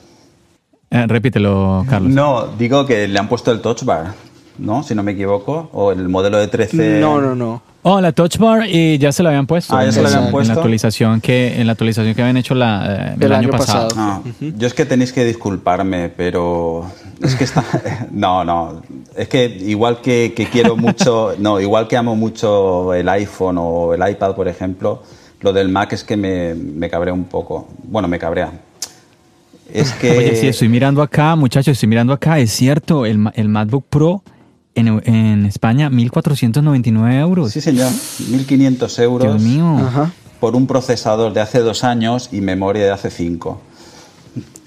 Eh, 0.91 1.05
repítelo, 1.07 1.85
Carlos. 1.89 2.11
No, 2.11 2.47
digo 2.57 2.85
que 2.85 3.07
le 3.07 3.19
han 3.19 3.27
puesto 3.27 3.51
el 3.51 3.61
touch 3.61 3.83
bar, 3.83 4.13
¿no? 4.57 4.81
Si 4.83 4.95
no 4.95 5.03
me 5.03 5.11
equivoco. 5.11 5.69
O 5.73 5.91
el 5.91 6.09
modelo 6.09 6.37
de 6.37 6.47
13. 6.47 6.99
No, 6.99 7.21
no, 7.21 7.35
no. 7.35 7.61
Oh, 7.81 8.01
la 8.01 8.11
Touch 8.11 8.37
Bar 8.37 8.67
y 8.67 8.97
ya 8.97 9.13
se 9.13 9.23
la 9.23 9.29
habían 9.29 9.47
puesto. 9.47 9.73
Ah, 9.73 9.85
ya 9.85 9.93
se 9.93 10.01
la 10.01 10.09
habían 10.09 10.25
En 10.25 10.31
puesto. 10.31 10.53
la 10.53 10.59
actualización 10.59 11.21
que, 11.21 11.61
en 11.61 11.65
la 11.65 11.71
actualización 11.71 12.13
que 12.13 12.21
habían 12.21 12.35
hecho 12.35 12.53
la, 12.53 13.11
eh, 13.11 13.13
el, 13.15 13.23
El 13.23 13.31
año, 13.31 13.47
año 13.47 13.57
pasado. 13.57 13.87
pasado. 13.87 14.21
Ah, 14.21 14.21
Yo 14.57 14.67
es 14.67 14.73
que 14.73 14.85
tenéis 14.85 15.13
que 15.13 15.23
disculparme, 15.23 16.09
pero 16.09 16.85
es 17.23 17.35
que 17.35 17.45
está... 17.45 17.63
No, 18.11 18.43
no. 18.43 18.81
Es 19.15 19.29
que 19.29 19.45
igual 19.45 20.01
que, 20.01 20.33
que 20.35 20.47
quiero 20.47 20.75
mucho... 20.75 21.33
No, 21.39 21.61
igual 21.61 21.87
que 21.87 21.95
amo 21.95 22.17
mucho 22.17 22.93
el 22.93 23.07
iPhone 23.07 23.55
o 23.57 23.93
el 23.93 24.11
iPad, 24.11 24.35
por 24.35 24.49
ejemplo, 24.49 25.01
lo 25.39 25.53
del 25.53 25.69
Mac 25.69 25.93
es 25.93 26.03
que 26.03 26.17
me, 26.17 26.53
me 26.55 26.89
cabrea 26.89 27.13
un 27.13 27.23
poco. 27.25 27.69
Bueno, 27.83 28.09
me 28.09 28.19
cabrea. 28.19 28.51
Es 29.73 29.91
que... 29.93 30.11
Oye, 30.17 30.35
sí, 30.35 30.47
estoy 30.47 30.69
mirando 30.69 31.01
acá, 31.01 31.35
muchachos, 31.35 31.73
estoy 31.73 31.87
mirando 31.89 32.13
acá, 32.13 32.39
es 32.39 32.51
cierto, 32.51 33.05
el, 33.05 33.29
el 33.35 33.49
MacBook 33.49 33.85
Pro 33.89 34.23
en, 34.75 35.01
en 35.05 35.45
España, 35.45 35.89
1.499 35.89 37.19
euros. 37.19 37.51
Sí, 37.51 37.61
señor. 37.61 37.89
1.500 37.91 39.01
euros 39.03 39.27
Dios 39.27 39.41
mío. 39.41 39.77
Ajá. 39.77 40.11
por 40.39 40.55
un 40.55 40.67
procesador 40.67 41.33
de 41.33 41.41
hace 41.41 41.59
dos 41.59 41.83
años 41.83 42.29
y 42.31 42.41
memoria 42.41 42.83
de 42.85 42.91
hace 42.91 43.09
cinco. 43.11 43.61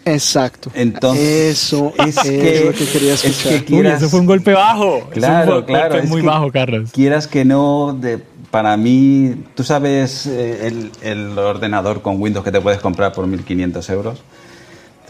Exacto. 0.04 0.70
Entonces, 0.74 1.62
Eso 1.62 1.92
es 2.04 2.16
es, 2.16 2.22
que- 2.24 2.62
lo 2.66 2.72
que 2.72 2.86
quería 2.86 3.14
es 3.14 3.22
que 3.22 3.28
escuchar. 3.28 3.80
Uy, 3.80 3.86
eso 3.86 4.08
fue 4.08 4.20
un 4.20 4.26
golpe 4.26 4.52
bajo. 4.52 5.00
Claro, 5.10 5.64
claro. 5.64 5.90
golpe 5.90 6.04
es 6.04 6.10
muy 6.10 6.20
que 6.22 6.26
bajo, 6.26 6.50
Carlos. 6.50 6.90
Quieras 6.92 7.28
que 7.28 7.44
no, 7.44 7.96
de, 8.00 8.18
para 8.50 8.76
mí, 8.76 9.34
tú 9.54 9.62
sabes 9.62 10.26
eh, 10.26 10.66
el, 10.66 10.90
el 11.02 11.38
ordenador 11.38 12.02
con 12.02 12.20
Windows 12.20 12.44
que 12.44 12.50
te 12.50 12.60
puedes 12.60 12.80
comprar 12.80 13.12
por 13.12 13.26
1.500 13.28 13.90
euros. 13.92 14.22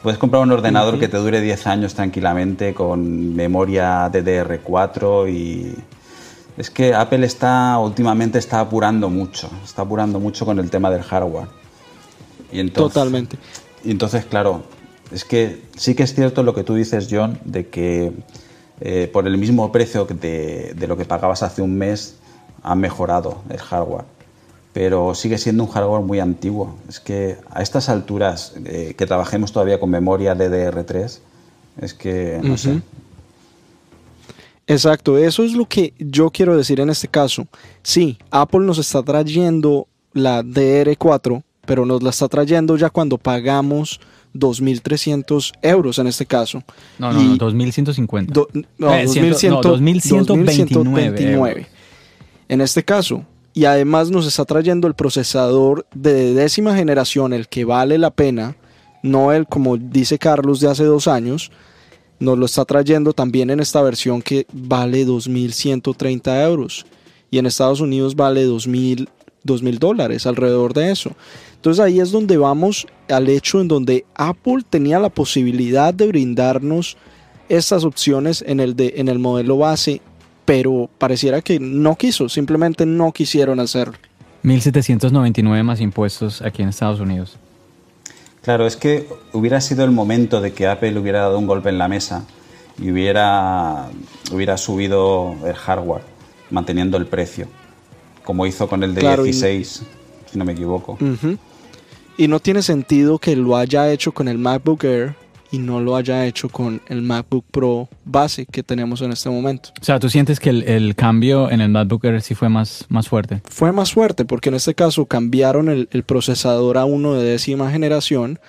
Puedes 0.02 0.18
comprar 0.18 0.42
un 0.42 0.50
ordenador 0.50 0.98
que 0.98 1.06
te 1.06 1.16
dure 1.16 1.40
10 1.40 1.66
años 1.68 1.94
tranquilamente 1.94 2.74
con 2.74 3.34
memoria 3.34 4.10
DDR4 4.10 5.32
y... 5.32 5.74
Es 6.58 6.68
que 6.68 6.94
Apple 6.94 7.24
está 7.24 7.78
últimamente 7.78 8.38
está 8.38 8.60
apurando 8.60 9.08
mucho, 9.08 9.48
está 9.64 9.82
apurando 9.82 10.20
mucho 10.20 10.44
con 10.44 10.58
el 10.58 10.68
tema 10.68 10.90
del 10.90 11.02
hardware. 11.02 11.48
Y 12.52 12.60
entonces, 12.60 12.92
Totalmente. 12.92 13.38
y 13.82 13.90
entonces, 13.90 14.26
claro, 14.26 14.62
es 15.10 15.24
que 15.24 15.62
sí 15.76 15.94
que 15.94 16.02
es 16.02 16.14
cierto 16.14 16.42
lo 16.42 16.54
que 16.54 16.62
tú 16.62 16.74
dices, 16.74 17.08
John, 17.10 17.38
de 17.46 17.68
que 17.68 18.12
eh, 18.80 19.08
por 19.10 19.26
el 19.26 19.38
mismo 19.38 19.72
precio 19.72 20.04
de 20.04 20.84
lo 20.86 20.98
que 20.98 21.06
pagabas 21.06 21.42
hace 21.42 21.62
un 21.62 21.78
mes 21.78 22.16
ha 22.62 22.74
mejorado 22.74 23.42
el 23.48 23.58
hardware. 23.58 24.04
Pero 24.72 25.14
sigue 25.14 25.36
siendo 25.38 25.64
un 25.64 25.70
hardware 25.70 26.02
muy 26.02 26.18
antiguo. 26.20 26.76
Es 26.88 26.98
que 27.00 27.36
a 27.50 27.60
estas 27.62 27.88
alturas, 27.90 28.54
eh, 28.64 28.94
que 28.96 29.06
trabajemos 29.06 29.52
todavía 29.52 29.78
con 29.78 29.90
memoria 29.90 30.34
DDR3, 30.34 31.18
es 31.82 31.94
que 31.94 32.40
no 32.42 32.56
sé. 32.56 32.80
Exacto, 34.66 35.18
eso 35.18 35.42
es 35.44 35.52
lo 35.52 35.66
que 35.66 35.92
yo 35.98 36.30
quiero 36.30 36.56
decir 36.56 36.80
en 36.80 36.88
este 36.90 37.08
caso. 37.08 37.46
Sí, 37.82 38.16
Apple 38.30 38.60
nos 38.60 38.78
está 38.78 39.02
trayendo 39.02 39.88
la 40.12 40.42
DR4, 40.42 41.42
pero 41.66 41.84
nos 41.84 42.02
la 42.02 42.10
está 42.10 42.28
trayendo 42.28 42.76
ya 42.76 42.88
cuando 42.88 43.18
pagamos 43.18 44.00
2.300 44.34 45.52
euros 45.62 45.98
en 45.98 46.06
este 46.06 46.24
caso. 46.26 46.62
No, 46.98 47.12
no, 47.12 47.20
Y 47.20 47.26
no, 47.28 47.36
2150. 47.36 48.32
do- 48.32 48.48
no, 48.78 48.94
Eh, 48.94 49.06
ciento- 49.08 49.38
2100, 49.38 49.50
no, 49.52 49.60
2129 49.62 51.10
2129. 51.10 51.66
En 52.48 52.60
este 52.60 52.84
caso, 52.84 53.24
y 53.54 53.64
además 53.64 54.10
nos 54.10 54.26
está 54.26 54.44
trayendo 54.44 54.86
el 54.88 54.94
procesador 54.94 55.86
de 55.94 56.34
décima 56.34 56.74
generación, 56.74 57.32
el 57.32 57.48
que 57.48 57.64
vale 57.64 57.98
la 57.98 58.10
pena, 58.10 58.56
no 59.02 59.32
el 59.32 59.46
como 59.46 59.76
dice 59.76 60.18
Carlos 60.18 60.60
de 60.60 60.70
hace 60.70 60.84
dos 60.84 61.08
años, 61.08 61.50
nos 62.18 62.38
lo 62.38 62.46
está 62.46 62.64
trayendo 62.64 63.12
también 63.12 63.50
en 63.50 63.60
esta 63.60 63.82
versión 63.82 64.22
que 64.22 64.46
vale 64.52 65.06
2.130 65.06 66.44
euros 66.46 66.86
y 67.30 67.38
en 67.38 67.46
Estados 67.46 67.80
Unidos 67.80 68.14
vale 68.14 68.46
2.000 68.46 69.08
2.000 69.44 69.78
dólares, 69.78 70.26
alrededor 70.26 70.74
de 70.74 70.90
eso. 70.90 71.12
Entonces 71.56 71.84
ahí 71.84 72.00
es 72.00 72.10
donde 72.10 72.36
vamos 72.36 72.86
al 73.08 73.28
hecho 73.28 73.60
en 73.60 73.68
donde 73.68 74.04
Apple 74.14 74.62
tenía 74.68 74.98
la 74.98 75.10
posibilidad 75.10 75.92
de 75.92 76.08
brindarnos 76.08 76.96
estas 77.48 77.84
opciones 77.84 78.42
en 78.46 78.60
el, 78.60 78.76
de, 78.76 78.94
en 78.96 79.08
el 79.08 79.18
modelo 79.18 79.58
base, 79.58 80.00
pero 80.44 80.88
pareciera 80.98 81.40
que 81.40 81.58
no 81.60 81.96
quiso, 81.96 82.28
simplemente 82.28 82.86
no 82.86 83.12
quisieron 83.12 83.60
hacerlo. 83.60 83.94
1.799 84.44 85.62
más 85.62 85.80
impuestos 85.80 86.42
aquí 86.42 86.62
en 86.62 86.68
Estados 86.68 87.00
Unidos. 87.00 87.38
Claro, 88.42 88.66
es 88.66 88.76
que 88.76 89.08
hubiera 89.32 89.60
sido 89.60 89.84
el 89.84 89.92
momento 89.92 90.40
de 90.40 90.52
que 90.52 90.66
Apple 90.66 90.98
hubiera 90.98 91.20
dado 91.20 91.38
un 91.38 91.46
golpe 91.46 91.68
en 91.68 91.78
la 91.78 91.86
mesa 91.86 92.24
y 92.76 92.90
hubiera, 92.90 93.88
hubiera 94.32 94.56
subido 94.56 95.36
el 95.46 95.54
hardware, 95.54 96.02
manteniendo 96.50 96.96
el 96.96 97.06
precio, 97.06 97.46
como 98.24 98.44
hizo 98.46 98.68
con 98.68 98.82
el 98.82 98.94
de 98.94 99.02
16, 99.02 99.82
si 100.30 100.38
no 100.38 100.44
me 100.44 100.52
equivoco. 100.52 100.98
Y 102.16 102.26
no 102.26 102.40
tiene 102.40 102.62
sentido 102.62 103.18
que 103.18 103.36
lo 103.36 103.56
haya 103.56 103.90
hecho 103.92 104.12
con 104.12 104.26
el 104.26 104.38
MacBook 104.38 104.84
Air 104.84 105.14
y 105.52 105.58
no 105.58 105.80
lo 105.80 105.94
haya 105.94 106.26
hecho 106.26 106.48
con 106.48 106.80
el 106.88 107.02
MacBook 107.02 107.44
Pro 107.50 107.88
base 108.04 108.46
que 108.46 108.62
tenemos 108.62 109.02
en 109.02 109.12
este 109.12 109.28
momento. 109.28 109.68
O 109.80 109.84
sea, 109.84 110.00
¿tú 110.00 110.08
sientes 110.08 110.40
que 110.40 110.48
el, 110.48 110.94
cambio 110.96 111.50
en 111.50 111.60
el 111.60 111.68
MacBook 111.68 112.04
Air 112.06 112.22
sí 112.22 112.34
fue 112.34 112.48
más, 112.48 112.86
más 112.88 113.06
fuerte? 113.08 113.42
Fue 113.44 113.70
más 113.70 113.92
fuerte 113.92 114.24
porque 114.24 114.48
en 114.48 114.56
este 114.56 114.74
caso 114.74 115.04
cambiaron 115.04 115.68
el, 115.68 116.02
procesador 116.04 116.78
a 116.78 116.86
uno 116.86 117.14
de 117.14 117.24
décima 117.24 117.70
generación 117.70 118.40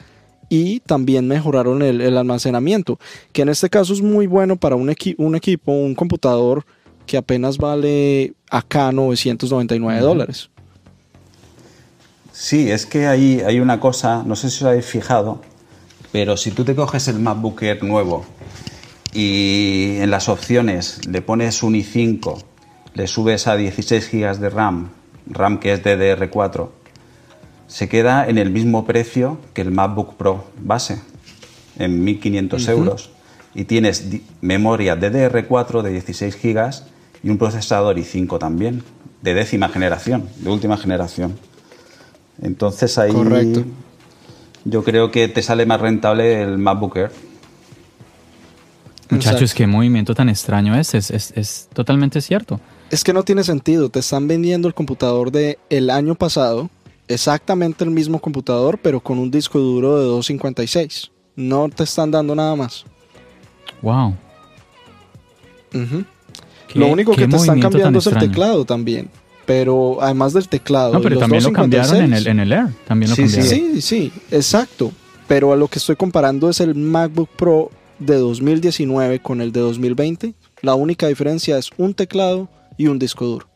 y 0.49 0.79
también 0.79 1.27
mejoraron 1.27 1.81
el, 1.81 2.17
almacenamiento, 2.17 2.99
que 3.33 3.41
en 3.41 3.49
este 3.49 3.69
caso 3.69 3.93
es 3.93 4.01
muy 4.01 4.25
bueno 4.25 4.55
para 4.55 4.75
un, 4.75 4.93
un 5.17 5.35
equipo, 5.35 5.71
un 5.71 5.95
computador 5.95 6.65
que 7.05 7.17
apenas 7.17 7.57
vale 7.57 8.33
acá 8.49 8.91
999 8.91 9.99
dólares. 9.99 10.49
Sí, 12.31 12.71
es 12.71 12.85
que 12.85 13.07
hay, 13.07 13.41
hay 13.41 13.59
una 13.59 13.79
cosa, 13.79 14.23
no 14.25 14.35
sé 14.35 14.49
si 14.49 14.63
os 14.63 14.69
habéis 14.69 14.85
fijado, 14.85 15.41
pero 16.13 16.37
si 16.37 16.51
tú 16.51 16.63
te 16.63 16.75
coges 16.75 17.07
el 17.07 17.19
MacBook 17.19 17.63
Air 17.63 17.83
nuevo 17.83 18.23
y 19.13 19.97
en 19.97 20.11
las 20.11 20.29
opciones 20.29 21.01
le 21.07 21.23
pones 21.23 21.63
un 21.63 21.73
i5, 21.73 22.43
le 22.93 23.07
subes 23.07 23.47
a 23.47 23.57
16 23.57 24.11
GB 24.11 24.37
de 24.37 24.49
RAM, 24.51 24.91
RAM 25.25 25.59
que 25.59 25.73
es 25.73 25.83
DDR4, 25.83 26.69
se 27.65 27.89
queda 27.89 28.29
en 28.29 28.37
el 28.37 28.51
mismo 28.51 28.85
precio 28.85 29.39
que 29.55 29.61
el 29.61 29.71
MacBook 29.71 30.15
Pro 30.15 30.45
base, 30.61 31.01
en 31.79 32.03
1500 32.03 32.67
euros. 32.67 33.09
Y 33.55 33.63
tienes 33.63 34.05
memoria 34.41 34.95
DDR4 34.95 35.81
de 35.81 35.89
16 35.93 36.37
GB 36.43 36.69
y 37.23 37.29
un 37.31 37.39
procesador 37.39 37.97
i5 37.97 38.37
también, 38.37 38.83
de 39.23 39.33
décima 39.33 39.67
generación, 39.67 40.29
de 40.37 40.51
última 40.51 40.77
generación. 40.77 41.39
Entonces 42.39 42.99
ahí 42.99 43.11
Correcto 43.11 43.63
yo 44.65 44.83
creo 44.83 45.11
que 45.11 45.27
te 45.27 45.41
sale 45.41 45.65
más 45.65 45.81
rentable 45.81 46.41
el 46.41 46.57
MacBook 46.57 46.97
Air. 46.97 47.11
Muchachos, 49.09 49.53
qué 49.53 49.67
movimiento 49.67 50.15
tan 50.15 50.29
extraño 50.29 50.75
es. 50.75 50.93
Es, 50.93 51.11
es. 51.11 51.69
totalmente 51.73 52.21
cierto. 52.21 52.59
Es 52.89 53.03
que 53.03 53.13
no 53.13 53.23
tiene 53.23 53.43
sentido. 53.43 53.89
Te 53.89 53.99
están 53.99 54.27
vendiendo 54.27 54.67
el 54.67 54.73
computador 54.73 55.31
del 55.31 55.57
el 55.69 55.89
año 55.89 56.15
pasado, 56.15 56.69
exactamente 57.07 57.83
el 57.83 57.91
mismo 57.91 58.19
computador, 58.19 58.79
pero 58.81 59.01
con 59.01 59.19
un 59.19 59.29
disco 59.29 59.59
duro 59.59 59.99
de 59.99 60.05
256. 60.05 61.11
No 61.35 61.69
te 61.69 61.83
están 61.83 62.11
dando 62.11 62.33
nada 62.33 62.55
más. 62.55 62.85
Wow. 63.81 64.15
Lo 66.73 66.87
único 66.87 67.13
que 67.13 67.27
te 67.27 67.35
están 67.35 67.59
cambiando 67.59 67.99
es 67.99 68.07
el 68.07 68.17
teclado 68.17 68.65
también 68.65 69.09
pero 69.45 70.01
además 70.01 70.33
del 70.33 70.47
teclado. 70.47 70.93
No, 70.93 71.01
pero 71.01 71.19
también 71.19 71.43
lo 71.43 71.51
cambiaron 71.51 71.97
en 71.97 72.13
el, 72.13 72.27
en 72.27 72.39
el 72.39 72.51
Air. 72.51 72.67
También 72.87 73.09
lo 73.09 73.15
sí, 73.15 73.23
cambiaron. 73.23 73.49
Sí, 73.49 73.81
sí, 73.81 74.11
exacto. 74.31 74.91
Pero 75.27 75.53
a 75.53 75.55
lo 75.55 75.67
que 75.67 75.79
estoy 75.79 75.95
comparando 75.95 76.49
es 76.49 76.59
el 76.59 76.75
MacBook 76.75 77.29
Pro 77.29 77.71
de 77.99 78.15
2019 78.15 79.19
con 79.19 79.41
el 79.41 79.51
de 79.51 79.59
2020. 79.61 80.33
La 80.61 80.75
única 80.75 81.07
diferencia 81.07 81.57
es 81.57 81.69
un 81.77 81.93
teclado 81.93 82.49
y 82.77 82.87
un 82.87 82.99
disco 82.99 83.25
duro. 83.25 83.47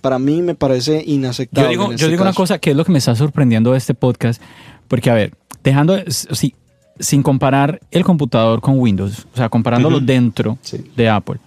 Para 0.00 0.18
mí 0.18 0.42
me 0.42 0.54
parece 0.54 1.02
inaceptable. 1.04 1.66
Yo 1.66 1.70
digo, 1.70 1.86
yo 1.88 1.94
este 1.94 2.08
digo 2.08 2.22
una 2.22 2.32
cosa 2.32 2.58
que 2.58 2.70
es 2.70 2.76
lo 2.76 2.84
que 2.84 2.92
me 2.92 2.98
está 2.98 3.14
sorprendiendo 3.14 3.72
de 3.72 3.78
este 3.78 3.94
podcast. 3.94 4.40
Porque, 4.88 5.10
a 5.10 5.14
ver, 5.14 5.34
dejando, 5.64 5.98
sí, 6.08 6.54
sin 7.00 7.22
comparar 7.22 7.80
el 7.90 8.04
computador 8.04 8.60
con 8.60 8.78
Windows, 8.78 9.26
o 9.32 9.36
sea, 9.36 9.48
comparándolo 9.48 10.00
dentro 10.00 10.58
de 10.96 11.08
Apple 11.08 11.40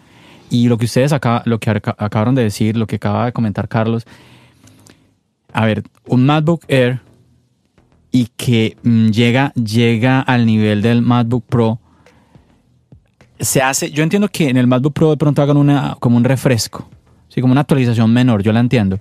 y 0.49 0.67
lo 0.67 0.77
que 0.77 0.85
ustedes 0.85 1.13
acá, 1.13 1.41
lo 1.45 1.59
que 1.59 1.69
acabaron 1.69 2.35
de 2.35 2.43
decir, 2.43 2.75
lo 2.75 2.87
que 2.87 2.97
acaba 2.97 3.25
de 3.25 3.33
comentar 3.33 3.67
Carlos, 3.67 4.05
a 5.53 5.65
ver, 5.65 5.83
un 6.07 6.25
MacBook 6.25 6.63
Air 6.67 7.01
y 8.11 8.27
que 8.37 8.77
mm, 8.83 9.09
llega, 9.09 9.53
llega 9.53 10.21
al 10.21 10.45
nivel 10.45 10.81
del 10.81 11.01
MacBook 11.01 11.45
Pro, 11.45 11.79
se 13.39 13.61
hace, 13.61 13.91
yo 13.91 14.03
entiendo 14.03 14.27
que 14.29 14.49
en 14.49 14.57
el 14.57 14.67
MacBook 14.67 14.93
Pro 14.93 15.11
de 15.11 15.17
pronto 15.17 15.41
hagan 15.41 15.57
una, 15.57 15.95
como 15.99 16.17
un 16.17 16.23
refresco, 16.23 16.89
¿sí? 17.29 17.41
como 17.41 17.51
una 17.51 17.61
actualización 17.61 18.11
menor, 18.11 18.43
yo 18.43 18.51
la 18.51 18.59
entiendo, 18.59 18.99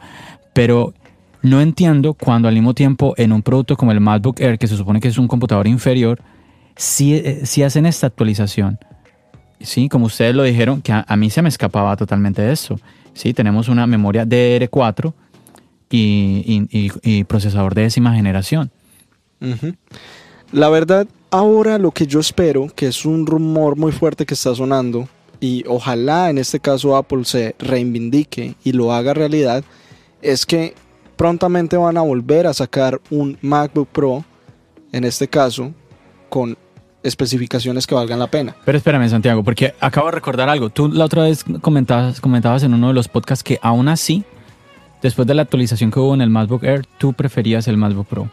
pero 0.52 0.94
no 1.42 1.60
entiendo 1.60 2.14
cuando 2.14 2.48
al 2.48 2.54
mismo 2.54 2.74
tiempo 2.74 3.14
en 3.16 3.32
un 3.32 3.42
producto 3.42 3.76
como 3.76 3.92
el 3.92 4.00
MacBook 4.00 4.40
Air, 4.40 4.58
que 4.58 4.66
se 4.66 4.76
supone 4.76 5.00
que 5.00 5.08
es 5.08 5.18
un 5.18 5.28
computador 5.28 5.66
inferior, 5.66 6.20
si, 6.76 7.14
eh, 7.14 7.40
si 7.44 7.62
hacen 7.62 7.86
esta 7.86 8.06
actualización 8.06 8.78
sí, 9.60 9.88
como 9.88 10.06
ustedes 10.06 10.34
lo 10.34 10.42
dijeron, 10.42 10.82
que 10.82 10.92
a, 10.92 11.16
mí 11.16 11.30
se 11.30 11.42
me 11.42 11.48
escapaba 11.48 11.96
totalmente 11.96 12.42
de 12.42 12.52
eso. 12.52 12.78
Sí, 13.14 13.34
tenemos 13.34 13.68
una 13.68 13.86
memoria 13.86 14.24
DDR4 14.24 15.12
y, 15.90 17.24
procesador 17.24 17.74
de 17.74 17.82
décima 17.82 18.14
generación. 18.14 18.70
La 20.52 20.68
verdad, 20.68 21.06
ahora 21.30 21.78
lo 21.78 21.90
que 21.90 22.06
yo 22.06 22.20
espero, 22.20 22.68
que 22.74 22.86
es 22.86 23.04
un 23.04 23.26
rumor 23.26 23.76
muy 23.76 23.92
fuerte 23.92 24.26
que 24.26 24.34
está 24.34 24.54
sonando, 24.54 25.08
y 25.40 25.64
ojalá 25.68 26.30
en 26.30 26.38
este 26.38 26.58
caso 26.58 26.96
Apple 26.96 27.24
se 27.24 27.54
reivindique 27.58 28.56
y 28.64 28.72
lo 28.72 28.92
haga 28.92 29.14
realidad, 29.14 29.64
es 30.20 30.46
que 30.46 30.74
prontamente 31.16 31.76
van 31.76 31.96
a 31.96 32.02
volver 32.02 32.46
a 32.46 32.54
sacar 32.54 33.00
un 33.10 33.38
MacBook 33.40 33.88
Pro, 33.88 34.24
en 34.92 35.04
este 35.04 35.28
caso, 35.28 35.72
con 36.28 36.56
especificaciones 37.02 37.86
que 37.86 37.94
valgan 37.94 38.18
la 38.18 38.26
pena. 38.26 38.56
Pero 38.64 38.78
espérame, 38.78 39.08
Santiago, 39.08 39.42
porque 39.42 39.74
acabo 39.80 40.06
de 40.06 40.12
recordar 40.12 40.48
algo. 40.48 40.70
Tú 40.70 40.88
la 40.88 41.04
otra 41.04 41.24
vez 41.24 41.44
comentabas, 41.60 42.20
comentabas 42.20 42.62
en 42.62 42.74
uno 42.74 42.88
de 42.88 42.94
los 42.94 43.08
podcasts 43.08 43.42
que 43.42 43.58
aún 43.62 43.88
así, 43.88 44.24
después 45.02 45.26
de 45.26 45.34
la 45.34 45.42
actualización 45.42 45.90
que 45.90 46.00
hubo 46.00 46.14
en 46.14 46.20
el 46.20 46.30
MacBook 46.30 46.64
Air, 46.64 46.86
tú 46.98 47.12
preferías 47.12 47.68
el 47.68 47.76
MacBook 47.76 48.06
Pro. 48.06 48.30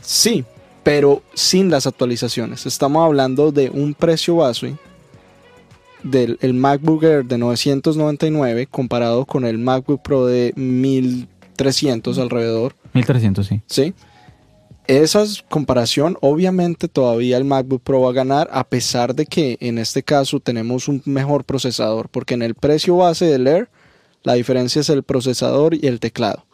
Sí, 0.00 0.44
pero 0.82 1.22
sin 1.34 1.70
las 1.70 1.86
actualizaciones. 1.86 2.66
Estamos 2.66 3.04
hablando 3.04 3.52
de 3.52 3.70
un 3.70 3.94
precio 3.94 4.36
base 4.36 4.76
del 6.02 6.38
el 6.40 6.54
MacBook 6.54 7.04
Air 7.04 7.24
de 7.24 7.38
999 7.38 8.66
comparado 8.66 9.24
con 9.24 9.44
el 9.44 9.58
MacBook 9.58 10.02
Pro 10.02 10.26
de 10.26 10.52
1300 10.56 12.18
alrededor. 12.18 12.74
1300, 12.92 13.46
sí. 13.46 13.60
Sí 13.66 13.94
esa 14.86 15.24
comparación, 15.48 16.16
obviamente 16.20 16.88
todavía 16.88 17.36
el 17.36 17.44
MacBook 17.44 17.82
Pro 17.82 18.00
va 18.02 18.10
a 18.10 18.14
ganar 18.14 18.48
a 18.52 18.64
pesar 18.64 19.14
de 19.14 19.26
que 19.26 19.56
en 19.60 19.78
este 19.78 20.02
caso 20.02 20.40
tenemos 20.40 20.88
un 20.88 21.02
mejor 21.04 21.44
procesador, 21.44 22.08
porque 22.08 22.34
en 22.34 22.42
el 22.42 22.54
precio 22.54 22.96
base 22.96 23.26
del 23.26 23.46
Air 23.46 23.68
la 24.22 24.34
diferencia 24.34 24.80
es 24.80 24.88
el 24.88 25.02
procesador 25.02 25.74
y 25.74 25.86
el 25.86 26.00
teclado. 26.00 26.44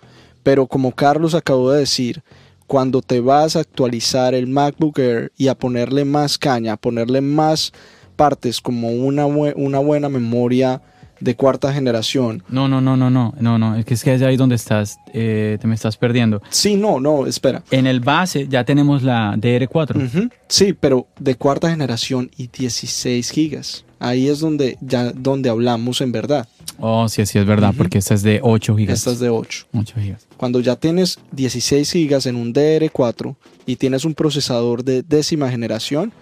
Pero 0.43 0.67
como 0.67 0.93
Carlos 0.95 1.35
acabó 1.35 1.73
de 1.73 1.81
decir, 1.81 2.23
cuando 2.67 3.01
te 3.03 3.21
vas 3.21 3.57
a 3.57 3.61
actualizar 3.61 4.35
el 4.35 4.47
MacBook 4.47 4.99
Air 4.99 5.33
y 5.37 5.49
a 5.49 5.55
ponerle 5.55 6.05
más 6.05 6.39
caña, 6.39 6.75
a 6.75 6.77
ponerle 6.77 7.21
más 7.21 7.73
partes 8.17 8.61
como 8.61 8.91
una, 8.91 9.27
una 9.27 9.79
buena 9.79 10.09
memoria, 10.09 10.83
de 11.21 11.37
cuarta 11.37 11.73
generación. 11.73 12.43
No, 12.49 12.69
no, 12.69 12.81
no, 12.81 12.97
no, 12.97 13.11
no, 13.11 13.35
no, 13.39 13.59
no, 13.59 13.77
es 13.77 13.85
que 13.85 13.95
es 13.95 14.05
que 14.05 14.15
es 14.15 14.23
ahí 14.23 14.37
donde 14.37 14.55
estás, 14.55 14.99
eh, 15.13 15.59
te 15.61 15.67
me 15.67 15.75
estás 15.75 15.97
perdiendo. 15.97 16.43
Sí, 16.51 16.77
no, 16.77 17.01
no, 17.01 17.27
espera. 17.27 17.63
En 17.71 17.87
el 17.87 18.01
base 18.01 18.47
ya 18.49 18.65
tenemos 18.65 19.03
la 19.03 19.35
DR4. 19.37 20.31
Sí, 20.49 20.73
pero 20.73 21.07
de 21.19 21.35
cuarta 21.35 21.71
generación 21.71 22.31
y 22.37 22.49
16 22.49 23.31
gigas. 23.31 23.85
Ahí 24.01 24.29
es 24.29 24.39
donde 24.39 24.79
ya 24.81 25.13
donde 25.13 25.51
hablamos 25.51 26.01
en 26.01 26.13
verdad. 26.13 26.49
Oh, 26.79 27.09
sí, 27.09 27.27
sí 27.27 27.39
es 27.39 27.47
verdad, 27.47 27.75
porque 27.77 27.99
esta 27.99 28.15
es 28.15 28.23
de 28.23 28.39
8 28.43 28.77
gigas. 28.77 28.99
Esta 28.99 29.11
es 29.11 29.19
de 29.19 29.29
8. 29.29 29.67
8 29.75 29.95
gigas. 30.01 30.29
Cuando 30.37 30.61
ya 30.61 30.77
tienes 30.77 31.19
16 31.33 31.91
gigas 31.91 32.27
en 32.27 32.37
un 32.37 32.55
DR4 32.55 33.35
y 33.67 33.77
tienes 33.77 34.05
un 34.05 34.15
procesador 34.15 34.85
de 34.85 35.03
décima 35.03 35.51
generación, 35.51 36.13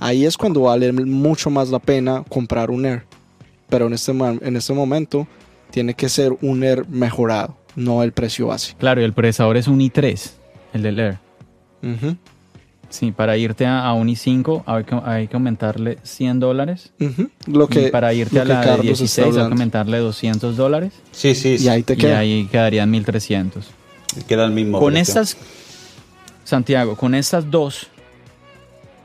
ahí 0.00 0.24
es 0.24 0.38
cuando 0.38 0.62
vale 0.62 0.90
mucho 0.92 1.50
más 1.50 1.68
la 1.68 1.78
pena 1.78 2.24
comprar 2.26 2.70
un 2.70 2.86
Air 2.86 3.04
pero 3.68 3.86
en 3.86 3.92
este, 3.94 4.12
en 4.12 4.56
este 4.56 4.72
momento 4.72 5.26
tiene 5.70 5.94
que 5.94 6.08
ser 6.08 6.36
un 6.42 6.62
Air 6.64 6.86
mejorado. 6.88 7.56
no 7.74 8.02
el 8.02 8.12
precio 8.12 8.46
base. 8.48 8.74
Claro, 8.78 9.00
y 9.00 9.04
el 9.04 9.12
procesador 9.12 9.56
es 9.56 9.68
un 9.68 9.80
i3, 9.80 10.30
el 10.74 10.82
del 10.82 10.98
Air. 10.98 11.18
Ujú, 11.82 12.16
Sí, 12.88 13.10
para 13.10 13.36
irte 13.36 13.66
a, 13.66 13.84
a 13.84 13.92
un 13.94 14.06
i5 14.08 14.62
hay 14.64 14.84
que, 14.84 14.94
hay 15.04 15.26
que 15.28 15.34
aumentarle 15.36 15.98
100 16.04 16.38
dólares. 16.38 16.92
Lo 17.46 17.66
que, 17.68 17.88
y 17.88 17.90
para 17.90 18.14
irte 18.14 18.36
lo 18.36 18.42
a 18.42 18.44
la 18.44 18.60
de 18.60 18.66
Carlos 18.66 19.00
está 19.00 19.22
16 19.24 19.26
hay 19.26 19.32
que 19.32 19.40
aumentarle 19.52 19.98
200 19.98 20.56
dólares. 20.56 20.92
Sí, 21.10 21.34
sí, 21.34 21.56
Y 21.60 21.66
ahí 21.68 21.82
te 21.82 21.94
Y 21.94 21.96
queda. 21.96 22.18
ahí 22.20 22.46
quedarían 22.50 22.88
1300. 22.90 23.66
queda 24.28 24.44
el 24.44 24.52
mismo. 24.52 24.78
Con 24.78 24.92
precio. 24.94 25.20
estas, 25.20 25.36
Santiago, 26.44 26.96
con 26.96 27.14
estas 27.16 27.50
dos, 27.50 27.88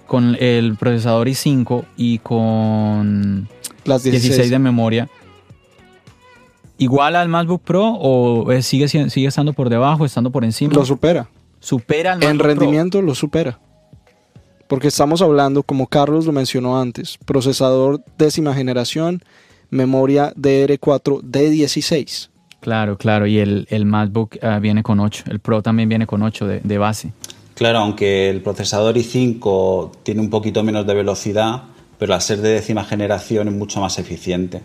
con 0.05 0.38
el 0.39 0.76
procesador 0.76 1.28
i5 1.28 1.84
y 1.97 2.20
con 2.20 3.49
Las 3.86 4.03
16. 4.03 4.23
16 4.23 4.49
de 4.51 4.59
memoria, 4.59 5.09
¿igual 6.77 7.15
al 7.15 7.29
MacBook 7.29 7.61
Pro 7.63 7.97
o 7.99 8.47
sigue, 8.61 8.88
si- 8.88 9.09
sigue 9.09 9.27
estando 9.27 9.53
por 9.53 9.69
debajo, 9.69 10.05
estando 10.05 10.32
por 10.32 10.43
encima? 10.43 10.73
Lo 10.73 10.86
supera. 10.86 11.27
supera 11.59 12.13
al 12.13 12.23
En 12.23 12.38
Pro. 12.38 12.47
rendimiento 12.47 13.01
lo 13.01 13.15
supera. 13.15 13.59
Porque 14.67 14.88
estamos 14.88 15.21
hablando, 15.21 15.63
como 15.63 15.88
Carlos 15.88 16.25
lo 16.25 16.32
mencionó 16.32 16.79
antes, 16.79 17.17
procesador 17.25 18.01
décima 18.17 18.53
generación, 18.53 19.21
memoria 19.69 20.34
DR4 20.36 21.21
D16. 21.21 22.29
Claro, 22.61 22.97
claro, 22.97 23.25
y 23.27 23.39
el, 23.39 23.67
el 23.69 23.86
MacBook 23.86 24.38
ah, 24.43 24.59
viene 24.59 24.82
con 24.84 24.99
8, 24.99 25.25
el 25.27 25.39
Pro 25.39 25.61
también 25.61 25.89
viene 25.89 26.07
con 26.07 26.21
8 26.21 26.47
de, 26.47 26.59
de 26.63 26.77
base. 26.77 27.11
Claro, 27.55 27.79
aunque 27.79 28.29
el 28.29 28.41
procesador 28.41 28.95
i5 28.95 29.91
tiene 30.03 30.21
un 30.21 30.29
poquito 30.29 30.63
menos 30.63 30.86
de 30.88 30.93
velocidad, 30.93 31.63
pero 32.01 32.15
al 32.15 32.21
ser 32.23 32.41
de 32.41 32.49
décima 32.49 32.83
generación 32.83 33.47
es 33.47 33.53
mucho 33.53 33.79
más 33.79 33.99
eficiente. 33.99 34.63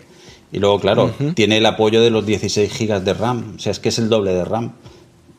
Y 0.51 0.59
luego, 0.59 0.81
claro, 0.81 1.13
tiene 1.35 1.59
el 1.59 1.67
apoyo 1.67 2.01
de 2.01 2.09
los 2.09 2.25
16 2.25 2.73
GB 2.79 3.01
de 3.03 3.13
RAM. 3.13 3.57
O 3.57 3.59
sea, 3.59 3.73
es 3.73 3.79
que 3.79 3.91
es 3.91 3.99
el 3.99 4.09
doble 4.09 4.33
de 4.33 4.43
RAM. 4.43 4.73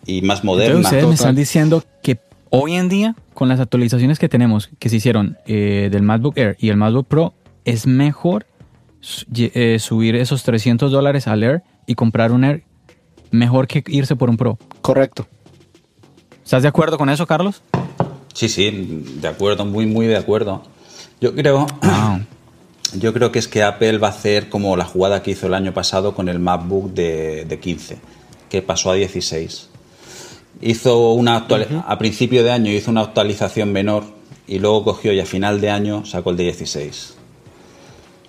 Y 0.06 0.22
más 0.22 0.42
Entonces 0.42 0.44
moderna. 0.44 0.80
ustedes 0.82 1.08
me 1.08 1.16
están 1.16 1.36
diciendo 1.36 1.84
que 2.04 2.20
hoy 2.52 2.76
en 2.76 2.88
día, 2.88 3.16
con 3.34 3.50
las 3.50 3.60
actualizaciones 3.60 4.20
que 4.20 4.30
tenemos, 4.30 4.70
que 4.78 4.90
se 4.90 4.98
hicieron 4.98 5.40
eh, 5.48 5.90
del 5.92 6.04
MacBook 6.04 6.38
Air 6.38 6.56
y 6.60 6.70
el 6.70 6.78
MacBook 6.78 7.08
Pro, 7.08 7.34
es 7.66 7.88
mejor 7.88 8.46
eh, 9.36 9.80
subir 9.80 10.18
esos 10.18 10.44
300 10.44 10.92
dólares 10.92 11.28
al 11.28 11.42
Air 11.42 11.64
y 11.88 11.96
comprar 11.96 12.32
un 12.32 12.44
Air 12.44 12.64
mejor 13.32 13.66
que 13.66 13.84
irse 13.88 14.16
por 14.16 14.30
un 14.30 14.38
Pro. 14.38 14.60
Correcto. 14.84 15.26
¿Estás 16.44 16.62
de 16.62 16.68
acuerdo 16.68 17.00
con 17.00 17.10
eso, 17.10 17.26
Carlos? 17.26 17.64
Sí, 18.36 18.50
sí, 18.50 19.04
de 19.20 19.28
acuerdo, 19.28 19.66
muy, 19.66 19.88
muy 19.88 20.06
de 20.06 20.18
acuerdo. 20.18 20.62
Yo 21.22 21.34
creo, 21.36 21.60
Wow. 21.82 22.20
yo 23.00 23.14
creo 23.14 23.32
que 23.32 23.40
es 23.40 23.48
que 23.48 23.64
Apple 23.64 23.98
va 23.98 24.08
a 24.08 24.12
hacer 24.12 24.50
como 24.50 24.76
la 24.78 24.86
jugada 24.86 25.22
que 25.24 25.32
hizo 25.32 25.48
el 25.48 25.54
año 25.54 25.74
pasado 25.74 26.14
con 26.16 26.30
el 26.30 26.40
MacBook 26.40 26.92
de, 26.94 27.46
de 27.46 27.60
15, 27.60 27.98
que 28.50 28.62
pasó 28.62 28.92
a 28.92 28.96
16. 28.96 29.70
Hizo 30.62 31.12
una 31.14 31.36
actual, 31.36 31.84
a 31.88 31.98
principio 32.00 32.44
de 32.44 32.52
año 32.52 32.72
hizo 32.72 32.90
una 32.90 33.02
actualización 33.02 33.72
menor 33.72 34.04
y 34.48 34.60
luego 34.60 34.84
cogió 34.84 35.14
y 35.14 35.20
a 35.20 35.26
final 35.26 35.62
de 35.62 35.70
año 35.70 36.06
sacó 36.06 36.32
el 36.32 36.38
de 36.38 36.44
16. 36.46 37.14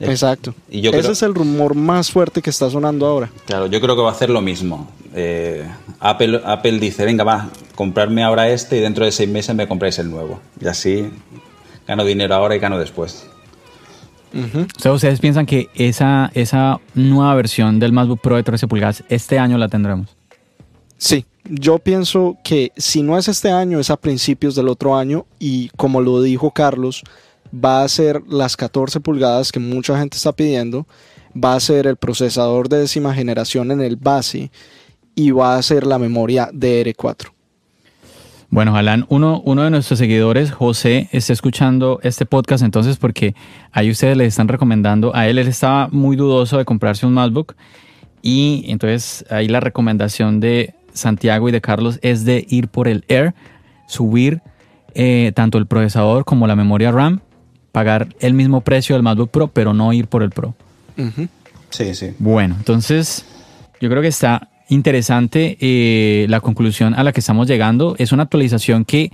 Eh, 0.00 0.06
Exacto. 0.10 0.54
Y 0.70 0.80
yo 0.82 0.90
Ese 0.90 1.00
creo- 1.00 1.12
es 1.12 1.22
el 1.22 1.34
rumor 1.34 1.74
más 1.74 2.10
fuerte 2.10 2.42
que 2.42 2.50
está 2.50 2.68
sonando 2.70 3.06
ahora. 3.06 3.30
Claro, 3.46 3.66
yo 3.66 3.80
creo 3.80 3.96
que 3.96 4.02
va 4.02 4.10
a 4.10 4.12
hacer 4.12 4.28
lo 4.30 4.40
mismo. 4.42 4.90
Eh, 5.14 5.64
Apple, 6.00 6.40
Apple 6.44 6.78
dice, 6.78 7.04
venga, 7.04 7.24
va, 7.24 7.48
comprarme 7.74 8.22
ahora 8.22 8.48
este 8.50 8.76
y 8.76 8.80
dentro 8.80 9.04
de 9.06 9.10
seis 9.12 9.28
meses 9.28 9.56
me 9.56 9.66
compráis 9.66 9.98
el 9.98 10.10
nuevo. 10.10 10.38
Y 10.60 10.66
así 10.68 11.08
gano 11.88 12.04
dinero 12.04 12.34
ahora 12.34 12.54
y 12.54 12.58
gano 12.60 12.78
después. 12.78 13.26
Ujú. 14.34 14.66
O 14.76 14.80
sea, 14.80 14.92
ustedes 14.92 15.20
piensan 15.20 15.46
que 15.46 15.70
esa, 15.74 16.30
esa 16.34 16.80
nueva 16.94 17.34
versión 17.34 17.80
del 17.80 17.92
MacBook 17.92 18.20
Pro 18.20 18.36
de 18.36 18.42
13 18.42 18.68
pulgadas 18.68 19.02
este 19.08 19.38
año 19.38 19.56
la 19.56 19.68
tendremos. 19.68 20.14
Sí, 20.98 21.24
yo 21.44 21.78
pienso 21.78 22.36
que 22.44 22.72
si 22.76 23.02
no 23.02 23.16
es 23.16 23.28
este 23.28 23.50
año, 23.50 23.80
es 23.80 23.88
a 23.90 23.96
principios 23.96 24.54
del 24.54 24.68
otro 24.68 24.96
año 24.96 25.26
y 25.38 25.70
como 25.76 26.02
lo 26.02 26.20
dijo 26.20 26.50
Carlos, 26.50 27.02
va 27.52 27.82
a 27.82 27.88
ser 27.88 28.22
las 28.28 28.56
14 28.56 29.00
pulgadas 29.00 29.50
que 29.50 29.60
mucha 29.60 29.98
gente 29.98 30.16
está 30.18 30.32
pidiendo, 30.32 30.86
va 31.32 31.54
a 31.54 31.60
ser 31.60 31.86
el 31.86 31.96
procesador 31.96 32.68
de 32.68 32.80
décima 32.80 33.14
generación 33.14 33.70
en 33.70 33.80
el 33.80 33.96
base 33.96 34.50
y 35.14 35.30
va 35.30 35.56
a 35.56 35.62
ser 35.62 35.86
la 35.86 35.98
memoria 35.98 36.50
DR4. 36.52 37.37
Bueno, 38.50 38.76
Alan, 38.76 39.04
uno, 39.10 39.42
uno 39.44 39.62
de 39.62 39.70
nuestros 39.70 39.98
seguidores, 39.98 40.52
José, 40.52 41.08
está 41.12 41.34
escuchando 41.34 42.00
este 42.02 42.24
podcast 42.24 42.64
entonces 42.64 42.96
porque 42.96 43.34
ahí 43.72 43.90
ustedes 43.90 44.16
le 44.16 44.24
están 44.24 44.48
recomendando, 44.48 45.14
a 45.14 45.28
él 45.28 45.38
él 45.38 45.48
estaba 45.48 45.88
muy 45.88 46.16
dudoso 46.16 46.56
de 46.56 46.64
comprarse 46.64 47.04
un 47.04 47.12
MacBook 47.12 47.56
y 48.22 48.64
entonces 48.68 49.26
ahí 49.30 49.48
la 49.48 49.60
recomendación 49.60 50.40
de 50.40 50.74
Santiago 50.94 51.50
y 51.50 51.52
de 51.52 51.60
Carlos 51.60 51.98
es 52.00 52.24
de 52.24 52.46
ir 52.48 52.68
por 52.68 52.88
el 52.88 53.04
Air, 53.08 53.34
subir 53.86 54.40
eh, 54.94 55.32
tanto 55.34 55.58
el 55.58 55.66
procesador 55.66 56.24
como 56.24 56.46
la 56.46 56.56
memoria 56.56 56.90
RAM, 56.90 57.20
pagar 57.70 58.08
el 58.18 58.32
mismo 58.32 58.62
precio 58.62 58.96
del 58.96 59.02
MacBook 59.02 59.30
Pro, 59.30 59.48
pero 59.48 59.74
no 59.74 59.92
ir 59.92 60.06
por 60.06 60.22
el 60.22 60.30
Pro. 60.30 60.54
Sí, 61.68 61.94
sí. 61.94 62.14
Bueno, 62.18 62.56
entonces 62.58 63.26
yo 63.78 63.90
creo 63.90 64.00
que 64.00 64.08
está 64.08 64.48
interesante 64.68 65.56
eh, 65.60 66.26
la 66.28 66.40
conclusión 66.40 66.94
a 66.94 67.02
la 67.02 67.12
que 67.12 67.20
estamos 67.20 67.48
llegando. 67.48 67.94
Es 67.98 68.12
una 68.12 68.24
actualización 68.24 68.84
que 68.84 69.10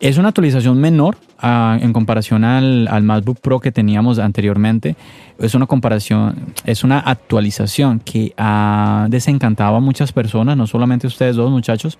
es 0.00 0.18
una 0.18 0.28
actualización 0.28 0.78
menor 0.80 1.16
ah, 1.38 1.78
en 1.80 1.92
comparación 1.92 2.44
al, 2.44 2.88
al 2.88 3.02
MacBook 3.04 3.40
Pro 3.40 3.60
que 3.60 3.72
teníamos 3.72 4.18
anteriormente. 4.18 4.96
Es 5.38 5.54
una 5.54 5.66
comparación, 5.66 6.52
es 6.64 6.84
una 6.84 6.98
actualización 6.98 8.00
que 8.00 8.34
ha 8.36 9.06
desencantado 9.08 9.76
a 9.76 9.80
muchas 9.80 10.12
personas, 10.12 10.56
no 10.56 10.66
solamente 10.66 11.06
ustedes 11.06 11.36
dos 11.36 11.50
muchachos. 11.50 11.98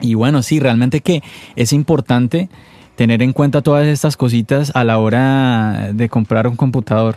Y 0.00 0.14
bueno, 0.14 0.42
sí, 0.42 0.60
realmente 0.60 1.00
que 1.00 1.22
es 1.56 1.72
importante 1.72 2.48
tener 2.96 3.22
en 3.22 3.32
cuenta 3.32 3.62
todas 3.62 3.86
estas 3.86 4.16
cositas 4.16 4.72
a 4.74 4.84
la 4.84 4.98
hora 4.98 5.90
de 5.92 6.08
comprar 6.08 6.46
un 6.46 6.56
computador. 6.56 7.16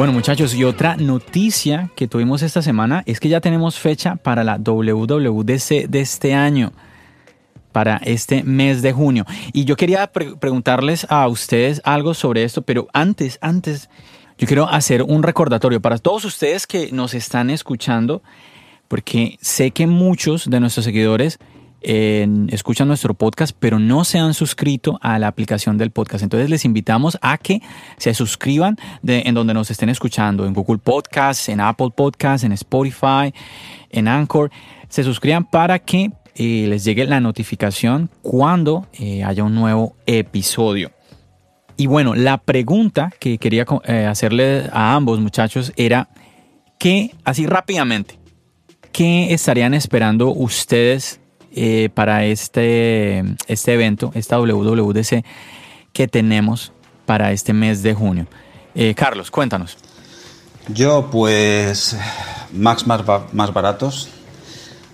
Bueno 0.00 0.14
muchachos, 0.14 0.54
y 0.54 0.64
otra 0.64 0.96
noticia 0.96 1.90
que 1.94 2.08
tuvimos 2.08 2.40
esta 2.40 2.62
semana 2.62 3.02
es 3.04 3.20
que 3.20 3.28
ya 3.28 3.42
tenemos 3.42 3.78
fecha 3.78 4.16
para 4.16 4.44
la 4.44 4.56
WWDC 4.56 5.90
de 5.90 6.00
este 6.00 6.32
año, 6.32 6.72
para 7.70 7.98
este 7.98 8.42
mes 8.42 8.80
de 8.80 8.94
junio. 8.94 9.26
Y 9.52 9.66
yo 9.66 9.76
quería 9.76 10.06
pre- 10.06 10.36
preguntarles 10.36 11.06
a 11.10 11.28
ustedes 11.28 11.82
algo 11.84 12.14
sobre 12.14 12.44
esto, 12.44 12.62
pero 12.62 12.88
antes, 12.94 13.36
antes, 13.42 13.90
yo 14.38 14.46
quiero 14.46 14.70
hacer 14.70 15.02
un 15.02 15.22
recordatorio 15.22 15.82
para 15.82 15.98
todos 15.98 16.24
ustedes 16.24 16.66
que 16.66 16.90
nos 16.92 17.12
están 17.12 17.50
escuchando, 17.50 18.22
porque 18.88 19.36
sé 19.42 19.70
que 19.70 19.86
muchos 19.86 20.48
de 20.48 20.60
nuestros 20.60 20.86
seguidores 20.86 21.38
eh, 21.82 22.26
escuchan 22.48 22.88
nuestro 22.88 23.14
podcast, 23.14 23.56
pero 23.58 23.78
no 23.78 24.04
se 24.04 24.18
han 24.18 24.34
suscrito 24.34 24.98
a 25.02 25.18
la 25.18 25.28
aplicación 25.28 25.78
del 25.78 25.90
podcast. 25.90 26.22
Entonces 26.22 26.50
les 26.50 26.64
invitamos 26.64 27.18
a 27.22 27.38
que 27.38 27.62
se 27.96 28.14
suscriban 28.14 28.76
en 29.06 29.34
donde 29.34 29.54
nos 29.54 29.70
estén 29.70 29.88
escuchando, 29.88 30.46
en 30.46 30.54
Google 30.54 30.78
Podcasts, 30.78 31.48
en 31.48 31.60
Apple 31.60 31.90
Podcasts, 31.94 32.44
en 32.44 32.52
Spotify, 32.52 33.32
en 33.90 34.08
Anchor. 34.08 34.50
Se 34.88 35.04
suscriban 35.04 35.44
para 35.44 35.78
que 35.78 36.10
eh, 36.34 36.66
les 36.68 36.84
llegue 36.84 37.04
la 37.06 37.20
notificación 37.20 38.08
cuando 38.22 38.86
eh, 38.92 39.24
haya 39.24 39.44
un 39.44 39.54
nuevo 39.54 39.96
episodio. 40.06 40.90
Y 41.76 41.86
bueno, 41.86 42.14
la 42.14 42.38
pregunta 42.38 43.12
que 43.18 43.38
quería 43.38 43.64
eh, 43.84 44.06
hacerle 44.06 44.68
a 44.72 44.94
ambos 44.94 45.20
muchachos 45.20 45.72
era 45.76 46.08
que, 46.78 47.14
así 47.24 47.46
rápidamente, 47.46 48.18
¿qué 48.92 49.32
estarían 49.34 49.74
esperando 49.74 50.30
ustedes 50.30 51.20
eh, 51.52 51.88
para 51.92 52.24
este, 52.24 53.24
este 53.46 53.74
evento, 53.74 54.12
esta 54.14 54.38
WWDC 54.38 55.24
que 55.92 56.08
tenemos 56.08 56.72
para 57.06 57.32
este 57.32 57.52
mes 57.52 57.82
de 57.82 57.94
junio? 57.94 58.26
Eh, 58.74 58.94
Carlos, 58.94 59.30
cuéntanos. 59.30 59.76
Yo, 60.68 61.08
pues, 61.10 61.96
Max 62.52 62.86
más, 62.86 63.02
más 63.32 63.52
baratos. 63.52 64.08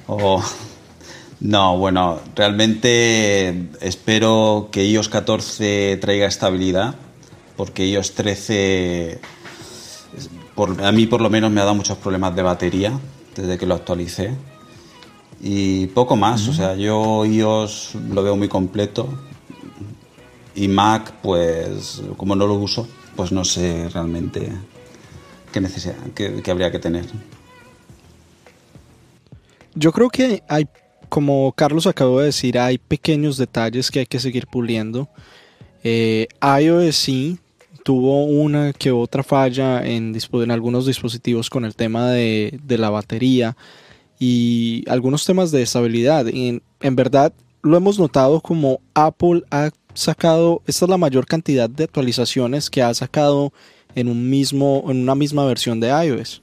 O. 0.06 0.42
No, 1.38 1.76
bueno, 1.76 2.20
realmente 2.34 3.68
espero 3.82 4.70
que 4.72 4.86
iOS 4.86 5.10
14 5.10 5.98
traiga 5.98 6.26
estabilidad, 6.26 6.94
porque 7.58 7.86
iOS 7.86 8.14
13, 8.14 9.20
por, 10.54 10.82
a 10.82 10.92
mí 10.92 11.06
por 11.06 11.20
lo 11.20 11.28
menos 11.28 11.50
me 11.50 11.60
ha 11.60 11.64
dado 11.64 11.74
muchos 11.74 11.98
problemas 11.98 12.34
de 12.34 12.40
batería 12.40 12.98
desde 13.34 13.58
que 13.58 13.66
lo 13.66 13.74
actualicé. 13.74 14.32
Y 15.48 15.86
poco 15.86 16.16
más, 16.16 16.48
o 16.48 16.52
sea, 16.52 16.74
yo 16.74 17.24
iOS 17.24 17.94
lo 18.10 18.24
veo 18.24 18.34
muy 18.34 18.48
completo 18.48 19.08
y 20.56 20.66
Mac, 20.66 21.12
pues 21.22 22.02
como 22.16 22.34
no 22.34 22.48
lo 22.48 22.54
uso, 22.54 22.88
pues 23.14 23.30
no 23.30 23.44
sé 23.44 23.88
realmente 23.90 24.50
qué 25.52 25.60
necesidad, 25.60 25.94
qué, 26.16 26.42
qué 26.42 26.50
habría 26.50 26.72
que 26.72 26.80
tener. 26.80 27.04
Yo 29.76 29.92
creo 29.92 30.10
que 30.10 30.42
hay, 30.48 30.66
como 31.08 31.52
Carlos 31.52 31.86
acabó 31.86 32.18
de 32.18 32.26
decir, 32.26 32.58
hay 32.58 32.78
pequeños 32.78 33.36
detalles 33.36 33.92
que 33.92 34.00
hay 34.00 34.06
que 34.06 34.18
seguir 34.18 34.48
puliendo. 34.48 35.08
Eh, 35.84 36.26
iOS 36.60 36.96
sí 36.96 37.38
tuvo 37.84 38.24
una 38.24 38.72
que 38.72 38.90
otra 38.90 39.22
falla 39.22 39.86
en, 39.86 40.12
en 40.32 40.50
algunos 40.50 40.86
dispositivos 40.86 41.48
con 41.50 41.64
el 41.64 41.76
tema 41.76 42.10
de, 42.10 42.58
de 42.64 42.78
la 42.78 42.90
batería 42.90 43.56
y 44.18 44.84
algunos 44.88 45.24
temas 45.24 45.50
de 45.50 45.62
estabilidad. 45.62 46.26
Y 46.26 46.48
en, 46.48 46.62
en 46.80 46.96
verdad 46.96 47.32
lo 47.62 47.76
hemos 47.76 47.98
notado 47.98 48.40
como 48.40 48.80
Apple 48.94 49.42
ha 49.50 49.70
sacado, 49.94 50.62
esta 50.66 50.84
es 50.84 50.88
la 50.88 50.98
mayor 50.98 51.26
cantidad 51.26 51.68
de 51.68 51.84
actualizaciones 51.84 52.70
que 52.70 52.82
ha 52.82 52.92
sacado 52.94 53.52
en 53.94 54.08
un 54.08 54.28
mismo, 54.28 54.84
en 54.88 55.02
una 55.02 55.14
misma 55.14 55.44
versión 55.46 55.80
de 55.80 55.88
iOS. 55.88 56.42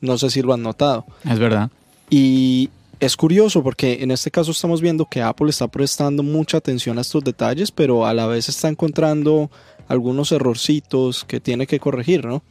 No 0.00 0.16
sé 0.18 0.30
si 0.30 0.42
lo 0.42 0.52
han 0.52 0.62
notado. 0.62 1.04
Es 1.24 1.38
verdad. 1.38 1.70
Y 2.08 2.70
es 3.00 3.16
curioso 3.16 3.62
porque 3.62 3.98
en 4.02 4.10
este 4.10 4.30
caso 4.30 4.50
estamos 4.50 4.80
viendo 4.80 5.06
que 5.06 5.22
Apple 5.22 5.50
está 5.50 5.68
prestando 5.68 6.22
mucha 6.22 6.58
atención 6.58 6.98
a 6.98 7.00
estos 7.00 7.24
detalles, 7.24 7.70
pero 7.70 8.06
a 8.06 8.14
la 8.14 8.26
vez 8.26 8.48
está 8.48 8.68
encontrando 8.68 9.50
algunos 9.88 10.30
errorcitos 10.32 11.24
que 11.24 11.40
tiene 11.40 11.66
que 11.66 11.80
corregir, 11.80 12.24
¿no? 12.24 12.42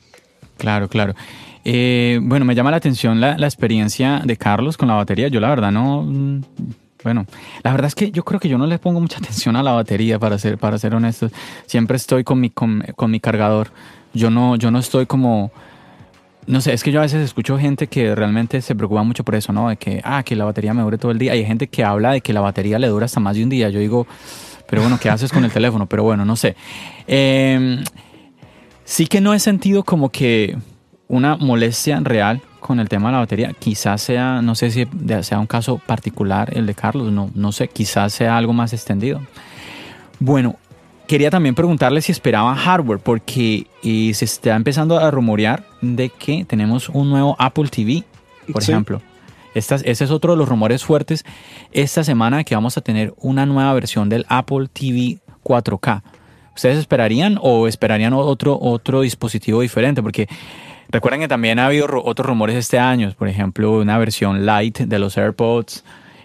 Claro, 0.58 0.90
claro. 0.90 1.16
Eh, 1.66 2.20
bueno, 2.22 2.46
me 2.46 2.56
llama 2.56 2.72
la 2.72 2.78
atención 2.78 3.20
la, 3.20 3.34
experiencia 3.36 4.22
de 4.24 4.38
Carlos 4.38 4.78
con 4.78 4.88
la 4.88 4.96
batería. 4.96 5.28
Yo 5.28 5.40
la 5.40 5.50
verdad 5.50 5.72
no... 5.72 6.04
mm, 6.04 6.42
Bueno, 7.04 7.26
la 7.64 7.72
verdad 7.72 7.88
es 7.88 7.96
que 7.96 8.12
yo 8.12 8.24
creo 8.24 8.40
que 8.40 8.50
yo 8.50 8.58
no 8.58 8.68
le 8.68 8.80
pongo 8.80 9.00
mucha 9.00 9.18
atención 9.24 9.56
a 9.56 9.64
la 9.64 9.72
batería, 9.72 10.20
para 10.20 10.38
ser, 10.38 10.58
para 10.58 10.78
ser 10.78 10.96
honesto. 10.96 11.30
Siempre 11.66 11.98
estoy 11.98 12.24
con 12.24 12.40
mi, 12.40 12.50
con, 12.50 12.84
con 12.96 13.12
mi 13.12 13.20
cargador. 13.20 13.72
Yo 14.14 14.30
no, 14.30 14.56
yo 14.56 14.72
no 14.72 14.80
estoy 14.80 15.06
como... 15.06 15.52
No 16.48 16.62
sé, 16.62 16.74
es 16.74 16.84
que 16.84 16.92
yo 16.92 17.00
a 17.00 17.04
veces 17.04 17.24
escucho 17.24 17.60
gente 17.60 17.86
que 17.86 18.16
realmente 18.16 18.62
se 18.62 18.74
preocupa 18.74 19.04
mucho 19.04 19.24
por 19.24 19.36
eso, 19.36 19.54
¿no? 19.54 19.70
De 19.70 19.78
que, 19.78 20.02
ah, 20.04 20.24
que 20.24 20.36
la 20.36 20.46
batería 20.46 20.74
me 20.74 20.82
dure 20.82 20.98
todo 20.98 21.12
el 21.12 21.20
día. 21.20 21.34
Hay 21.34 21.46
gente 21.46 21.68
que 21.68 21.84
habla 21.84 22.14
de 22.14 22.22
que 22.22 22.34
la 22.34 22.42
batería 22.42 22.80
le 22.80 22.88
dura 22.88 23.06
hasta 23.06 23.20
más 23.20 23.36
de 23.36 23.44
un 23.44 23.50
día. 23.50 23.70
Yo 23.70 23.80
digo, 23.80 24.08
pero 24.68 24.82
bueno, 24.82 24.98
¿qué 25.00 25.12
haces 25.12 25.32
con 25.32 25.46
el 25.46 25.52
teléfono? 25.52 25.86
Pero 25.86 26.04
bueno, 26.04 26.26
no 26.26 26.36
sé. 26.36 26.56
Eh, 27.06 27.84
sí 28.84 29.06
que 29.06 29.22
no 29.22 29.36
he 29.36 29.40
sentido 29.40 29.84
como 29.84 30.10
que 30.10 30.58
una 31.10 31.36
molestia 31.36 32.00
real 32.02 32.42
con 32.62 32.80
el 32.80 32.88
tema 32.88 33.10
de 33.10 33.14
la 33.14 33.20
batería. 33.20 33.54
Quizás 33.60 34.02
sea, 34.02 34.42
no 34.42 34.56
sé 34.56 34.72
si 34.72 34.88
sea 35.24 35.40
un 35.40 35.48
caso 35.48 35.78
particular 35.86 36.56
el 36.56 36.66
de 36.66 36.76
Carlos, 36.76 37.12
no, 37.12 37.30
no 37.34 37.52
sé, 37.52 37.68
quizás 37.68 38.14
sea 38.14 38.38
algo 38.38 38.54
más 38.54 38.72
extendido. 38.72 39.20
Bueno, 40.20 40.56
quería 41.08 41.32
también 41.32 41.56
preguntarle 41.56 42.02
si 42.02 42.12
esperaban 42.12 42.56
hardware, 42.56 43.00
porque 43.00 43.68
eh, 43.84 44.14
se 44.14 44.26
está 44.26 44.56
empezando 44.56 45.00
a 45.00 45.10
rumorear 45.12 45.64
de 45.82 46.10
que 46.10 46.46
tenemos 46.46 46.90
un 46.90 47.10
nuevo 47.10 47.36
Apple 47.40 47.70
TV, 47.70 48.04
por 48.52 48.64
Sí. 48.64 48.72
ejemplo. 48.72 49.02
Estas- 49.56 49.82
ese 49.86 50.04
es 50.04 50.12
otro 50.12 50.34
de 50.34 50.38
los 50.38 50.48
rumores 50.48 50.84
fuertes 50.84 51.26
esta 51.72 52.04
semana 52.04 52.44
que 52.44 52.54
vamos 52.54 52.78
a 52.78 52.82
tener 52.82 53.14
una 53.18 53.48
nueva 53.48 53.74
versión 53.74 54.08
del 54.10 54.26
Apple 54.30 54.68
TV 54.72 55.20
4K. 55.42 56.04
¿Ustedes 56.56 56.78
esperarían 56.78 57.40
o 57.42 57.68
esperarían 57.68 58.14
otro, 58.14 58.60
otro 58.62 59.02
dispositivo 59.02 59.62
diferente? 59.62 60.04
Porque 60.04 60.28
recuerden 60.90 61.22
que 61.22 61.28
también 61.28 61.60
ha 61.60 61.68
habido 61.68 61.88
ru- 61.88 62.02
otros 62.04 62.26
rumores 62.28 62.56
este 62.56 62.78
año, 62.80 63.12
por 63.18 63.28
ejemplo, 63.28 63.80
una 63.80 63.98
versión 63.98 64.46
light 64.46 64.80
de 64.80 65.00
los 65.00 65.18
AirPods. 65.18 65.84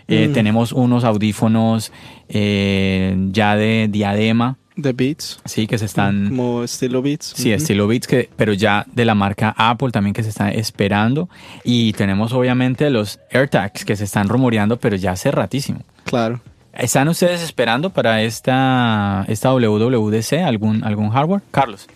Eh, 0.08 0.28
Mm. 0.28 0.32
Tenemos 0.34 0.72
unos 0.72 1.02
audífonos 1.04 1.90
eh, 2.28 3.16
ya 3.30 3.56
de 3.56 3.88
diadema, 3.90 4.56
De 4.76 4.92
Beats, 4.92 5.40
sí, 5.46 5.66
que 5.66 5.78
se 5.78 5.84
están... 5.86 6.28
como 6.30 6.64
estilo 6.64 7.00
Beats. 7.00 7.32
Sí, 7.36 7.52
estilo 7.52 7.86
Beats, 7.86 8.06
que, 8.06 8.28
pero 8.36 8.52
ya 8.52 8.84
de 8.92 9.04
la 9.06 9.14
marca 9.14 9.54
Apple 9.56 9.90
también 9.92 10.12
que 10.12 10.22
se 10.22 10.28
está 10.30 10.50
esperando. 10.50 11.28
Y 11.62 11.92
tenemos 11.94 12.32
obviamente 12.34 12.90
los 12.90 13.18
AirTags 13.32 13.84
que 13.84 13.96
se 13.96 14.04
están 14.04 14.28
rumoreando, 14.28 14.78
pero 14.78 14.96
ya 14.96 15.12
hace 15.12 15.30
ratísimo. 15.30 15.80
Claro. 16.04 16.40
¿Están 16.74 17.08
ustedes 17.08 17.40
esperando 17.40 17.90
para 17.90 18.20
esta, 18.22 19.24
esta 19.28 19.52
WWDC 19.54 20.32
algún, 20.44 20.82
algún 20.84 21.10
hardware? 21.10 21.40
Carlos. 21.52 21.86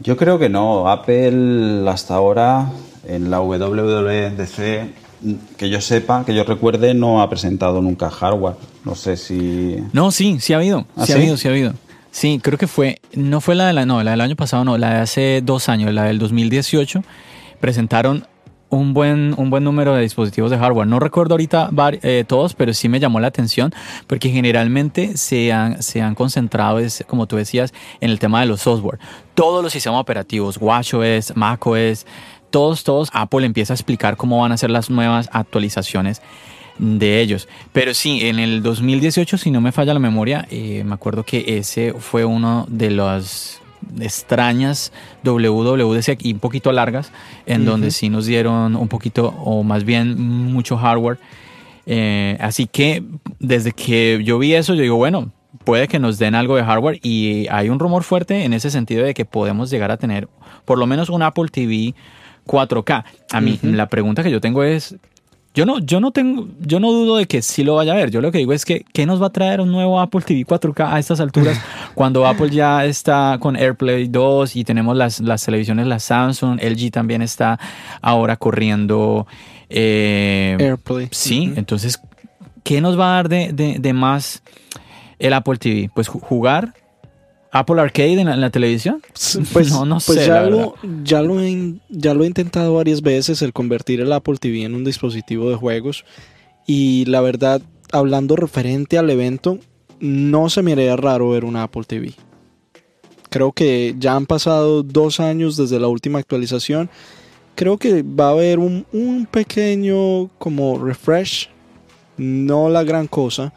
Yo 0.00 0.16
creo 0.16 0.38
que 0.38 0.48
no. 0.48 0.88
Apple 0.88 1.88
hasta 1.88 2.14
ahora 2.14 2.70
en 3.06 3.30
la 3.30 3.40
WWDC, 3.40 4.56
que 5.56 5.68
yo 5.68 5.80
sepa, 5.80 6.24
que 6.24 6.34
yo 6.34 6.44
recuerde, 6.44 6.94
no 6.94 7.20
ha 7.20 7.28
presentado 7.28 7.82
nunca 7.82 8.10
hardware. 8.10 8.56
No 8.84 8.94
sé 8.94 9.16
si... 9.16 9.76
No, 9.92 10.10
sí, 10.10 10.38
sí 10.40 10.54
ha 10.54 10.56
habido. 10.56 10.86
¿Ah, 10.96 11.06
sí, 11.06 11.12
ha 11.12 11.16
habido, 11.16 11.36
sí 11.36 11.48
ha 11.48 11.50
habido. 11.50 11.74
Sí, 12.10 12.40
creo 12.42 12.58
que 12.58 12.66
fue, 12.66 13.00
no 13.14 13.40
fue 13.40 13.54
la 13.54 13.66
de 13.66 13.72
la, 13.72 13.86
no, 13.86 14.02
la 14.02 14.12
del 14.12 14.20
año 14.20 14.36
pasado, 14.36 14.64
no, 14.64 14.78
la 14.78 14.94
de 14.94 15.00
hace 15.00 15.42
dos 15.44 15.68
años, 15.68 15.92
la 15.92 16.04
del 16.04 16.18
2018. 16.18 17.02
Presentaron 17.60 18.26
un 18.70 18.94
buen, 18.94 19.34
un 19.36 19.50
buen 19.50 19.64
número 19.64 19.94
de 19.94 20.02
dispositivos 20.02 20.50
de 20.50 20.58
hardware. 20.58 20.86
No 20.86 20.98
recuerdo 20.98 21.34
ahorita 21.34 21.70
eh, 22.02 22.24
todos, 22.26 22.54
pero 22.54 22.72
sí 22.72 22.88
me 22.88 23.00
llamó 23.00 23.20
la 23.20 23.26
atención 23.28 23.72
porque 24.06 24.30
generalmente 24.30 25.16
se 25.16 25.52
han, 25.52 25.82
se 25.82 26.00
han 26.00 26.14
concentrado, 26.14 26.78
es, 26.78 27.04
como 27.06 27.26
tú 27.26 27.36
decías, 27.36 27.74
en 28.00 28.10
el 28.10 28.18
tema 28.18 28.40
de 28.40 28.46
los 28.46 28.62
software. 28.62 28.98
Todos 29.34 29.62
los 29.62 29.72
sistemas 29.72 30.00
operativos, 30.00 30.56
WatchOS, 30.60 31.36
macOS, 31.36 32.06
todos, 32.50 32.84
todos, 32.84 33.10
Apple 33.12 33.44
empieza 33.46 33.72
a 33.72 33.76
explicar 33.76 34.16
cómo 34.16 34.40
van 34.40 34.52
a 34.52 34.56
ser 34.56 34.70
las 34.70 34.90
nuevas 34.90 35.28
actualizaciones 35.32 36.22
de 36.78 37.20
ellos. 37.20 37.48
Pero 37.72 37.94
sí, 37.94 38.26
en 38.26 38.38
el 38.38 38.62
2018, 38.62 39.38
si 39.38 39.50
no 39.50 39.60
me 39.60 39.72
falla 39.72 39.94
la 39.94 40.00
memoria, 40.00 40.46
eh, 40.50 40.82
me 40.84 40.94
acuerdo 40.94 41.24
que 41.24 41.58
ese 41.58 41.92
fue 41.98 42.24
uno 42.24 42.66
de 42.68 42.90
las 42.90 43.60
extrañas 44.00 44.92
WWDC 45.24 46.24
y 46.24 46.32
un 46.32 46.38
poquito 46.38 46.72
largas, 46.72 47.12
en 47.46 47.64
donde 47.64 47.90
sí 47.90 48.08
nos 48.08 48.26
dieron 48.26 48.76
un 48.76 48.88
poquito, 48.88 49.28
o 49.38 49.62
más 49.62 49.84
bien 49.84 50.20
mucho 50.20 50.76
hardware. 50.76 51.18
Eh, 51.86 52.36
así 52.40 52.66
que 52.66 53.02
desde 53.38 53.72
que 53.72 54.20
yo 54.24 54.38
vi 54.38 54.54
eso, 54.54 54.74
yo 54.74 54.82
digo, 54.82 54.96
bueno, 54.96 55.32
puede 55.64 55.88
que 55.88 55.98
nos 55.98 56.18
den 56.18 56.34
algo 56.34 56.56
de 56.56 56.64
hardware 56.64 57.00
y 57.02 57.46
hay 57.50 57.68
un 57.68 57.78
rumor 57.78 58.02
fuerte 58.02 58.44
en 58.44 58.52
ese 58.52 58.70
sentido 58.70 59.04
de 59.04 59.14
que 59.14 59.24
podemos 59.24 59.70
llegar 59.70 59.90
a 59.90 59.96
tener 59.96 60.28
por 60.64 60.78
lo 60.78 60.86
menos 60.86 61.08
un 61.08 61.22
Apple 61.22 61.48
TV 61.50 61.94
4K. 62.46 63.04
A 63.32 63.40
mí, 63.40 63.58
la 63.62 63.88
pregunta 63.88 64.22
que 64.22 64.30
yo 64.30 64.40
tengo 64.40 64.62
es, 64.62 64.96
yo 65.54 65.66
no, 65.66 65.78
yo 65.80 66.00
no 66.00 66.12
tengo, 66.12 66.46
yo 66.60 66.78
no 66.80 66.92
dudo 66.92 67.16
de 67.16 67.26
que 67.26 67.42
sí 67.42 67.64
lo 67.64 67.74
vaya 67.74 67.92
a 67.92 67.96
ver. 67.96 68.10
Yo 68.10 68.20
lo 68.20 68.30
que 68.30 68.38
digo 68.38 68.52
es 68.52 68.64
que, 68.64 68.84
¿qué 68.92 69.04
nos 69.06 69.20
va 69.20 69.26
a 69.26 69.30
traer 69.30 69.60
un 69.60 69.72
nuevo 69.72 70.00
Apple 70.00 70.20
TV 70.22 70.46
4K 70.46 70.92
a 70.92 70.98
estas 70.98 71.18
alturas? 71.20 71.60
cuando 71.94 72.26
Apple 72.26 72.50
ya 72.50 72.84
está 72.84 73.36
con 73.40 73.56
AirPlay 73.56 74.06
2 74.08 74.54
y 74.56 74.64
tenemos 74.64 74.96
las, 74.96 75.20
las 75.20 75.44
televisiones, 75.44 75.86
la 75.88 75.98
Samsung, 75.98 76.60
LG 76.62 76.90
también 76.92 77.20
está 77.22 77.58
ahora 78.00 78.36
corriendo. 78.36 79.26
eh, 79.68 80.56
AirPlay. 80.58 81.08
Sí, 81.10 81.52
entonces, 81.56 82.00
¿qué 82.62 82.80
nos 82.80 82.98
va 82.98 83.12
a 83.12 83.14
dar 83.16 83.28
de, 83.28 83.52
de- 83.52 83.76
de 83.78 83.92
más 83.92 84.42
el 85.18 85.32
Apple 85.32 85.56
TV? 85.58 85.90
Pues 85.94 86.08
ju- 86.08 86.20
jugar 86.20 86.74
Apple 87.52 87.80
Arcade 87.80 88.20
en 88.20 88.26
la, 88.26 88.34
en 88.34 88.40
la 88.40 88.50
televisión. 88.50 89.02
Pues, 89.52 89.70
no, 89.70 89.84
no 89.84 89.98
pues 90.04 90.20
sé. 90.20 90.26
ya, 90.26 90.42
lo, 90.42 90.74
ya, 91.02 91.22
lo 91.22 91.40
he, 91.40 91.74
ya 91.88 92.14
lo 92.14 92.24
he 92.24 92.26
intentado 92.26 92.74
varias 92.74 93.02
veces 93.02 93.42
el 93.42 93.52
convertir 93.52 94.00
el 94.00 94.12
Apple 94.12 94.36
TV 94.38 94.62
en 94.64 94.74
un 94.74 94.84
dispositivo 94.84 95.50
de 95.50 95.56
juegos 95.56 96.04
y 96.66 97.04
la 97.06 97.20
verdad, 97.20 97.62
hablando 97.90 98.36
referente 98.36 98.96
al 98.98 99.10
evento, 99.10 99.58
no 99.98 100.48
se 100.48 100.62
me 100.62 100.72
haría 100.72 100.96
raro 100.96 101.30
ver 101.30 101.44
una 101.44 101.64
Apple 101.64 101.84
TV. 101.84 102.14
Creo 103.28 103.52
que 103.52 103.94
ya 103.98 104.16
han 104.16 104.26
pasado 104.26 104.82
dos 104.82 105.20
años 105.20 105.56
desde 105.56 105.78
la 105.78 105.88
última 105.88 106.18
actualización. 106.18 106.90
Creo 107.54 107.76
que 107.78 108.02
va 108.02 108.28
a 108.28 108.32
haber 108.32 108.58
un, 108.58 108.86
un 108.92 109.26
pequeño 109.26 110.28
como 110.38 110.78
refresh, 110.78 111.48
no 112.16 112.68
la 112.68 112.84
gran 112.84 113.06
cosa, 113.06 113.52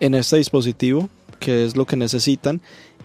en 0.00 0.14
este 0.14 0.36
dispositivo, 0.36 1.08
que 1.38 1.64
es 1.64 1.76
lo 1.76 1.86
que 1.86 1.96
necesitan. 1.96 2.60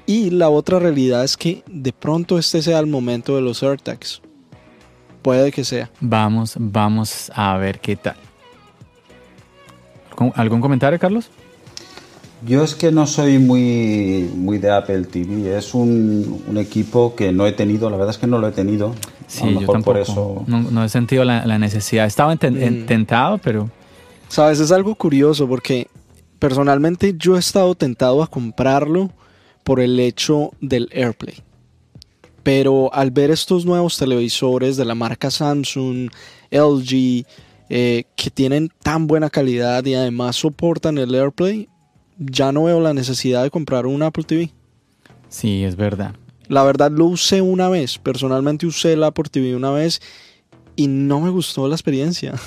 Y 0.05 0.31
la 0.31 0.49
otra 0.49 0.79
realidad 0.79 1.23
es 1.23 1.37
que 1.37 1.63
de 1.67 1.93
pronto 1.93 2.37
este 2.37 2.61
sea 2.61 2.79
el 2.79 2.87
momento 2.87 3.35
de 3.35 3.41
los 3.41 3.63
AirTags. 3.63 4.21
Puede 5.21 5.51
que 5.51 5.63
sea. 5.63 5.89
Vamos, 6.01 6.55
vamos 6.59 7.31
a 7.33 7.55
ver 7.57 7.79
qué 7.79 7.95
tal. 7.95 8.15
¿Algún- 10.11 10.33
¿Algún 10.35 10.61
comentario, 10.61 10.99
Carlos? 10.99 11.29
Yo 12.45 12.61
es 12.61 12.75
que 12.75 12.91
no 12.91 13.07
soy 13.07 13.39
muy, 13.39 14.29
muy 14.35 14.57
de 14.57 14.69
Apple 14.69 15.03
TV. 15.05 15.57
Es 15.57 15.73
un, 15.73 16.43
un 16.45 16.57
equipo 16.57 17.15
que 17.15 17.31
no 17.31 17.47
he 17.47 17.53
tenido, 17.53 17.89
la 17.89 17.95
verdad 17.95 18.11
es 18.11 18.17
que 18.17 18.27
no 18.27 18.37
lo 18.37 18.49
he 18.49 18.51
tenido. 18.51 18.93
Sí, 19.27 19.45
yo 19.53 19.59
tampoco. 19.59 19.83
Por 19.83 19.97
eso... 19.97 20.43
no, 20.47 20.83
he 20.83 20.89
sentido 20.89 21.23
la, 21.23 21.57
necesidad. 21.57 22.05
Estaba 22.05 22.35
mm. 22.35 22.85
tentado, 22.85 23.37
pero... 23.37 23.69
Sabes, 24.27 24.59
es 24.59 24.71
algo 24.71 24.95
curioso 24.95 25.47
porque 25.47 25.87
personalmente 26.39 27.15
yo 27.17 27.37
he 27.37 27.39
estado 27.39 27.75
tentado 27.75 28.21
a 28.21 28.27
comprarlo 28.27 29.11
por 29.63 29.79
el 29.79 29.99
hecho 29.99 30.51
del 30.61 30.89
AirPlay. 30.91 31.35
Pero 32.43 32.93
al 32.93 33.11
ver 33.11 33.31
estos 33.31 33.65
nuevos 33.65 33.97
televisores 33.97 34.75
de 34.75 34.85
la 34.85 34.95
marca 34.95 35.31
Samsung, 35.31 36.09
LG, 36.51 37.25
eh, 37.69 38.03
que 38.15 38.29
tienen 38.29 38.69
tan 38.83 39.07
buena 39.07 39.29
calidad 39.29 39.85
y 39.85 39.95
además 39.95 40.35
soportan 40.35 40.97
el 40.97 41.15
AirPlay, 41.15 41.69
ya 42.17 42.51
no 42.51 42.65
veo 42.65 42.81
la 42.81 42.93
necesidad 42.93 43.43
de 43.43 43.49
comprar 43.49 43.85
un 43.85 44.03
Apple 44.03 44.25
TV. 44.25 44.51
Sí, 45.29 45.63
es 45.63 45.75
verdad. 45.75 46.15
La 46.47 46.63
verdad 46.63 46.91
lo 46.91 47.05
usé 47.05 47.41
una 47.41 47.69
vez, 47.69 47.97
personalmente 47.97 48.65
usé 48.65 48.93
el 48.93 49.03
Apple 49.03 49.29
TV 49.31 49.55
una 49.55 49.71
vez 49.71 50.01
y 50.75 50.87
no 50.87 51.21
me 51.21 51.29
gustó 51.29 51.67
la 51.67 51.75
experiencia. 51.75 52.33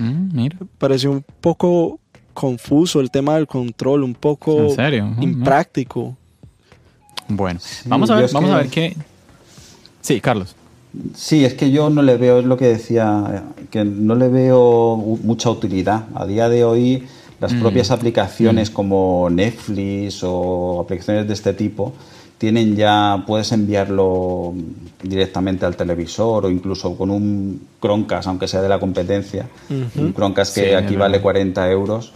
Mm, 0.00 0.28
mira. 0.32 0.56
Pareció 0.78 1.10
un 1.10 1.24
poco 1.40 1.98
confuso 2.32 3.00
el 3.00 3.10
tema 3.10 3.34
del 3.34 3.48
control, 3.48 4.04
un 4.04 4.14
poco 4.14 4.68
impráctico. 5.20 6.16
Bueno, 7.28 7.60
vamos 7.84 8.10
a 8.10 8.16
ver, 8.16 8.30
vamos 8.32 8.50
a 8.50 8.56
ver 8.56 8.68
qué. 8.68 8.96
Sí, 10.00 10.20
Carlos. 10.20 10.54
Sí, 11.14 11.44
es 11.44 11.54
que 11.54 11.70
yo 11.70 11.90
no 11.90 12.02
le 12.02 12.16
veo, 12.16 12.40
es 12.40 12.46
lo 12.46 12.56
que 12.56 12.66
decía, 12.66 13.44
que 13.70 13.84
no 13.84 14.14
le 14.14 14.28
veo 14.28 14.96
mucha 14.96 15.50
utilidad. 15.50 16.06
A 16.14 16.26
día 16.26 16.48
de 16.48 16.64
hoy, 16.64 17.06
las 17.40 17.52
mm. 17.52 17.60
propias 17.60 17.90
aplicaciones 17.90 18.70
mm. 18.70 18.74
como 18.74 19.28
Netflix 19.30 20.22
o 20.22 20.80
aplicaciones 20.80 21.28
de 21.28 21.34
este 21.34 21.52
tipo 21.52 21.92
tienen 22.38 22.76
ya, 22.76 23.24
puedes 23.26 23.50
enviarlo 23.50 24.54
directamente 25.02 25.66
al 25.66 25.76
televisor 25.76 26.46
o 26.46 26.50
incluso 26.50 26.96
con 26.96 27.10
un 27.10 27.60
Chromecast, 27.80 28.28
aunque 28.28 28.46
sea 28.46 28.62
de 28.62 28.68
la 28.68 28.78
competencia, 28.78 29.48
un 29.68 30.14
Chromecast 30.14 30.54
que 30.54 30.76
aquí 30.76 30.94
vale 30.94 31.20
40 31.20 31.68
euros 31.70 32.12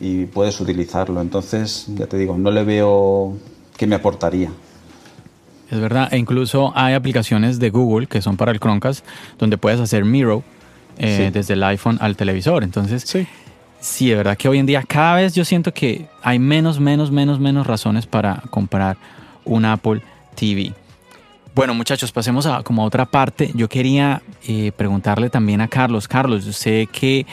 y 0.00 0.24
puedes 0.24 0.60
utilizarlo. 0.60 1.20
Entonces, 1.20 1.86
ya 1.94 2.06
te 2.06 2.18
digo, 2.18 2.36
no 2.36 2.50
le 2.50 2.64
veo 2.64 3.36
qué 3.80 3.86
me 3.86 3.96
aportaría. 3.96 4.50
Es 5.70 5.80
verdad, 5.80 6.12
e 6.12 6.18
incluso 6.18 6.70
hay 6.76 6.92
aplicaciones 6.92 7.58
de 7.58 7.70
Google 7.70 8.08
que 8.08 8.20
son 8.20 8.36
para 8.36 8.52
el 8.52 8.60
Chromecast 8.60 9.02
donde 9.38 9.56
puedes 9.56 9.80
hacer 9.80 10.04
Miro 10.04 10.42
eh, 10.98 11.30
desde 11.32 11.54
el 11.54 11.62
iPhone 11.62 11.96
al 12.02 12.14
televisor. 12.14 12.62
Entonces, 12.62 13.04
sí. 13.06 13.26
sí, 13.80 14.10
de 14.10 14.16
verdad 14.16 14.36
que 14.36 14.50
hoy 14.50 14.58
en 14.58 14.66
día 14.66 14.82
cada 14.86 15.14
vez 15.14 15.34
yo 15.34 15.46
siento 15.46 15.72
que 15.72 16.04
hay 16.22 16.38
menos, 16.38 16.78
menos, 16.78 17.10
menos, 17.10 17.40
menos 17.40 17.66
razones 17.66 18.04
para 18.04 18.42
comprar 18.50 18.98
un 19.46 19.64
Apple 19.64 20.02
TV. 20.34 20.74
Bueno, 21.54 21.72
muchachos, 21.72 22.12
pasemos 22.12 22.44
a 22.44 22.62
como 22.62 22.82
a 22.82 22.84
otra 22.84 23.06
parte. 23.06 23.50
Yo 23.54 23.66
quería 23.66 24.20
eh, 24.46 24.72
preguntarle 24.76 25.30
también 25.30 25.62
a 25.62 25.68
Carlos. 25.68 26.06
Carlos, 26.06 26.44
yo 26.44 26.52
sé 26.52 26.86
que 26.92 27.24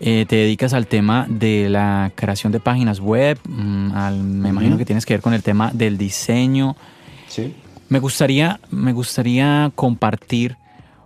eh, 0.00 0.26
te 0.28 0.36
dedicas 0.36 0.74
al 0.74 0.86
tema 0.86 1.26
de 1.28 1.68
la 1.68 2.12
creación 2.14 2.52
de 2.52 2.60
páginas 2.60 3.00
web. 3.00 3.38
Mm, 3.48 4.40
me 4.40 4.48
imagino 4.48 4.78
que 4.78 4.84
tienes 4.84 5.04
que 5.04 5.14
ver 5.14 5.20
con 5.20 5.34
el 5.34 5.42
tema 5.42 5.70
del 5.72 5.98
diseño. 5.98 6.76
Sí. 7.26 7.54
Me 7.88 7.98
gustaría, 7.98 8.60
me 8.70 8.92
gustaría 8.92 9.72
compartir 9.74 10.56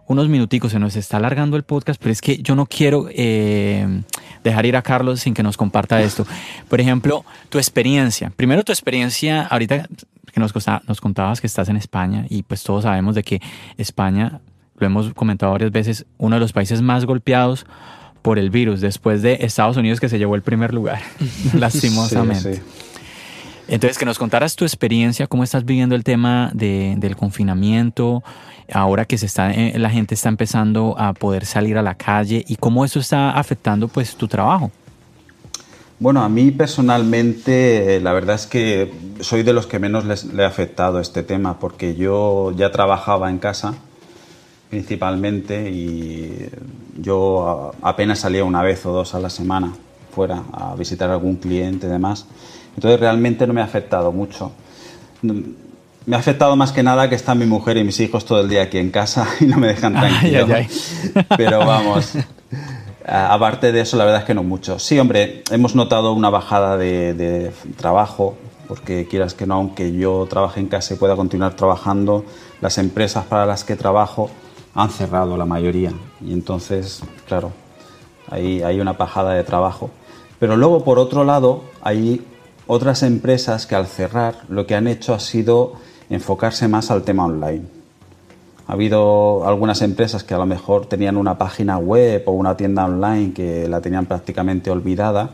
unos 0.06 0.28
minuticos, 0.28 0.72
se 0.72 0.78
nos 0.78 0.96
está 0.96 1.16
alargando 1.16 1.56
el 1.56 1.62
podcast, 1.62 2.00
pero 2.00 2.12
es 2.12 2.20
que 2.20 2.38
yo 2.38 2.54
no 2.54 2.66
quiero 2.66 3.06
eh, 3.10 4.02
dejar 4.44 4.66
ir 4.66 4.76
a 4.76 4.82
Carlos 4.82 5.20
sin 5.20 5.32
que 5.32 5.42
nos 5.42 5.56
comparta 5.56 6.02
esto. 6.02 6.26
Por 6.68 6.80
ejemplo, 6.80 7.24
tu 7.48 7.58
experiencia. 7.58 8.30
Primero 8.36 8.62
tu 8.62 8.72
experiencia, 8.72 9.42
ahorita 9.42 9.88
que 10.32 10.40
nos, 10.40 10.52
nos 10.86 11.00
contabas 11.00 11.40
que 11.40 11.46
estás 11.46 11.68
en 11.68 11.76
España 11.76 12.26
y 12.28 12.42
pues 12.42 12.62
todos 12.62 12.84
sabemos 12.84 13.14
de 13.14 13.22
que 13.22 13.40
España, 13.76 14.40
lo 14.76 14.86
hemos 14.86 15.12
comentado 15.14 15.52
varias 15.52 15.70
veces, 15.70 16.06
uno 16.18 16.36
de 16.36 16.40
los 16.40 16.52
países 16.52 16.82
más 16.82 17.04
golpeados 17.04 17.66
por 18.22 18.38
el 18.38 18.50
virus, 18.50 18.80
después 18.80 19.20
de 19.20 19.38
Estados 19.40 19.76
Unidos 19.76 20.00
que 20.00 20.08
se 20.08 20.18
llevó 20.18 20.34
el 20.36 20.42
primer 20.42 20.72
lugar, 20.72 21.02
lastimosamente. 21.54 22.62
Entonces, 23.68 23.98
que 23.98 24.04
nos 24.04 24.18
contaras 24.18 24.56
tu 24.56 24.64
experiencia, 24.64 25.26
cómo 25.26 25.44
estás 25.44 25.64
viviendo 25.64 25.94
el 25.94 26.04
tema 26.04 26.50
del 26.52 27.16
confinamiento, 27.16 28.22
ahora 28.72 29.04
que 29.04 29.18
se 29.18 29.26
está, 29.26 29.50
eh, 29.52 29.78
la 29.78 29.90
gente 29.90 30.14
está 30.14 30.28
empezando 30.28 30.94
a 30.98 31.12
poder 31.12 31.46
salir 31.46 31.78
a 31.78 31.82
la 31.82 31.94
calle 31.94 32.44
y 32.46 32.56
cómo 32.56 32.84
eso 32.84 33.00
está 33.00 33.30
afectando 33.32 33.88
pues 33.88 34.16
tu 34.16 34.28
trabajo. 34.28 34.70
Bueno, 35.98 36.22
a 36.24 36.28
mí 36.28 36.50
personalmente 36.50 38.00
la 38.00 38.12
verdad 38.12 38.34
es 38.34 38.46
que 38.46 38.92
soy 39.20 39.44
de 39.44 39.52
los 39.52 39.66
que 39.66 39.78
menos 39.78 40.04
le 40.04 40.44
ha 40.44 40.48
afectado 40.48 40.98
este 40.98 41.22
tema 41.22 41.60
porque 41.60 41.94
yo 41.94 42.52
ya 42.56 42.72
trabajaba 42.72 43.30
en 43.30 43.38
casa 43.38 43.74
principalmente 44.72 45.68
y 45.68 46.48
yo 46.96 47.72
apenas 47.82 48.20
salía 48.20 48.42
una 48.42 48.62
vez 48.62 48.86
o 48.86 48.90
dos 48.90 49.14
a 49.14 49.20
la 49.20 49.28
semana 49.28 49.74
fuera 50.14 50.44
a 50.50 50.74
visitar 50.74 51.10
a 51.10 51.12
algún 51.12 51.36
cliente 51.36 51.88
y 51.88 51.90
demás. 51.90 52.24
Entonces 52.74 52.98
realmente 52.98 53.46
no 53.46 53.52
me 53.52 53.60
ha 53.60 53.64
afectado 53.64 54.12
mucho. 54.12 54.50
Me 55.20 56.16
ha 56.16 56.18
afectado 56.18 56.56
más 56.56 56.72
que 56.72 56.82
nada 56.82 57.10
que 57.10 57.16
están 57.16 57.38
mi 57.38 57.44
mujer 57.44 57.76
y 57.76 57.84
mis 57.84 58.00
hijos 58.00 58.24
todo 58.24 58.40
el 58.40 58.48
día 58.48 58.62
aquí 58.62 58.78
en 58.78 58.90
casa 58.90 59.28
y 59.40 59.44
no 59.44 59.58
me 59.58 59.66
dejan 59.66 59.92
tranquilo. 59.92 60.46
Pero 61.36 61.58
vamos, 61.58 62.14
aparte 63.06 63.72
de 63.72 63.82
eso, 63.82 63.98
la 63.98 64.06
verdad 64.06 64.20
es 64.22 64.26
que 64.26 64.32
no 64.32 64.42
mucho. 64.42 64.78
Sí, 64.78 64.98
hombre, 64.98 65.42
hemos 65.50 65.74
notado 65.74 66.14
una 66.14 66.30
bajada 66.30 66.78
de, 66.78 67.52
trabajo, 67.76 68.38
porque 68.68 69.06
quieras 69.06 69.34
que 69.34 69.46
no, 69.46 69.56
aunque 69.56 69.92
yo 69.92 70.26
trabaje 70.30 70.60
en 70.60 70.68
casa 70.68 70.94
y 70.94 70.96
pueda 70.96 71.14
continuar 71.14 71.56
trabajando, 71.56 72.24
las 72.62 72.78
empresas 72.78 73.26
para 73.26 73.44
las 73.44 73.64
que 73.64 73.76
trabajo 73.76 74.30
han 74.74 74.90
cerrado 74.90 75.36
la 75.36 75.46
mayoría. 75.46 75.92
Y 76.20 76.32
entonces, 76.32 77.02
claro, 77.26 77.52
ahí 78.30 78.62
hay 78.62 78.80
una 78.80 78.94
bajada 78.94 79.34
de 79.34 79.44
trabajo. 79.44 79.90
Pero 80.38 80.56
luego, 80.56 80.84
por 80.84 80.98
otro 80.98 81.24
lado, 81.24 81.64
hay 81.82 82.24
otras 82.66 83.02
empresas 83.02 83.66
que 83.66 83.74
al 83.74 83.86
cerrar 83.86 84.36
lo 84.48 84.66
que 84.66 84.74
han 84.74 84.86
hecho 84.86 85.14
ha 85.14 85.20
sido 85.20 85.74
enfocarse 86.10 86.68
más 86.68 86.90
al 86.90 87.02
tema 87.02 87.26
online. 87.26 87.64
Ha 88.66 88.74
habido 88.74 89.46
algunas 89.46 89.82
empresas 89.82 90.24
que 90.24 90.34
a 90.34 90.38
lo 90.38 90.46
mejor 90.46 90.86
tenían 90.86 91.16
una 91.16 91.36
página 91.36 91.78
web 91.78 92.22
o 92.26 92.32
una 92.32 92.56
tienda 92.56 92.84
online 92.84 93.32
que 93.32 93.68
la 93.68 93.80
tenían 93.80 94.06
prácticamente 94.06 94.70
olvidada 94.70 95.30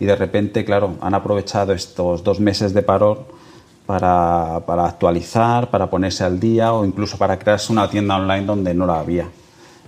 y 0.00 0.06
de 0.06 0.16
repente, 0.16 0.64
claro, 0.64 0.96
han 1.00 1.14
aprovechado 1.14 1.72
estos 1.72 2.24
dos 2.24 2.40
meses 2.40 2.74
de 2.74 2.82
parón 2.82 3.18
para, 3.86 4.62
para 4.66 4.86
actualizar, 4.86 5.70
para 5.70 5.90
ponerse 5.90 6.24
al 6.24 6.40
día 6.40 6.72
o 6.72 6.84
incluso 6.84 7.18
para 7.18 7.38
crearse 7.38 7.72
una 7.72 7.88
tienda 7.88 8.16
online 8.16 8.46
donde 8.46 8.74
no 8.74 8.86
la 8.86 9.00
había. 9.00 9.28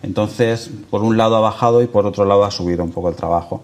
Entonces, 0.03 0.70
por 0.90 1.03
un 1.03 1.16
lado 1.16 1.36
ha 1.36 1.40
bajado 1.40 1.82
y 1.82 1.86
por 1.86 2.07
otro 2.07 2.24
lado 2.24 2.44
ha 2.44 2.51
subido 2.51 2.84
un 2.84 2.92
poco 2.92 3.09
el 3.09 3.16
trabajo. 3.16 3.62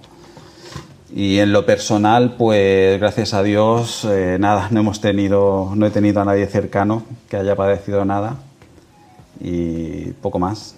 Y 1.14 1.40
en 1.40 1.52
lo 1.52 1.66
personal, 1.66 2.36
pues 2.38 2.98
gracias 2.98 3.34
a 3.34 3.42
Dios, 3.42 4.06
eh, 4.06 4.38
nada, 4.40 4.68
no 4.70 4.80
hemos 4.80 5.00
tenido, 5.02 5.72
no 5.74 5.86
he 5.86 5.90
tenido 5.90 6.22
a 6.22 6.24
nadie 6.24 6.46
cercano 6.46 7.02
que 7.28 7.36
haya 7.36 7.54
padecido 7.54 8.04
nada 8.06 8.36
y 9.38 10.12
poco 10.22 10.38
más. 10.38 10.74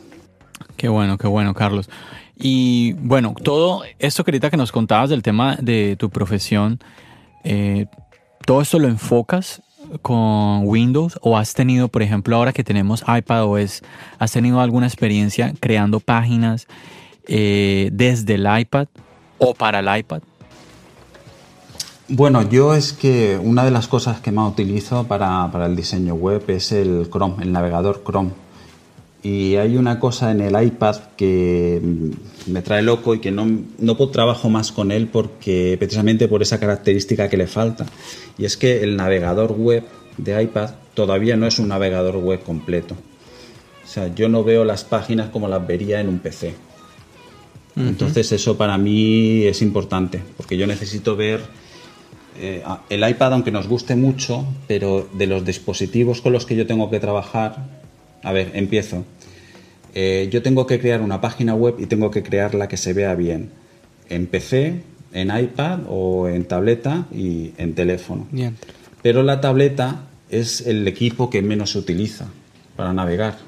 Qué 0.76 0.88
bueno, 0.88 1.18
qué 1.18 1.28
bueno, 1.28 1.54
Carlos. 1.54 1.88
Y 2.36 2.94
bueno, 2.94 3.34
todo 3.42 3.84
esto 4.00 4.24
que 4.24 4.40
que 4.40 4.56
nos 4.56 4.72
contabas 4.72 5.10
del 5.10 5.22
tema 5.22 5.56
de 5.60 5.94
tu 5.96 6.10
profesión, 6.10 6.80
eh, 7.44 7.86
¿todo 8.44 8.60
esto 8.60 8.78
lo 8.78 8.88
enfocas 8.88 9.62
con 10.02 10.66
Windows 10.66 11.18
o 11.22 11.36
has 11.36 11.54
tenido, 11.54 11.88
por 11.88 12.02
ejemplo, 12.02 12.36
ahora 12.36 12.52
que 12.52 12.64
tenemos 12.64 13.04
iPadOS, 13.06 13.82
has 14.18 14.32
tenido 14.32 14.60
alguna 14.60 14.86
experiencia 14.86 15.54
creando 15.60 16.00
páginas 16.00 16.66
eh, 17.26 17.90
desde 17.92 18.34
el 18.34 18.46
iPad 18.60 18.86
o 19.38 19.54
para 19.54 19.80
el 19.80 19.98
iPad? 19.98 20.22
Bueno, 22.08 22.42
yo 22.42 22.74
es 22.74 22.92
que 22.92 23.40
una 23.42 23.64
de 23.64 23.70
las 23.70 23.88
cosas 23.88 24.20
que 24.20 24.30
más 24.30 24.52
utilizo 24.52 25.04
para, 25.04 25.50
el 25.64 25.74
diseño 25.74 26.14
web 26.14 26.44
es 26.48 26.70
el 26.72 27.08
Chrome, 27.10 27.42
el 27.42 27.52
navegador 27.52 28.02
Chrome. 28.04 28.30
Y 29.24 29.56
hay 29.56 29.78
una 29.78 29.98
cosa 29.98 30.30
en 30.30 30.42
el 30.42 30.62
iPad 30.62 30.96
que 31.16 31.80
me 32.46 32.60
trae 32.60 32.82
loco 32.82 33.14
y 33.14 33.20
que 33.20 33.30
no, 33.30 33.46
no 33.78 33.96
trabajo 34.10 34.50
más 34.50 34.70
con 34.70 34.92
él 34.92 35.08
porque 35.08 35.76
precisamente 35.78 36.28
por 36.28 36.42
esa 36.42 36.60
característica 36.60 37.30
que 37.30 37.38
le 37.38 37.46
falta. 37.46 37.86
Y 38.36 38.44
es 38.44 38.58
que 38.58 38.82
el 38.82 38.96
navegador 38.96 39.52
web 39.52 39.82
de 40.18 40.42
iPad 40.42 40.74
todavía 40.92 41.38
no 41.38 41.46
es 41.46 41.58
un 41.58 41.68
navegador 41.68 42.18
web 42.18 42.42
completo. 42.42 42.94
O 43.82 43.86
sea, 43.86 44.14
yo 44.14 44.28
no 44.28 44.44
veo 44.44 44.62
las 44.62 44.84
páginas 44.84 45.30
como 45.30 45.48
las 45.48 45.66
vería 45.66 46.00
en 46.00 46.08
un 46.10 46.18
PC. 46.18 46.54
Entonces 47.76 48.30
eso 48.30 48.58
para 48.58 48.76
mí 48.76 49.44
es 49.44 49.62
importante, 49.62 50.20
porque 50.36 50.56
yo 50.56 50.66
necesito 50.66 51.16
ver 51.16 51.40
eh, 52.38 52.62
el 52.88 53.08
iPad, 53.08 53.32
aunque 53.32 53.50
nos 53.50 53.68
guste 53.68 53.96
mucho, 53.96 54.46
pero 54.68 55.08
de 55.14 55.26
los 55.26 55.44
dispositivos 55.44 56.20
con 56.20 56.32
los 56.32 56.46
que 56.46 56.56
yo 56.56 56.66
tengo 56.66 56.88
que 56.90 57.00
trabajar, 57.00 57.73
a 58.24 58.32
ver, 58.32 58.50
empiezo. 58.54 59.04
Eh, 59.94 60.28
yo 60.32 60.42
tengo 60.42 60.66
que 60.66 60.80
crear 60.80 61.00
una 61.00 61.20
página 61.20 61.54
web 61.54 61.76
y 61.78 61.86
tengo 61.86 62.10
que 62.10 62.22
crearla 62.22 62.66
que 62.68 62.76
se 62.76 62.92
vea 62.92 63.14
bien 63.14 63.50
en 64.08 64.26
PC, 64.26 64.80
en 65.12 65.36
iPad 65.36 65.80
o 65.88 66.28
en 66.28 66.44
tableta 66.44 67.06
y 67.12 67.52
en 67.58 67.74
teléfono. 67.74 68.26
Pero 69.02 69.22
la 69.22 69.40
tableta 69.40 70.06
es 70.30 70.66
el 70.66 70.88
equipo 70.88 71.30
que 71.30 71.42
menos 71.42 71.70
se 71.70 71.78
utiliza 71.78 72.26
para 72.76 72.92
navegar. 72.92 73.38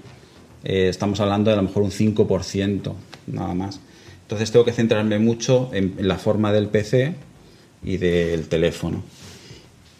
eh, 0.62 0.88
estamos 0.88 1.20
hablando 1.20 1.50
de 1.50 1.54
a 1.54 1.56
lo 1.56 1.64
mejor 1.64 1.82
un 1.82 1.90
5%, 1.90 2.92
nada 3.26 3.54
más. 3.54 3.80
Entonces 4.22 4.50
tengo 4.50 4.64
que 4.64 4.72
centrarme 4.72 5.18
mucho 5.18 5.70
en, 5.72 5.94
la 6.00 6.16
forma 6.16 6.52
del 6.52 6.68
PC 6.68 7.14
y 7.84 7.96
del 7.98 8.48
teléfono. 8.48 9.04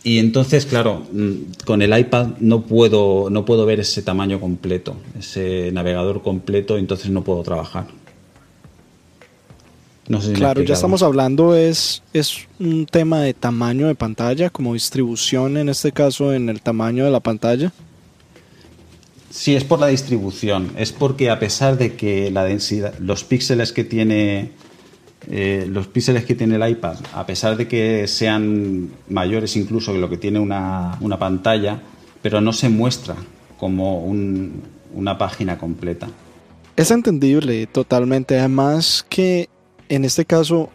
Y 0.07 0.21
entonces, 0.21 0.67
claro, 0.67 1.03
mm, 1.11 1.65
con 1.65 1.83
el 1.83 1.99
iPad 1.99 2.35
no 2.39 2.63
puedo, 2.63 3.29
no 3.29 3.45
puedo 3.45 3.67
ver 3.67 3.81
ese 3.81 4.03
tamaño 4.03 4.39
completo, 4.39 4.95
ese 5.19 5.73
navegador 5.73 6.23
completo, 6.23 6.79
entonces 6.79 7.11
no 7.11 7.25
puedo 7.25 7.43
trabajar. 7.43 7.89
claro, 10.35 10.63
ya 10.63 10.75
estamos 10.75 11.03
hablando, 11.03 11.57
es, 11.57 12.05
es 12.13 12.47
un 12.61 12.87
tema 12.87 13.21
de 13.23 13.35
tamaño 13.35 13.89
de 13.89 13.97
pantalla, 13.97 14.49
como 14.49 14.75
distribución 14.75 15.57
en 15.57 15.69
este 15.69 15.91
caso 15.91 16.33
en 16.33 16.51
el 16.51 16.63
tamaño 16.63 17.05
de 17.05 17.11
la 17.11 17.19
pantalla. 17.19 17.73
Sí, 19.29 19.57
es 19.57 19.65
por 19.65 19.81
la 19.81 19.89
distribución. 19.89 20.71
Es 20.79 20.93
porque 20.93 21.31
a 21.31 21.41
pesar 21.41 21.79
de 21.79 21.97
que 21.97 22.31
la 22.31 22.45
densidad, 22.45 22.97
los 23.01 23.25
píxeles 23.25 23.73
que 23.73 23.83
tiene 23.83 24.53
eh, 25.29 25.67
los 25.69 25.89
píxeles 25.89 26.25
que 26.25 26.35
tiene 26.35 26.57
el 26.57 26.69
iPad, 26.69 26.97
a 27.13 27.27
pesar 27.27 27.57
de 27.57 27.67
que 27.67 28.07
sean 28.07 28.91
mayores 29.09 29.57
incluso 29.57 29.93
que 29.93 29.99
lo 29.99 30.09
que 30.09 30.17
tiene 30.17 30.39
una, 30.39 30.99
pantalla, 31.19 31.81
pero 32.23 32.41
no 32.41 32.53
se 32.53 32.69
muestra 32.69 33.17
como 33.59 34.05
una 34.05 35.19
página 35.19 35.59
completa. 35.59 36.09
Es 36.77 36.91
entendible 36.91 37.67
totalmente. 37.67 38.39
Además 38.39 39.05
que 39.09 39.49
en 39.89 40.05
este 40.05 40.25
caso, 40.25 40.69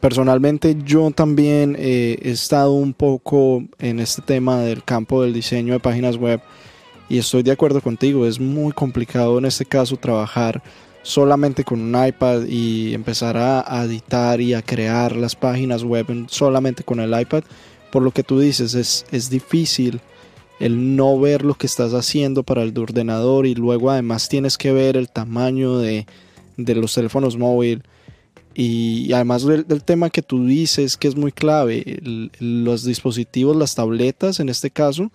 personalmente 0.00 0.76
yo 0.84 1.10
también 1.10 1.76
eh, 1.78 2.18
he 2.22 2.30
estado 2.30 2.72
un 2.72 2.94
poco 2.94 3.64
en 3.78 4.00
este 4.00 4.22
tema 4.22 4.60
del 4.60 4.84
campo 4.84 5.22
del 5.22 5.32
diseño 5.32 5.72
de 5.72 5.80
páginas 5.80 6.16
web 6.16 6.40
y 7.08 7.18
estoy 7.18 7.42
de 7.42 7.52
acuerdo 7.52 7.80
contigo, 7.80 8.26
es 8.26 8.40
muy 8.40 8.72
complicado 8.72 9.38
en 9.38 9.44
este 9.44 9.66
caso 9.66 9.96
trabajar 9.96 10.62
solamente 11.04 11.62
con 11.62 11.80
un 11.80 12.06
iPad 12.06 12.46
y 12.48 12.94
empezar 12.94 13.36
a, 13.36 13.84
editar 13.84 14.40
y 14.40 14.54
a 14.54 14.62
crear 14.62 15.14
las 15.14 15.36
páginas 15.36 15.84
web 15.84 16.06
solamente 16.28 16.82
con 16.82 16.98
el 16.98 17.18
iPad. 17.18 17.44
Por 17.92 18.02
lo 18.02 18.10
que 18.10 18.24
tú 18.24 18.40
dices, 18.40 18.74
es, 18.74 19.06
es 19.12 19.30
difícil 19.30 20.00
el 20.58 20.96
no 20.96 21.20
ver 21.20 21.44
lo 21.44 21.54
que 21.54 21.66
estás 21.66 21.92
haciendo 21.92 22.42
para 22.42 22.62
el 22.62 22.76
ordenador 22.78 23.46
y 23.46 23.54
luego 23.54 23.90
además 23.90 24.28
tienes 24.28 24.56
que 24.56 24.72
ver 24.72 24.96
el 24.96 25.10
tamaño 25.10 25.78
de, 25.78 26.06
los 26.56 26.94
teléfonos 26.94 27.36
móviles. 27.36 27.84
Y 28.56 29.12
además 29.12 29.44
del, 29.44 29.84
tema 29.84 30.10
que 30.10 30.22
tú 30.22 30.46
dices 30.46 30.96
que 30.96 31.08
es 31.08 31.16
muy 31.16 31.32
clave, 31.32 32.00
los 32.38 32.84
dispositivos, 32.84 33.56
las 33.56 33.74
tabletas 33.74 34.40
en 34.40 34.48
este 34.48 34.70
caso, 34.70 35.12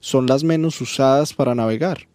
son 0.00 0.26
las 0.26 0.44
menos 0.44 0.80
usadas 0.80 1.32
para 1.32 1.54
navegar. 1.54 2.09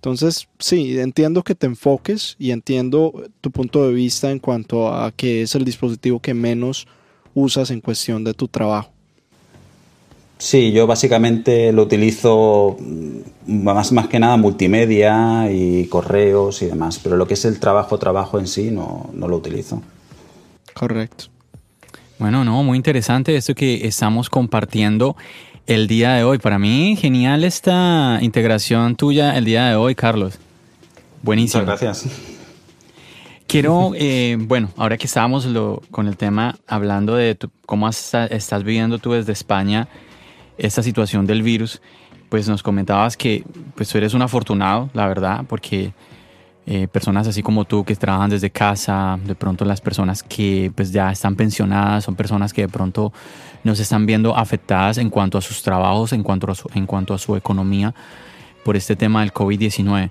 Entonces, 0.00 0.48
sí, 0.58 0.98
entiendo 0.98 1.42
que 1.42 1.54
te 1.54 1.66
enfoques 1.66 2.34
y 2.38 2.52
entiendo 2.52 3.22
tu 3.42 3.50
punto 3.50 3.86
de 3.86 3.92
vista 3.92 4.30
en 4.30 4.38
cuanto 4.38 4.88
a 4.88 5.12
que 5.12 5.42
es 5.42 5.54
el 5.54 5.66
dispositivo 5.66 6.20
que 6.20 6.32
menos 6.32 6.86
usas 7.34 7.70
en 7.70 7.82
cuestión 7.82 8.24
de 8.24 8.32
tu 8.32 8.48
trabajo. 8.48 8.90
Sí, 10.38 10.72
yo 10.72 10.86
básicamente 10.86 11.70
lo 11.70 11.82
utilizo 11.82 12.78
mm, 12.80 13.62
más, 13.62 13.92
más 13.92 14.08
que 14.08 14.18
nada 14.18 14.38
multimedia 14.38 15.52
y 15.52 15.84
correos 15.88 16.62
y 16.62 16.66
demás, 16.66 16.98
pero 16.98 17.18
lo 17.18 17.26
que 17.26 17.34
es 17.34 17.44
el 17.44 17.60
trabajo, 17.60 17.98
trabajo 17.98 18.38
en 18.38 18.46
sí, 18.46 18.70
no, 18.70 19.10
no 19.12 19.28
lo 19.28 19.36
utilizo. 19.36 19.82
Correcto. 20.72 21.26
Bueno, 22.18 22.42
no, 22.42 22.62
muy 22.62 22.78
interesante 22.78 23.36
esto 23.36 23.54
que 23.54 23.86
estamos 23.86 24.30
compartiendo 24.30 25.14
el 25.66 25.86
día 25.86 26.14
de 26.14 26.24
hoy. 26.24 26.38
Para 26.38 26.58
mí, 26.58 26.96
genial 26.96 27.44
esta 27.44 28.18
integración 28.20 28.96
tuya 28.96 29.36
el 29.36 29.44
día 29.44 29.66
de 29.66 29.76
hoy, 29.76 29.94
Carlos. 29.94 30.38
Buenísimo. 31.22 31.62
Muchas 31.62 31.80
gracias. 31.80 32.12
Quiero, 33.46 33.92
eh, 33.96 34.36
bueno, 34.38 34.70
ahora 34.76 34.96
que 34.96 35.06
estábamos 35.06 35.48
con 35.90 36.06
el 36.06 36.16
tema 36.16 36.56
hablando 36.68 37.16
de 37.16 37.36
cómo 37.66 37.88
estás 37.88 38.62
viviendo 38.62 38.98
tú 38.98 39.12
desde 39.12 39.32
España 39.32 39.88
esta 40.56 40.82
situación 40.82 41.26
del 41.26 41.42
virus, 41.42 41.82
pues 42.28 42.48
nos 42.48 42.62
comentabas 42.62 43.16
que 43.16 43.44
pues 43.74 43.88
tú 43.88 43.98
eres 43.98 44.14
un 44.14 44.22
afortunado, 44.22 44.88
la 44.94 45.08
verdad, 45.08 45.44
porque 45.48 45.92
eh, 46.66 46.86
personas 46.88 47.26
así 47.26 47.42
como 47.42 47.64
tú 47.64 47.84
que 47.84 47.96
trabajan 47.96 48.30
desde 48.30 48.50
casa, 48.50 49.18
de 49.24 49.34
pronto 49.34 49.64
las 49.64 49.80
personas 49.80 50.22
que 50.22 50.70
pues 50.74 50.92
ya 50.92 51.10
están 51.10 51.34
pensionadas, 51.34 52.04
son 52.04 52.14
personas 52.14 52.52
que 52.52 52.62
de 52.62 52.68
pronto 52.68 53.12
nos 53.64 53.80
están 53.80 54.06
viendo 54.06 54.36
afectadas 54.36 54.98
en 54.98 55.10
cuanto 55.10 55.38
a 55.38 55.40
sus 55.40 55.62
trabajos, 55.62 56.12
en 56.12 56.22
cuanto 56.22 56.50
a 56.50 56.54
su, 56.54 56.68
en 56.74 56.86
cuanto 56.86 57.14
a 57.14 57.18
su 57.18 57.34
economía 57.34 57.94
por 58.64 58.76
este 58.76 58.94
tema 58.94 59.20
del 59.20 59.32
COVID-19. 59.32 60.10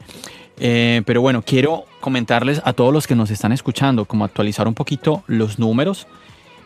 Eh, 0.61 1.01
pero 1.05 1.21
bueno, 1.21 1.43
quiero 1.43 1.85
comentarles 2.01 2.61
a 2.65 2.73
todos 2.73 2.93
los 2.93 3.07
que 3.07 3.15
nos 3.15 3.31
están 3.31 3.51
escuchando, 3.51 4.05
como 4.05 4.25
actualizar 4.25 4.67
un 4.67 4.73
poquito 4.73 5.23
los 5.27 5.59
números 5.59 6.07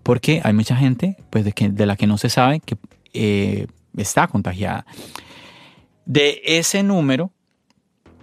porque 0.05 0.41
hay 0.45 0.53
mucha 0.55 0.77
gente 0.77 1.17
pues, 1.31 1.45
de, 1.45 1.87
la 1.87 1.97
que 1.97 2.07
no 2.07 2.17
se 2.17 2.31
sabe 2.31 2.61
que 2.61 2.77
eh, 3.13 3.67
está 3.97 4.29
contagiada. 4.29 4.87
De 6.07 6.41
ese 6.45 6.85
número 6.85 7.33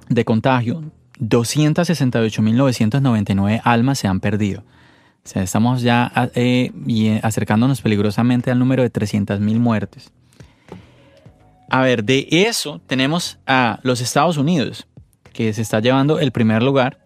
de 0.07 0.25
contagio, 0.25 0.81
268.999 1.19 3.61
almas 3.63 3.99
se 3.99 4.07
han 4.07 4.21
perdido 4.21 4.63
estamos 5.35 5.81
ya 5.81 6.11
eh, 6.35 6.71
eh, 6.87 7.19
acercándonos 7.23 7.81
peligrosamente 7.81 8.51
al 8.51 8.59
número 8.59 8.83
de 8.83 8.91
300.000 8.91 9.39
muertes. 9.59 10.11
A 11.69 11.81
ver, 11.81 12.03
de 12.03 12.27
eso 12.29 12.79
tenemos 12.87 13.39
a 13.45 13.79
los 13.83 13.99
Estados 13.99 14.37
Unidos, 14.37 14.87
que 15.33 15.51
se 15.53 15.61
está 15.61 15.81
llevando 15.81 16.19
el 16.19 16.31
primer 16.31 16.63
lugar 16.63 16.99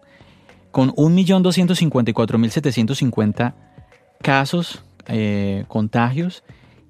con 0.70 0.92
1.254.750 0.92 3.54
casos, 4.22 4.82
eh, 5.06 5.64
contagios 5.68 6.42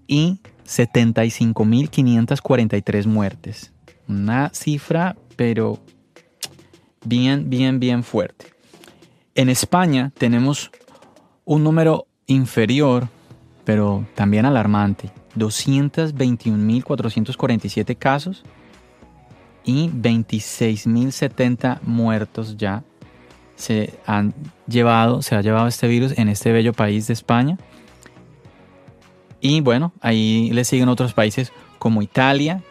y 0.07 0.39
75.543 0.67 3.07
muertes. 3.07 3.73
Una 4.07 4.51
cifra, 4.51 5.17
pero 5.37 5.81
bien, 7.05 7.51
bien, 7.51 7.81
bien 7.81 8.05
fuerte. 8.05 8.53
En 9.35 9.49
España 9.49 10.13
tenemos 10.19 10.71
un 11.45 11.65
número 11.65 12.07
inferior, 12.27 13.09
pero 13.65 14.07
también 14.15 14.47
alarmante, 14.47 15.11
221.447 15.37 17.97
casos 17.97 18.45
y 19.65 19.89
26.070 19.89 21.81
muertos 21.83 22.57
ya 22.57 22.85
se 23.55 23.95
han 24.07 24.35
llevado, 24.67 25.23
se 25.23 25.37
ha 25.37 25.41
llevado 25.41 25.69
este 25.69 25.87
virus 25.87 26.19
en 26.19 26.29
este 26.29 26.51
bello 26.53 26.73
país 26.73 27.07
de 27.07 27.13
España. 27.13 27.59
Y 29.41 29.61
bueno, 29.61 29.93
ahí 30.01 30.51
le 30.53 30.65
siguen 30.65 30.89
otros 30.89 31.15
países 31.15 31.53
como 31.79 32.03
Italia, 32.03 32.63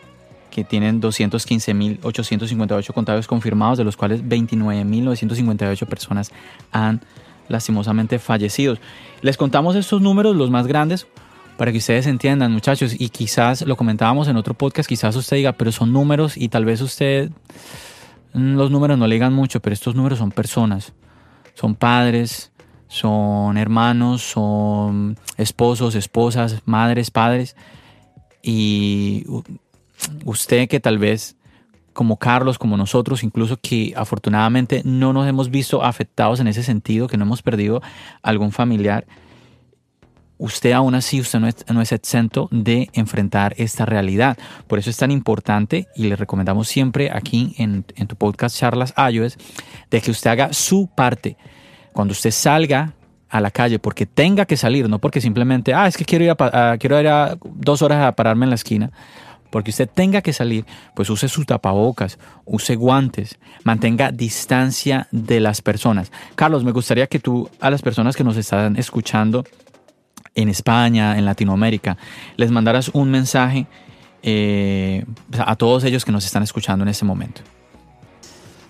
que 0.50 0.64
tienen 0.64 1.02
215.858 1.02 2.94
contagios 2.94 3.28
confirmados, 3.28 3.78
de 3.78 3.84
los 3.84 3.98
cuales 3.98 4.24
29.958 4.24 5.86
personas 5.88 6.32
han 6.72 7.02
lastimosamente 7.52 8.18
fallecidos. 8.20 8.80
Les 9.22 9.38
contamos 9.38 9.76
estos 9.76 10.02
números, 10.02 10.36
los 10.36 10.50
más 10.50 10.68
grandes, 10.68 11.08
para 11.58 11.72
que 11.72 11.78
ustedes 11.78 12.08
entiendan, 12.08 12.52
muchachos, 12.52 12.96
y 12.98 13.10
quizás 13.10 13.62
lo 13.62 13.76
comentábamos 13.76 14.28
en 14.28 14.38
otro 14.38 14.56
podcast, 14.56 14.90
quizás 14.90 15.16
usted 15.16 15.38
diga, 15.38 15.52
pero 15.54 15.72
son 15.72 15.94
números 15.94 16.38
y 16.38 16.50
tal 16.50 16.66
vez 16.66 16.82
usted 16.82 17.30
mm, 18.34 18.56
los 18.56 18.72
números 18.72 18.98
no 18.98 19.06
le 19.06 19.16
digan 19.16 19.34
mucho, 19.34 19.60
pero 19.60 19.74
estos 19.74 19.94
números 19.94 20.20
son 20.20 20.32
personas, 20.32 20.94
son 21.54 21.76
padres, 21.76 22.52
son 22.88 23.58
hermanos, 23.58 24.22
son 24.22 25.18
esposos, 25.38 25.94
esposas, 25.96 26.62
madres, 26.66 27.12
padres, 27.12 27.56
y 28.42 29.26
usted 30.26 30.68
que 30.68 30.80
tal 30.80 30.98
vez 30.98 31.36
como 31.94 32.18
Carlos, 32.18 32.58
como 32.58 32.78
nosotros, 32.78 33.24
incluso 33.24 33.58
que 33.58 33.94
afortunadamente 33.96 34.82
no 34.86 35.14
nos 35.14 35.28
hemos 35.28 35.50
visto 35.50 35.84
afectados 35.84 36.40
en 36.40 36.48
ese 36.48 36.64
sentido, 36.64 37.08
que 37.08 37.18
no 37.18 37.26
hemos 37.26 37.42
perdido 37.42 37.82
algún 38.22 38.52
familiar, 38.52 39.06
usted 40.42 40.72
aún 40.72 40.96
así, 40.96 41.22
usted 41.22 41.40
no 41.40 41.48
es, 41.48 41.66
no 41.72 41.82
es, 41.82 41.92
exento 41.92 42.48
de 42.52 42.90
enfrentar 42.94 43.54
esta 43.58 43.86
realidad. 43.86 44.38
Por 44.68 44.80
eso 44.80 44.90
es 44.90 44.98
tan 44.98 45.12
importante 45.12 45.88
y 45.96 46.08
le 46.08 46.16
recomendamos 46.16 46.68
siempre 46.68 47.12
aquí 47.14 47.54
en, 47.60 47.86
en 47.96 48.08
tu 48.08 48.16
podcast 48.16 48.58
Charlas 48.58 48.94
iOS 49.12 49.38
de 49.92 50.02
que 50.02 50.10
usted 50.10 50.32
haga 50.32 50.52
su 50.52 50.90
parte. 50.96 51.38
Cuando 51.94 52.14
usted 52.14 52.32
salga 52.32 52.94
a 53.30 53.40
la 53.40 53.52
calle 53.52 53.78
porque 53.78 54.08
tenga 54.08 54.46
que 54.46 54.58
salir, 54.58 54.90
no 54.90 55.00
porque 55.00 55.22
simplemente, 55.22 55.76
ah, 55.76 55.86
es 55.86 55.96
que 55.96 56.06
quiero 56.06 56.26
ir 56.26 56.36
a, 56.38 56.78
quiero 56.80 57.00
ir 57.00 57.08
a 57.08 57.38
dos 57.44 57.84
horas 57.84 58.04
a 58.04 58.12
pararme 58.14 58.46
en 58.46 58.50
la 58.50 58.56
esquina 58.56 58.92
porque 59.52 59.70
usted 59.70 59.88
tenga 59.88 60.22
que 60.22 60.34
salir, 60.34 60.66
pues 60.96 61.10
use 61.12 61.28
sus 61.28 61.46
tapabocas, 61.46 62.18
use 62.46 62.76
guantes, 62.76 63.38
mantenga 63.64 64.12
distancia 64.12 65.08
de 65.12 65.40
las 65.40 65.62
personas. 65.62 66.12
Carlos, 66.36 66.64
me 66.64 66.72
gustaría 66.72 67.06
que 67.06 67.20
tú 67.20 67.48
a 67.60 67.70
las 67.70 67.84
personas 67.84 68.16
que 68.16 68.24
nos 68.24 68.38
están 68.38 68.78
escuchando 68.78 69.44
en 70.34 70.50
España, 70.50 71.18
en 71.18 71.26
Latinoamérica, 71.26 71.98
les 72.38 72.50
mandaras 72.50 72.90
un 72.94 73.12
mensaje 73.12 73.68
eh, 74.24 75.04
a 75.38 75.56
todos 75.56 75.84
ellos 75.84 76.06
que 76.06 76.12
nos 76.12 76.26
están 76.26 76.44
escuchando 76.44 76.84
en 76.84 76.90
este 76.90 77.06
momento. 77.06 77.42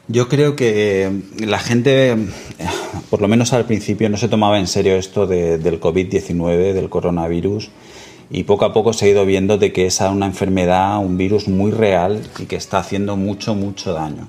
Yo 0.08 0.28
creo 0.28 0.56
que 0.56 1.22
la 1.40 1.60
gente, 1.60 2.18
por 3.10 3.22
lo 3.22 3.28
menos 3.28 3.54
al 3.54 3.66
principio, 3.66 4.10
no 4.10 4.18
se 4.18 4.28
tomaba 4.28 4.60
en 4.60 4.68
serio 4.68 4.96
esto 4.96 5.26
del 5.28 5.80
COVID-19, 5.80 6.74
del 6.74 6.90
coronavirus, 6.90 7.70
y 8.32 8.44
poco 8.44 8.66
a 8.66 8.74
poco 8.74 8.94
se 8.94 9.06
ha 9.06 9.10
ido 9.10 9.26
viendo 9.26 9.58
de 9.58 9.74
que 9.74 9.86
es 9.86 10.00
una 10.00 10.26
enfermedad, 10.26 10.98
un 11.00 11.18
virus 11.18 11.48
muy 11.48 11.72
real 11.72 12.22
y 12.40 12.46
que 12.46 12.56
está 12.56 12.80
haciendo 12.80 13.18
mucho, 13.18 13.56
mucho 13.56 13.94
daño. 13.94 14.28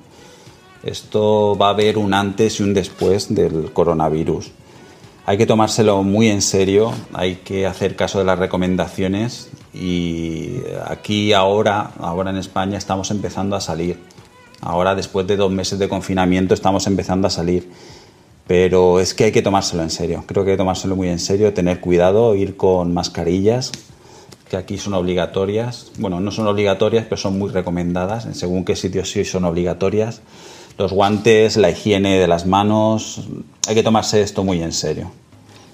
Esto 0.83 1.57
va 1.61 1.69
a 1.69 1.71
haber 1.71 1.97
un 1.97 2.13
antes 2.13 2.59
y 2.59 2.65
un 2.65 2.75
después 2.75 3.33
del 3.33 3.73
coronavirus. 3.73 4.51
Hay 5.25 5.39
que 5.39 5.47
tomárselo 5.47 6.03
muy 6.03 6.29
en 6.29 6.43
serio, 6.43 6.93
hay 7.13 7.37
que 7.37 7.67
hacer 7.67 7.95
caso 7.95 8.19
de 8.19 8.25
las 8.25 8.39
recomendaciones 8.39 9.51
y 9.73 10.57
aquí 10.85 11.33
ahora, 11.33 11.93
ahora 11.99 12.31
en 12.31 12.39
España 12.39 12.77
estamos 12.77 13.13
empezando 13.13 13.55
a 13.55 13.61
salir 13.61 13.99
Ahora, 14.63 14.95
después 14.95 15.27
de 15.27 15.37
dos 15.37 15.51
meses 15.51 15.81
de 15.81 15.89
confinamiento, 15.89 16.55
estamos 16.55 16.87
empezando 16.87 17.27
a 17.27 17.31
salir. 17.31 17.69
Pero 18.53 19.01
es 19.01 19.15
que 19.15 19.25
hay 19.25 19.33
que 19.33 19.41
tomárselo 19.41 19.83
en 19.83 19.89
serio. 19.89 20.25
Creo 20.27 20.45
que 20.45 20.51
hay 20.51 20.57
que 20.57 20.59
tomárselo 20.59 20.95
muy 20.95 21.09
en 21.09 21.19
serio, 21.19 21.55
tener 21.55 21.81
cuidado, 21.81 22.35
ir 22.35 22.55
con 22.55 22.93
mascarillas, 22.93 23.73
que 24.51 24.59
aquí 24.59 24.77
son 24.77 24.93
obligatorias. 24.93 25.91
Bueno, 25.97 26.21
no 26.21 26.31
son 26.31 26.47
obligatorias, 26.47 27.05
pero 27.05 27.17
son 27.17 27.39
muy 27.39 27.49
recomendadas. 27.49 28.27
En 28.27 28.35
según 28.35 28.67
qué 28.67 28.77
sitios 28.77 29.11
sí 29.11 29.25
son 29.25 29.47
obligatorias. 29.47 30.21
Los 30.77 30.93
guantes, 30.93 31.57
la 31.57 31.71
higiene 31.71 32.19
de 32.19 32.29
las 32.29 32.45
manos. 32.45 33.23
Hay 33.69 33.75
que 33.75 33.83
tomarse 33.83 34.21
esto 34.21 34.45
muy 34.45 34.63
en 34.63 34.75
serio. 34.75 35.11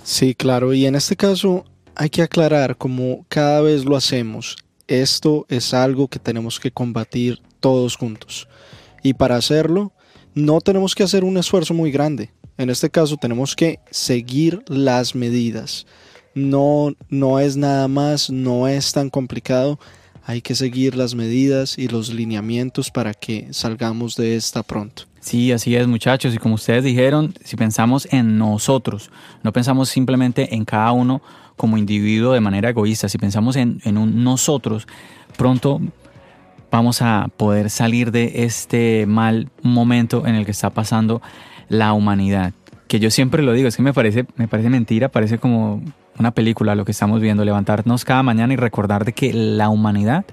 Sí, 0.04 0.36
claro. 0.36 0.72
Y 0.72 0.86
en 0.86 0.94
este 0.94 1.16
caso 1.16 1.64
hay 1.96 2.10
que 2.10 2.22
aclarar, 2.22 2.76
como 2.76 3.26
cada 3.28 3.60
vez 3.60 3.86
lo 3.86 3.96
hacemos, 3.96 4.56
esto 4.86 5.46
es 5.48 5.74
algo 5.74 6.06
que 6.06 6.20
tenemos 6.20 6.60
que 6.60 6.70
combatir 6.70 7.42
todos 7.58 7.96
juntos. 7.96 8.46
Y 9.02 9.14
para 9.14 9.34
hacerlo, 9.34 9.90
no 10.34 10.60
tenemos 10.60 10.94
que 10.94 11.02
hacer 11.02 11.24
un 11.24 11.38
esfuerzo 11.38 11.74
muy 11.74 11.90
grande. 11.90 12.30
En 12.59 12.70
este 12.70 12.90
caso 12.90 13.16
tenemos 13.16 13.54
que 13.54 13.78
seguir 13.88 14.64
las 14.66 15.14
medidas. 15.14 15.86
No, 16.34 16.92
no 17.09 17.38
es 17.38 17.56
nada 17.56 17.86
más, 17.86 18.30
no 18.30 18.66
es 18.66 18.92
tan 18.92 19.11
complicado. 19.11 19.78
Hay 20.24 20.42
que 20.42 20.56
seguir 20.56 20.96
las 20.96 21.14
medidas 21.14 21.78
y 21.78 21.86
los 21.86 22.12
lineamientos 22.12 22.90
para 22.90 23.14
que 23.14 23.46
salgamos 23.52 24.16
de 24.16 24.34
esta 24.34 24.64
pronto. 24.64 25.04
Sí, 25.20 25.52
así 25.52 25.76
es 25.76 25.86
muchachos. 25.86 26.34
Y 26.34 26.38
como 26.38 26.56
ustedes 26.56 26.82
dijeron, 26.82 27.32
si 27.44 27.54
pensamos 27.54 28.09
en 28.11 28.38
nosotros, 28.38 29.12
no 29.44 29.52
pensamos 29.52 29.88
simplemente 29.88 30.52
en 30.52 30.64
cada 30.64 30.90
uno 30.90 31.22
como 31.56 31.78
individuo 31.78 32.32
de 32.32 32.40
manera 32.40 32.70
egoísta, 32.70 33.09
si 33.09 33.18
pensamos 33.18 33.54
en, 33.54 33.80
en 33.84 33.98
un 33.98 34.24
nosotros, 34.24 34.88
pronto 35.36 35.80
vamos 36.72 37.02
a 37.02 37.28
poder 37.36 37.70
salir 37.70 38.11
de 38.11 38.44
este 38.44 39.06
mal 39.06 39.48
momento 39.62 40.26
en 40.26 40.34
el 40.34 40.44
que 40.44 40.50
está 40.50 40.70
pasando 40.70 41.22
la 41.68 41.92
humanidad. 41.92 42.52
Que 42.86 43.00
yo 43.00 43.10
siempre 43.10 43.42
lo 43.42 43.52
digo, 43.52 43.68
es 43.68 43.76
que 43.76 43.82
me 43.82 43.92
parece, 43.92 44.26
me 44.36 44.48
parece 44.48 44.70
mentira, 44.70 45.08
parece 45.08 45.38
como 45.38 45.82
una 46.18 46.32
película 46.32 46.74
lo 46.74 46.84
que 46.84 46.92
estamos 46.92 47.20
viendo, 47.20 47.44
levantarnos 47.44 48.04
cada 48.04 48.22
mañana 48.22 48.52
y 48.52 48.56
recordar 48.56 49.12
que 49.14 49.32
la 49.32 49.68
humanidad 49.68 50.24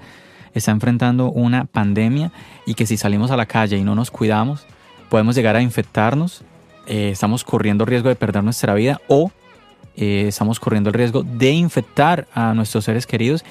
está 0.54 0.70
enfrentando 0.70 1.30
una 1.30 1.66
pandemia 1.66 2.32
y 2.64 2.74
que 2.74 2.86
si 2.86 2.96
salimos 2.96 3.30
a 3.30 3.36
la 3.36 3.46
calle 3.46 3.76
y 3.76 3.84
no 3.84 3.94
nos 3.94 4.10
cuidamos, 4.10 4.66
podemos 5.10 5.36
llegar 5.36 5.54
a 5.54 5.62
infectarnos, 5.62 6.42
eh, 6.86 7.10
estamos 7.10 7.44
corriendo 7.44 7.84
riesgo 7.84 8.08
de 8.08 8.16
perder 8.16 8.42
nuestra 8.42 8.74
vida 8.74 9.00
o 9.08 9.30
eh, 9.96 10.24
estamos 10.28 10.60
corriendo 10.60 10.90
el 10.90 10.94
riesgo 10.94 11.22
de 11.22 11.50
infectar 11.50 12.26
a 12.34 12.54
nuestros 12.54 12.84
seres 12.84 13.06
queridos 13.06 13.44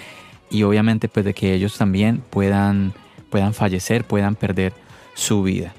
y 0.49 0.63
obviamente 0.63 1.07
pues 1.07 1.25
de 1.25 1.33
que 1.33 1.53
ellos 1.53 1.77
también 1.77 2.23
puedan, 2.29 2.93
puedan 3.29 3.53
fallecer, 3.53 4.03
puedan 4.03 4.35
perder 4.35 4.73
su 5.13 5.43
vida. 5.43 5.73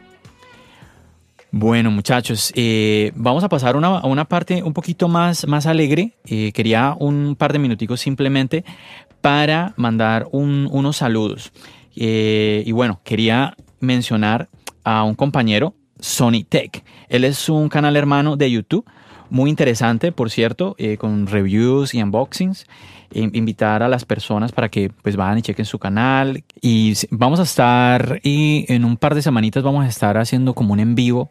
Bueno 1.59 1.91
muchachos, 1.91 2.53
eh, 2.55 3.13
vamos 3.15 3.43
a 3.43 3.49
pasar 3.49 3.77
a 3.77 4.07
una 4.07 4.25
parte 4.27 4.63
un 4.63 4.75
poquito 4.75 5.09
más, 5.09 5.49
más 5.49 5.65
alegre. 5.65 6.13
Eh, 6.27 6.53
quería 6.53 6.95
un 7.01 7.35
par 7.35 7.55
de 7.55 7.59
minuticos 7.59 7.99
simplemente 7.99 8.63
para 9.23 9.73
mandar 9.79 10.29
unos 10.33 10.99
saludos. 10.99 11.53
Eh, 11.97 12.63
y 12.67 12.73
bueno, 12.73 13.01
quería 13.05 13.57
mencionar 13.81 14.51
a 14.85 15.03
un 15.05 15.15
compañero, 15.15 15.73
Sony 15.99 16.45
Tech. 16.47 16.85
Él 17.09 17.25
es 17.25 17.49
un 17.49 17.71
canal 17.71 17.97
hermano 17.97 18.37
de 18.37 18.51
YouTube, 18.51 18.85
muy 19.31 19.49
interesante, 19.49 20.13
por 20.13 20.31
cierto, 20.31 20.77
con 20.99 21.27
reviews 21.27 21.95
y 21.95 22.03
unboxings 22.03 22.67
invitar 23.13 23.83
a 23.83 23.89
las 23.89 24.05
personas 24.05 24.53
para 24.53 24.69
que 24.69 24.91
pues 25.03 25.17
vayan 25.17 25.39
y 25.39 25.43
chequen 25.43 25.65
su 25.65 25.79
canal 25.79 26.45
y 26.61 26.95
vamos 27.11 27.41
a 27.41 27.45
estar 27.45 28.21
y 28.23 28.67
en 28.69 28.85
un 28.85 28.97
par 28.97 29.15
de 29.15 29.23
semanitas 29.23 29.63
vamos 29.63 29.85
a 29.85 29.89
estar 29.89 30.19
haciendo 30.19 30.55
como 30.55 30.73
un 30.73 30.81
en 30.81 30.95
vivo 30.95 31.31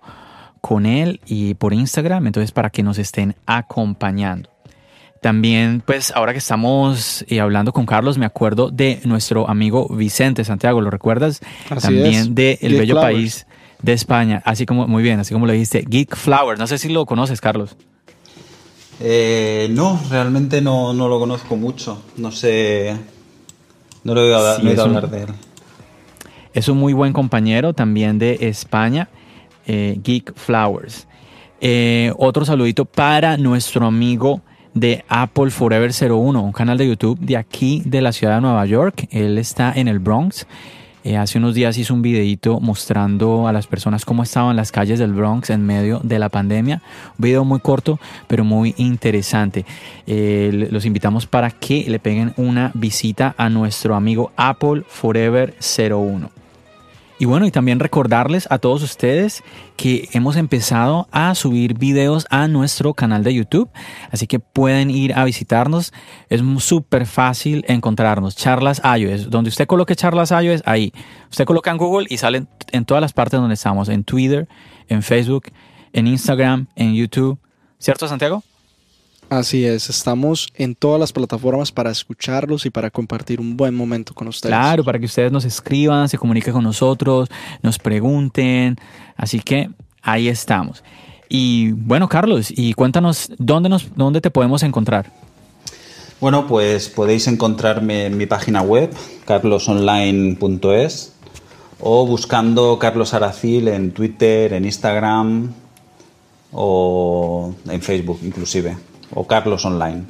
con 0.62 0.86
él 0.86 1.22
y 1.28 1.54
por 1.54 1.74
Instagram, 1.74 2.26
entonces 2.26 2.52
para 2.52 2.70
que 2.70 2.82
nos 2.82 2.98
estén 2.98 3.36
acompañando. 3.46 4.50
También, 5.22 5.82
pues 5.86 6.12
ahora 6.16 6.34
que 6.34 6.40
estamos 6.40 7.26
eh, 7.28 7.40
hablando 7.40 7.74
con 7.74 7.86
Carlos, 7.86 8.18
me 8.18 8.26
acuerdo 8.26 8.70
de 8.70 9.00
nuestro 9.06 9.50
amigo 9.50 9.88
Vicente 9.90 10.44
Santiago, 10.44 10.82
¿lo 10.82 10.92
recuerdas? 10.92 11.42
También 11.82 12.36
de 12.36 12.60
El 12.62 12.76
Bello 12.76 12.96
País 12.96 13.48
de 13.82 13.94
España, 13.94 14.42
así 14.46 14.66
como, 14.66 14.88
muy 14.88 15.04
bien, 15.04 15.20
así 15.20 15.34
como 15.34 15.46
lo 15.46 15.54
dijiste, 15.54 15.84
Geek 15.88 16.16
Flower, 16.16 16.58
no 16.60 16.68
sé 16.68 16.78
si 16.78 16.90
lo 16.90 17.06
conoces, 17.06 17.42
Carlos. 17.42 17.76
Eh, 19.00 19.68
no, 19.72 20.00
realmente 20.10 20.62
no, 20.62 20.94
lo 20.94 21.20
conozco 21.20 21.56
mucho. 21.56 22.02
No 22.18 22.32
sé. 22.32 22.96
No 24.04 24.14
lo 24.14 24.22
he 24.22 24.26
oído, 24.26 24.84
hablar 24.84 25.10
de 25.10 25.24
él. 25.24 25.30
Es 26.54 26.70
un 26.70 26.78
muy 26.78 26.94
buen 26.94 27.12
compañero 27.12 27.74
también 27.74 28.18
de 28.18 28.38
España, 28.42 29.10
eh, 29.66 30.00
Geek 30.02 30.36
Flowers. 30.36 31.08
Eh, 31.60 32.14
otro 32.18 32.46
saludito 32.46 32.86
para 32.86 33.38
nuestro 33.38 33.86
amigo 33.86 34.42
de 34.74 35.04
Apple 35.08 35.50
Forever 35.50 35.92
01, 35.92 36.42
un 36.42 36.52
canal 36.52 36.78
de 36.78 36.88
YouTube 36.88 37.18
de 37.20 37.38
aquí 37.38 37.82
de 37.86 38.02
la 38.02 38.12
ciudad 38.12 38.36
de 38.36 38.42
Nueva 38.42 38.66
York. 38.66 39.08
Él 39.10 39.38
está 39.38 39.74
en 39.76 39.88
el 39.88 40.00
Bronx 40.00 40.46
eh, 41.06 41.18
hace 41.18 41.38
unos 41.38 41.54
días 41.54 41.78
hizo 41.78 41.94
un 41.94 42.02
videito 42.02 42.60
mostrando 42.60 43.48
a 43.48 43.54
las 43.54 43.68
personas 43.68 44.06
cómo 44.06 44.24
estaban 44.24 44.56
las 44.56 44.72
calles 44.72 44.98
del 44.98 45.14
Bronx 45.14 45.52
en 45.52 45.64
medio 45.64 46.00
de 46.02 46.18
la 46.18 46.30
pandemia. 46.30 46.82
Un 47.20 47.24
video 47.24 47.46
muy 47.46 47.60
corto, 47.60 48.00
pero 48.28 48.44
muy 48.44 48.74
interesante. 48.78 49.68
Eh, 50.08 50.68
los 50.72 50.84
invitamos 50.84 51.28
para 51.28 51.52
que 51.52 51.86
le 51.88 52.00
peguen 52.00 52.34
una 52.38 52.72
visita 52.74 53.36
a 53.38 53.50
nuestro 53.50 53.96
amigo 53.96 54.32
Apple 54.36 54.82
Forever 54.88 55.54
01. 55.60 56.45
Y 57.18 57.26
bueno, 57.26 57.46
y 57.46 57.52
también 57.52 57.80
recordarles 57.80 58.46
a 58.52 58.58
todos 58.58 58.84
ustedes 58.84 59.42
que 59.78 60.10
hemos 60.12 60.36
empezado 60.36 61.08
a 61.12 61.34
subir 61.34 61.78
videos 61.78 62.28
a 62.30 62.50
nuestro 62.50 62.94
canal 62.94 63.24
de 63.24 63.34
YouTube, 63.34 63.70
así 64.12 64.28
que 64.28 64.40
pueden 64.40 64.92
ir 64.92 65.14
a 65.14 65.24
visitarnos. 65.24 65.94
Es 66.28 66.42
súper 66.60 67.06
fácil 67.06 67.64
encontrarnos. 67.70 68.36
Charlas 68.36 68.82
iOS, 68.84 69.30
donde 69.30 69.48
usted 69.48 69.66
coloque 69.66 69.96
Charlas 69.96 70.32
iOS, 70.32 70.62
ahí. 70.66 70.92
Usted 71.32 71.46
coloca 71.46 71.72
en 71.72 71.78
Google 71.78 72.08
y 72.10 72.18
salen 72.18 72.50
en 72.72 72.84
todas 72.84 73.00
las 73.00 73.14
partes 73.14 73.40
donde 73.40 73.54
estamos, 73.54 73.88
en 73.88 74.04
Twitter, 74.04 74.50
en 74.90 75.02
Facebook, 75.02 75.46
en 75.94 76.08
Instagram, 76.08 76.68
en 76.76 76.96
YouTube. 76.96 77.40
¿Cierto, 77.80 78.10
Santiago? 78.10 78.44
Así 79.30 79.66
es, 79.66 79.90
estamos 79.90 80.48
en 80.56 80.76
todas 80.76 81.00
las 81.00 81.12
plataformas 81.12 81.72
para 81.72 81.90
escucharlos 81.90 82.66
y 82.66 82.70
para 82.70 82.92
compartir 82.92 83.42
un 83.42 83.58
buen 83.58 83.74
momento 83.74 84.14
con 84.14 84.28
ustedes. 84.28 84.52
Claro, 84.52 84.84
para 84.84 85.00
que 85.00 85.06
ustedes 85.06 85.32
nos 85.32 85.46
escriban, 85.46 86.08
se 86.08 86.18
comuniquen 86.18 86.54
con 86.54 86.64
nosotros, 86.64 87.30
nos 87.64 87.80
pregunten. 87.80 88.76
Así 89.16 89.40
que 89.40 89.70
ahí 90.04 90.28
estamos. 90.28 90.84
Y 91.28 91.72
bueno, 91.72 92.08
Carlos, 92.08 92.54
y 92.56 92.74
cuéntanos 92.74 93.32
dónde, 93.40 93.68
nos, 93.68 93.96
dónde 93.96 94.22
te 94.22 94.30
podemos 94.30 94.62
encontrar. 94.62 95.12
Bueno, 96.22 96.46
pues 96.48 96.88
podéis 96.88 97.28
encontrarme 97.28 98.06
en 98.06 98.18
mi 98.18 98.28
página 98.28 98.62
web, 98.62 98.94
carlosonline.es, 99.26 101.14
o 101.80 102.06
buscando 102.06 102.78
Carlos 102.78 103.14
Aracil 103.16 103.70
en 103.70 103.92
Twitter, 103.92 104.54
en 104.54 104.66
Instagram 104.66 105.52
o 106.52 107.54
en 107.68 107.82
Facebook 107.82 108.20
inclusive 108.24 108.78
o 109.14 109.26
Carlos 109.28 109.66
Online. 109.66 110.04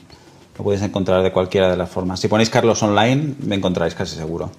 Lo 0.57 0.63
podéis 0.63 0.83
encontrar 0.83 1.21
de 1.23 1.31
cualquiera 1.31 1.69
de 1.69 1.77
las 1.77 1.89
formas. 1.89 2.19
Si 2.19 2.27
ponéis 2.27 2.49
Carlos 2.49 2.81
Online, 2.81 3.35
me 3.39 3.55
encontráis 3.55 3.93
casi 3.93 4.15
seguro. 4.15 4.49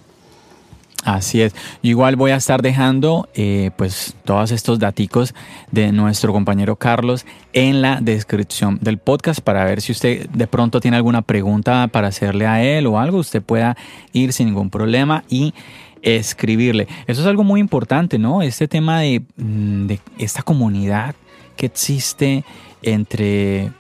Así 1.07 1.41
es. 1.41 1.55
Yo 1.85 1.91
igual 1.91 2.17
voy 2.17 2.33
a 2.33 2.37
estar 2.37 2.63
dejando 2.63 3.29
eh, 3.35 3.71
pues 3.77 4.17
todos 4.25 4.51
estos 4.51 4.81
daticos 4.81 5.35
de 5.71 5.93
nuestro 5.93 6.33
compañero 6.33 6.75
Carlos 6.75 7.25
en 7.53 7.81
la 7.81 8.01
descripción 8.01 8.79
del 8.83 8.99
podcast 8.99 9.41
para 9.41 9.65
ver 9.65 9.81
si 9.81 9.93
usted 9.93 10.29
de 10.29 10.47
pronto 10.49 10.81
tiene 10.81 10.97
alguna 10.97 11.23
pregunta 11.23 11.87
para 11.93 12.09
hacerle 12.09 12.49
a 12.49 12.65
él 12.65 12.89
o 12.89 12.99
algo, 12.99 13.19
usted 13.19 13.41
pueda 13.41 13.77
ir 14.13 14.33
sin 14.33 14.49
ningún 14.49 14.69
problema 14.69 15.23
y 15.29 15.55
escribirle. 16.03 16.89
Eso 17.07 17.21
es 17.21 17.27
algo 17.29 17.45
muy 17.45 17.61
importante, 17.61 18.19
¿no? 18.19 18.43
Este 18.43 18.67
tema 18.67 19.01
de, 19.01 19.23
mm, 19.37 19.87
de 19.87 20.01
esta 20.19 20.43
comunidad 20.43 21.15
que 21.57 21.67
existe 21.67 22.45
entre 22.83 23.71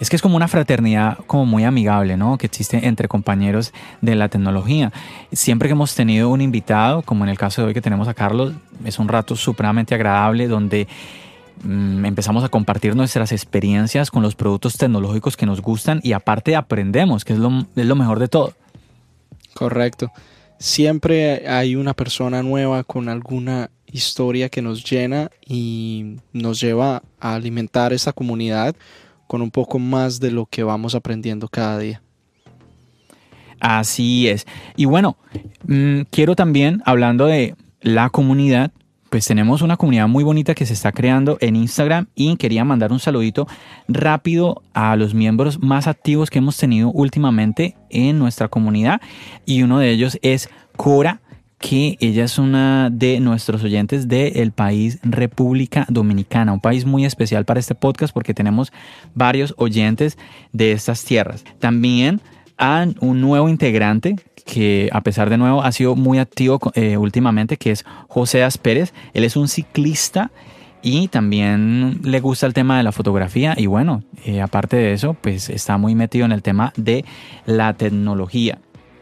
es 0.00 0.08
que 0.08 0.16
es 0.16 0.22
como 0.22 0.36
una 0.36 0.48
fraternidad 0.48 1.18
como 1.26 1.44
muy 1.44 1.64
amigable, 1.64 2.16
¿no? 2.16 2.38
Que 2.38 2.46
existe 2.46 2.86
entre 2.86 3.06
compañeros 3.06 3.72
de 4.00 4.14
la 4.14 4.30
tecnología. 4.30 4.92
Siempre 5.30 5.68
que 5.68 5.72
hemos 5.72 5.94
tenido 5.94 6.30
un 6.30 6.40
invitado, 6.40 7.02
como 7.02 7.24
en 7.24 7.30
el 7.30 7.38
caso 7.38 7.60
de 7.60 7.68
hoy 7.68 7.74
que 7.74 7.82
tenemos 7.82 8.08
a 8.08 8.14
Carlos, 8.14 8.54
es 8.84 8.98
un 8.98 9.08
rato 9.08 9.36
supremamente 9.36 9.94
agradable 9.94 10.48
donde 10.48 10.88
mm, 11.62 12.06
empezamos 12.06 12.42
a 12.44 12.48
compartir 12.48 12.96
nuestras 12.96 13.30
experiencias 13.30 14.10
con 14.10 14.22
los 14.22 14.34
productos 14.34 14.78
tecnológicos 14.78 15.36
que 15.36 15.44
nos 15.44 15.60
gustan 15.60 16.00
y 16.02 16.12
aparte 16.12 16.56
aprendemos, 16.56 17.26
que 17.26 17.34
es 17.34 17.38
lo, 17.38 17.66
es 17.76 17.86
lo 17.86 17.94
mejor 17.94 18.18
de 18.18 18.28
todo. 18.28 18.54
Correcto. 19.52 20.10
Siempre 20.58 21.46
hay 21.46 21.76
una 21.76 21.92
persona 21.92 22.42
nueva 22.42 22.84
con 22.84 23.10
alguna 23.10 23.70
historia 23.86 24.48
que 24.48 24.62
nos 24.62 24.82
llena 24.82 25.30
y 25.46 26.16
nos 26.32 26.58
lleva 26.58 27.02
a 27.18 27.34
alimentar 27.34 27.92
esta 27.92 28.14
comunidad 28.14 28.74
con 29.30 29.42
un 29.42 29.52
poco 29.52 29.78
más 29.78 30.18
de 30.18 30.32
lo 30.32 30.46
que 30.46 30.64
vamos 30.64 30.96
aprendiendo 30.96 31.46
cada 31.46 31.78
día. 31.78 32.02
Así 33.60 34.26
es. 34.26 34.44
Y 34.74 34.86
bueno, 34.86 35.16
mm, 35.68 36.00
quiero 36.10 36.34
también, 36.34 36.82
hablando 36.84 37.26
de 37.26 37.54
la 37.80 38.10
comunidad, 38.10 38.72
pues 39.08 39.26
tenemos 39.26 39.62
una 39.62 39.76
comunidad 39.76 40.08
muy 40.08 40.24
bonita 40.24 40.56
que 40.56 40.66
se 40.66 40.72
está 40.72 40.90
creando 40.90 41.38
en 41.40 41.54
Instagram 41.54 42.08
y 42.16 42.36
quería 42.38 42.64
mandar 42.64 42.90
un 42.90 42.98
saludito 42.98 43.46
rápido 43.86 44.62
a 44.74 44.96
los 44.96 45.14
miembros 45.14 45.62
más 45.62 45.86
activos 45.86 46.28
que 46.28 46.38
hemos 46.38 46.56
tenido 46.56 46.90
últimamente 46.90 47.76
en 47.88 48.18
nuestra 48.18 48.48
comunidad 48.48 49.00
y 49.46 49.62
uno 49.62 49.78
de 49.78 49.90
ellos 49.90 50.18
es 50.22 50.50
Cora 50.76 51.20
que 51.60 51.98
ella 52.00 52.24
es 52.24 52.38
una 52.38 52.88
de 52.90 53.20
nuestros 53.20 53.62
oyentes 53.62 54.08
del 54.08 54.50
país 54.50 54.98
República 55.02 55.84
Dominicana, 55.90 56.54
un 56.54 56.60
país 56.60 56.86
muy 56.86 57.04
especial 57.04 57.44
para 57.44 57.60
este 57.60 57.74
podcast 57.74 58.14
porque 58.14 58.32
tenemos 58.32 58.72
varios 59.14 59.54
oyentes 59.58 60.16
de 60.52 60.72
estas 60.72 61.04
tierras. 61.04 61.44
También 61.58 62.22
han 62.56 62.96
un 63.00 63.20
nuevo 63.20 63.50
integrante 63.50 64.16
que 64.46 64.88
a 64.90 65.02
pesar 65.02 65.28
de 65.28 65.36
nuevo 65.36 65.62
ha 65.62 65.70
sido 65.70 65.96
muy 65.96 66.18
activo 66.18 66.58
eh, 66.74 66.96
últimamente, 66.96 67.58
que 67.58 67.72
es 67.72 67.84
José 68.08 68.46
Pérez. 68.62 68.94
Él 69.12 69.24
es 69.24 69.36
un 69.36 69.46
ciclista 69.46 70.30
y 70.80 71.08
también 71.08 72.00
le 72.02 72.20
gusta 72.20 72.46
el 72.46 72.54
tema 72.54 72.78
de 72.78 72.84
la 72.84 72.92
fotografía 72.92 73.54
y 73.54 73.66
bueno, 73.66 74.02
eh, 74.24 74.40
aparte 74.40 74.76
de 74.76 74.94
eso, 74.94 75.14
pues 75.20 75.50
está 75.50 75.76
muy 75.76 75.94
metido 75.94 76.24
en 76.24 76.32
el 76.32 76.42
tema 76.42 76.72
de 76.78 77.04
la 77.44 77.74
tecnología. 77.74 78.58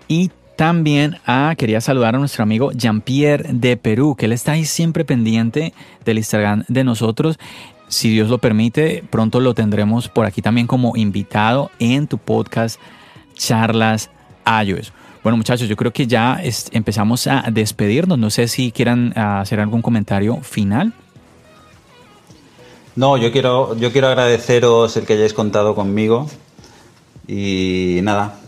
Y 0.09 0.33
también 0.59 1.19
ah, 1.25 1.55
quería 1.57 1.81
saludar 1.81 2.17
a 2.17 2.19
nuestro 2.19 2.43
amigo 2.43 2.73
Jean-Pierre 2.73 3.51
de 3.53 3.77
Perú, 3.77 4.17
que 4.19 4.27
él 4.27 4.33
está 4.33 4.53
ahí 4.53 4.65
siempre 4.65 5.05
pendiente 5.05 5.73
del 6.05 6.19
Instagram 6.19 6.65
de 6.67 6.83
nosotros. 6.83 7.39
Si 7.87 8.11
Dios 8.11 8.29
lo 8.29 8.39
permite, 8.39 9.05
pronto 9.09 9.39
lo 9.39 9.55
tendremos 9.55 10.09
por 10.09 10.27
aquí 10.27 10.43
también 10.43 10.67
como 10.67 10.97
invitado 10.97 11.71
en 11.79 12.09
tu 12.09 12.19
podcast 12.19 12.81
Charlas 13.35 14.11
iOS. 14.45 14.93
Bueno 15.23 15.37
muchachos, 15.37 15.69
yo 15.69 15.77
creo 15.77 15.93
que 15.93 16.09
ya 16.09 16.43
empezamos 16.73 17.29
a 17.29 17.45
despedirnos. 17.53 18.19
No 18.19 18.29
sé 18.29 18.49
si 18.49 18.73
quieran 18.73 19.13
ah, 19.15 19.41
hacer 19.43 19.61
algún 19.61 19.81
comentario 19.81 20.39
final. 20.39 20.93
No, 22.97 23.17
yo 23.17 23.31
quiero, 23.31 23.77
yo 23.77 23.93
quiero 23.93 24.09
agradeceros 24.09 24.97
el 24.97 25.07
que 25.07 25.13
hayáis 25.13 25.35
contado 25.35 25.77
conmigo. 25.77 26.29
Y 27.29 28.01
nada, 28.03 28.41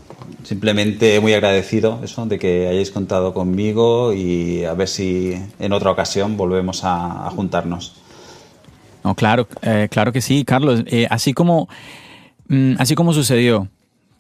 simplemente 0.43 1.21
muy 1.21 1.35
agradecido 1.35 2.01
eso 2.03 2.27
de 2.27 2.39
que 2.39 2.69
hayáis 2.69 2.91
contado 2.91 3.35
conmigo 3.35 4.13
y 4.13 4.65
a 4.65 4.75
ver 4.75 4.89
si 4.89 5.35
en 5.59 5.73
otra 5.73 5.91
ocasión 5.91 6.37
volvemos 6.37 6.83
a, 6.85 7.31
juntarnos. 7.31 7.97
No, 9.05 9.15
claro, 9.15 9.49
eh, 9.63 9.89
claro 9.91 10.13
que 10.13 10.21
sí, 10.21 10.45
Carlos. 10.45 10.83
Eh, 10.87 11.07
así 11.11 11.33
como 11.33 11.69
mm, 12.49 12.75
así 12.79 12.95
como 12.95 13.13
sucedió. 13.13 13.69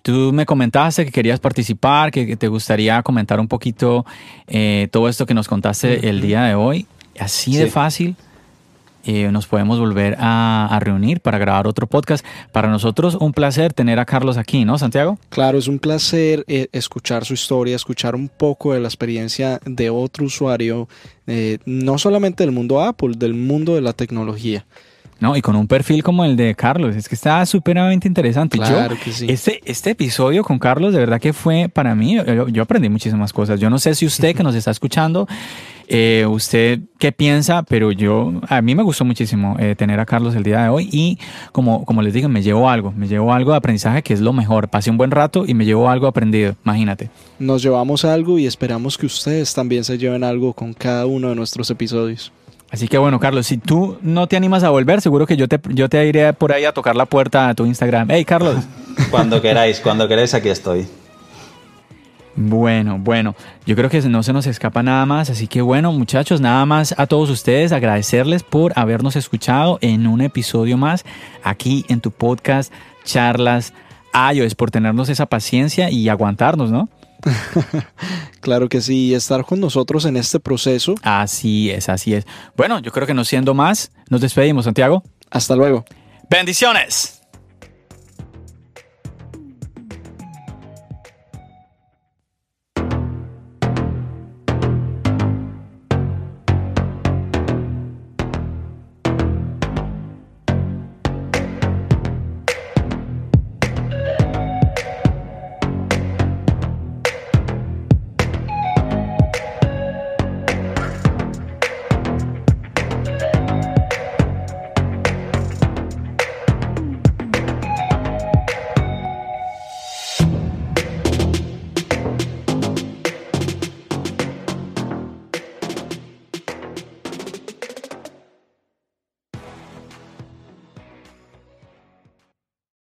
Tú 0.02 0.32
me 0.32 0.46
comentaste 0.46 1.04
que 1.04 1.12
querías 1.12 1.40
participar, 1.40 2.10
que, 2.10 2.34
te 2.36 2.48
gustaría 2.48 3.02
comentar 3.02 3.38
un 3.38 3.48
poquito 3.48 4.06
eh, 4.46 4.88
todo 4.90 5.10
esto 5.10 5.26
que 5.26 5.34
nos 5.34 5.46
contaste 5.46 6.08
el 6.08 6.22
día 6.22 6.44
de 6.44 6.54
hoy. 6.54 6.86
Así 7.18 7.56
de 7.56 7.66
fácil 7.66 8.16
nos 9.04 9.46
podemos 9.46 9.78
volver 9.78 10.16
a, 10.18 10.78
reunir 10.80 11.20
para 11.20 11.38
grabar 11.38 11.66
otro 11.66 11.86
podcast. 11.86 12.24
Para 12.52 12.68
nosotros 12.68 13.14
un 13.14 13.32
placer 13.32 13.72
tener 13.72 13.98
a 13.98 14.04
Carlos 14.04 14.36
aquí, 14.36 14.64
¿no, 14.64 14.78
Santiago? 14.78 15.18
Claro, 15.28 15.58
es 15.58 15.68
un 15.68 15.78
placer 15.78 16.44
eh, 16.48 16.68
escuchar 16.72 17.24
su 17.24 17.34
historia, 17.34 17.76
escuchar 17.76 18.14
un 18.14 18.28
poco 18.28 18.74
de 18.74 18.80
la 18.80 18.88
experiencia 18.88 19.60
de 19.64 19.90
otro 19.90 20.24
usuario, 20.26 20.88
eh, 21.26 21.58
no 21.64 21.98
solamente 21.98 22.44
del 22.44 22.52
mundo 22.52 22.80
Apple, 22.80 23.14
del 23.16 23.34
mundo 23.34 23.74
de 23.74 23.80
la 23.80 23.92
tecnología. 23.92 24.64
No, 25.20 25.36
y 25.36 25.42
con 25.42 25.54
un 25.54 25.66
perfil 25.66 26.02
como 26.02 26.24
el 26.24 26.36
de 26.36 26.54
Carlos, 26.54 26.96
es 26.96 27.08
que 27.08 27.14
está 27.14 27.44
súperamente 27.46 28.08
interesante. 28.08 28.58
Claro 28.58 28.96
que 29.02 29.12
sí. 29.12 29.26
Este, 29.28 29.60
este 29.64 29.90
episodio 29.90 30.42
con 30.42 30.58
Carlos, 30.58 30.92
de 30.92 30.98
verdad 30.98 31.20
que 31.20 31.32
fue 31.32 31.68
para 31.68 31.94
mí, 31.94 32.18
yo 32.48 32.62
aprendí 32.62 32.88
muchísimas 32.88 33.32
cosas. 33.32 33.60
Yo 33.60 33.70
no 33.70 33.78
sé 33.78 33.94
si 33.94 34.06
usted 34.06 34.34
que 34.34 34.42
nos 34.42 34.54
está 34.54 34.70
escuchando 34.70 35.28
eh, 35.92 36.24
¿Usted 36.24 36.82
qué 37.00 37.10
piensa? 37.10 37.64
Pero 37.64 37.90
yo, 37.90 38.32
a 38.48 38.62
mí 38.62 38.76
me 38.76 38.84
gustó 38.84 39.04
muchísimo 39.04 39.56
eh, 39.58 39.74
tener 39.76 39.98
a 39.98 40.06
Carlos 40.06 40.36
el 40.36 40.44
día 40.44 40.62
de 40.62 40.68
hoy 40.68 40.88
y 40.92 41.18
como, 41.50 41.84
como 41.84 42.00
les 42.00 42.14
digo, 42.14 42.28
me 42.28 42.44
llevo 42.44 42.70
algo, 42.70 42.92
me 42.92 43.08
llevo 43.08 43.34
algo 43.34 43.50
de 43.50 43.56
aprendizaje 43.56 44.04
que 44.04 44.14
es 44.14 44.20
lo 44.20 44.32
mejor. 44.32 44.68
Pasé 44.68 44.92
un 44.92 44.98
buen 44.98 45.10
rato 45.10 45.44
y 45.48 45.54
me 45.54 45.64
llevo 45.64 45.90
algo 45.90 46.06
aprendido, 46.06 46.54
imagínate. 46.64 47.10
Nos 47.40 47.60
llevamos 47.60 48.04
algo 48.04 48.38
y 48.38 48.46
esperamos 48.46 48.96
que 48.96 49.06
ustedes 49.06 49.52
también 49.52 49.82
se 49.82 49.98
lleven 49.98 50.22
algo 50.22 50.52
con 50.52 50.74
cada 50.74 51.06
uno 51.06 51.30
de 51.30 51.34
nuestros 51.34 51.68
episodios. 51.70 52.30
Así 52.70 52.86
que 52.86 52.98
bueno, 52.98 53.18
Carlos, 53.18 53.46
si 53.46 53.58
tú 53.58 53.98
no 54.02 54.26
te 54.26 54.36
animas 54.36 54.62
a 54.62 54.70
volver, 54.70 55.00
seguro 55.00 55.26
que 55.26 55.36
yo 55.36 55.48
te, 55.48 55.60
yo 55.70 55.88
te 55.88 56.06
iré 56.06 56.32
por 56.32 56.52
ahí 56.52 56.64
a 56.64 56.72
tocar 56.72 56.94
la 56.96 57.06
puerta 57.06 57.48
a 57.48 57.54
tu 57.54 57.66
Instagram. 57.66 58.08
Hey, 58.10 58.24
Carlos. 58.24 58.56
cuando 59.10 59.42
queráis, 59.42 59.80
cuando 59.80 60.06
queráis, 60.06 60.34
aquí 60.34 60.48
estoy. 60.48 60.86
Bueno, 62.36 62.98
bueno, 62.98 63.34
yo 63.66 63.74
creo 63.74 63.90
que 63.90 64.00
no 64.02 64.22
se 64.22 64.32
nos 64.32 64.46
escapa 64.46 64.82
nada 64.82 65.04
más, 65.04 65.30
así 65.30 65.46
que 65.46 65.60
bueno 65.60 65.92
muchachos, 65.92 66.40
nada 66.40 66.64
más 66.64 66.94
a 66.96 67.06
todos 67.06 67.28
ustedes 67.28 67.72
agradecerles 67.72 68.44
por 68.44 68.72
habernos 68.76 69.16
escuchado 69.16 69.78
en 69.82 70.06
un 70.06 70.20
episodio 70.20 70.78
más 70.78 71.04
aquí 71.42 71.84
en 71.88 72.00
tu 72.00 72.12
podcast 72.12 72.72
Charlas 73.04 73.74
es 74.32 74.54
por 74.54 74.70
tenernos 74.70 75.08
esa 75.08 75.26
paciencia 75.26 75.90
y 75.90 76.08
aguantarnos, 76.08 76.70
¿no? 76.70 76.88
claro 78.40 78.68
que 78.68 78.80
sí, 78.80 79.14
estar 79.14 79.44
con 79.44 79.60
nosotros 79.60 80.04
en 80.04 80.16
este 80.16 80.40
proceso. 80.40 80.94
Así 81.02 81.70
es, 81.70 81.88
así 81.88 82.14
es. 82.14 82.26
Bueno, 82.56 82.78
yo 82.80 82.92
creo 82.92 83.06
que 83.06 83.14
no 83.14 83.24
siendo 83.24 83.54
más, 83.54 83.92
nos 84.08 84.20
despedimos, 84.20 84.64
Santiago. 84.64 85.02
Hasta 85.30 85.54
luego. 85.54 85.84
Bendiciones. 86.28 87.19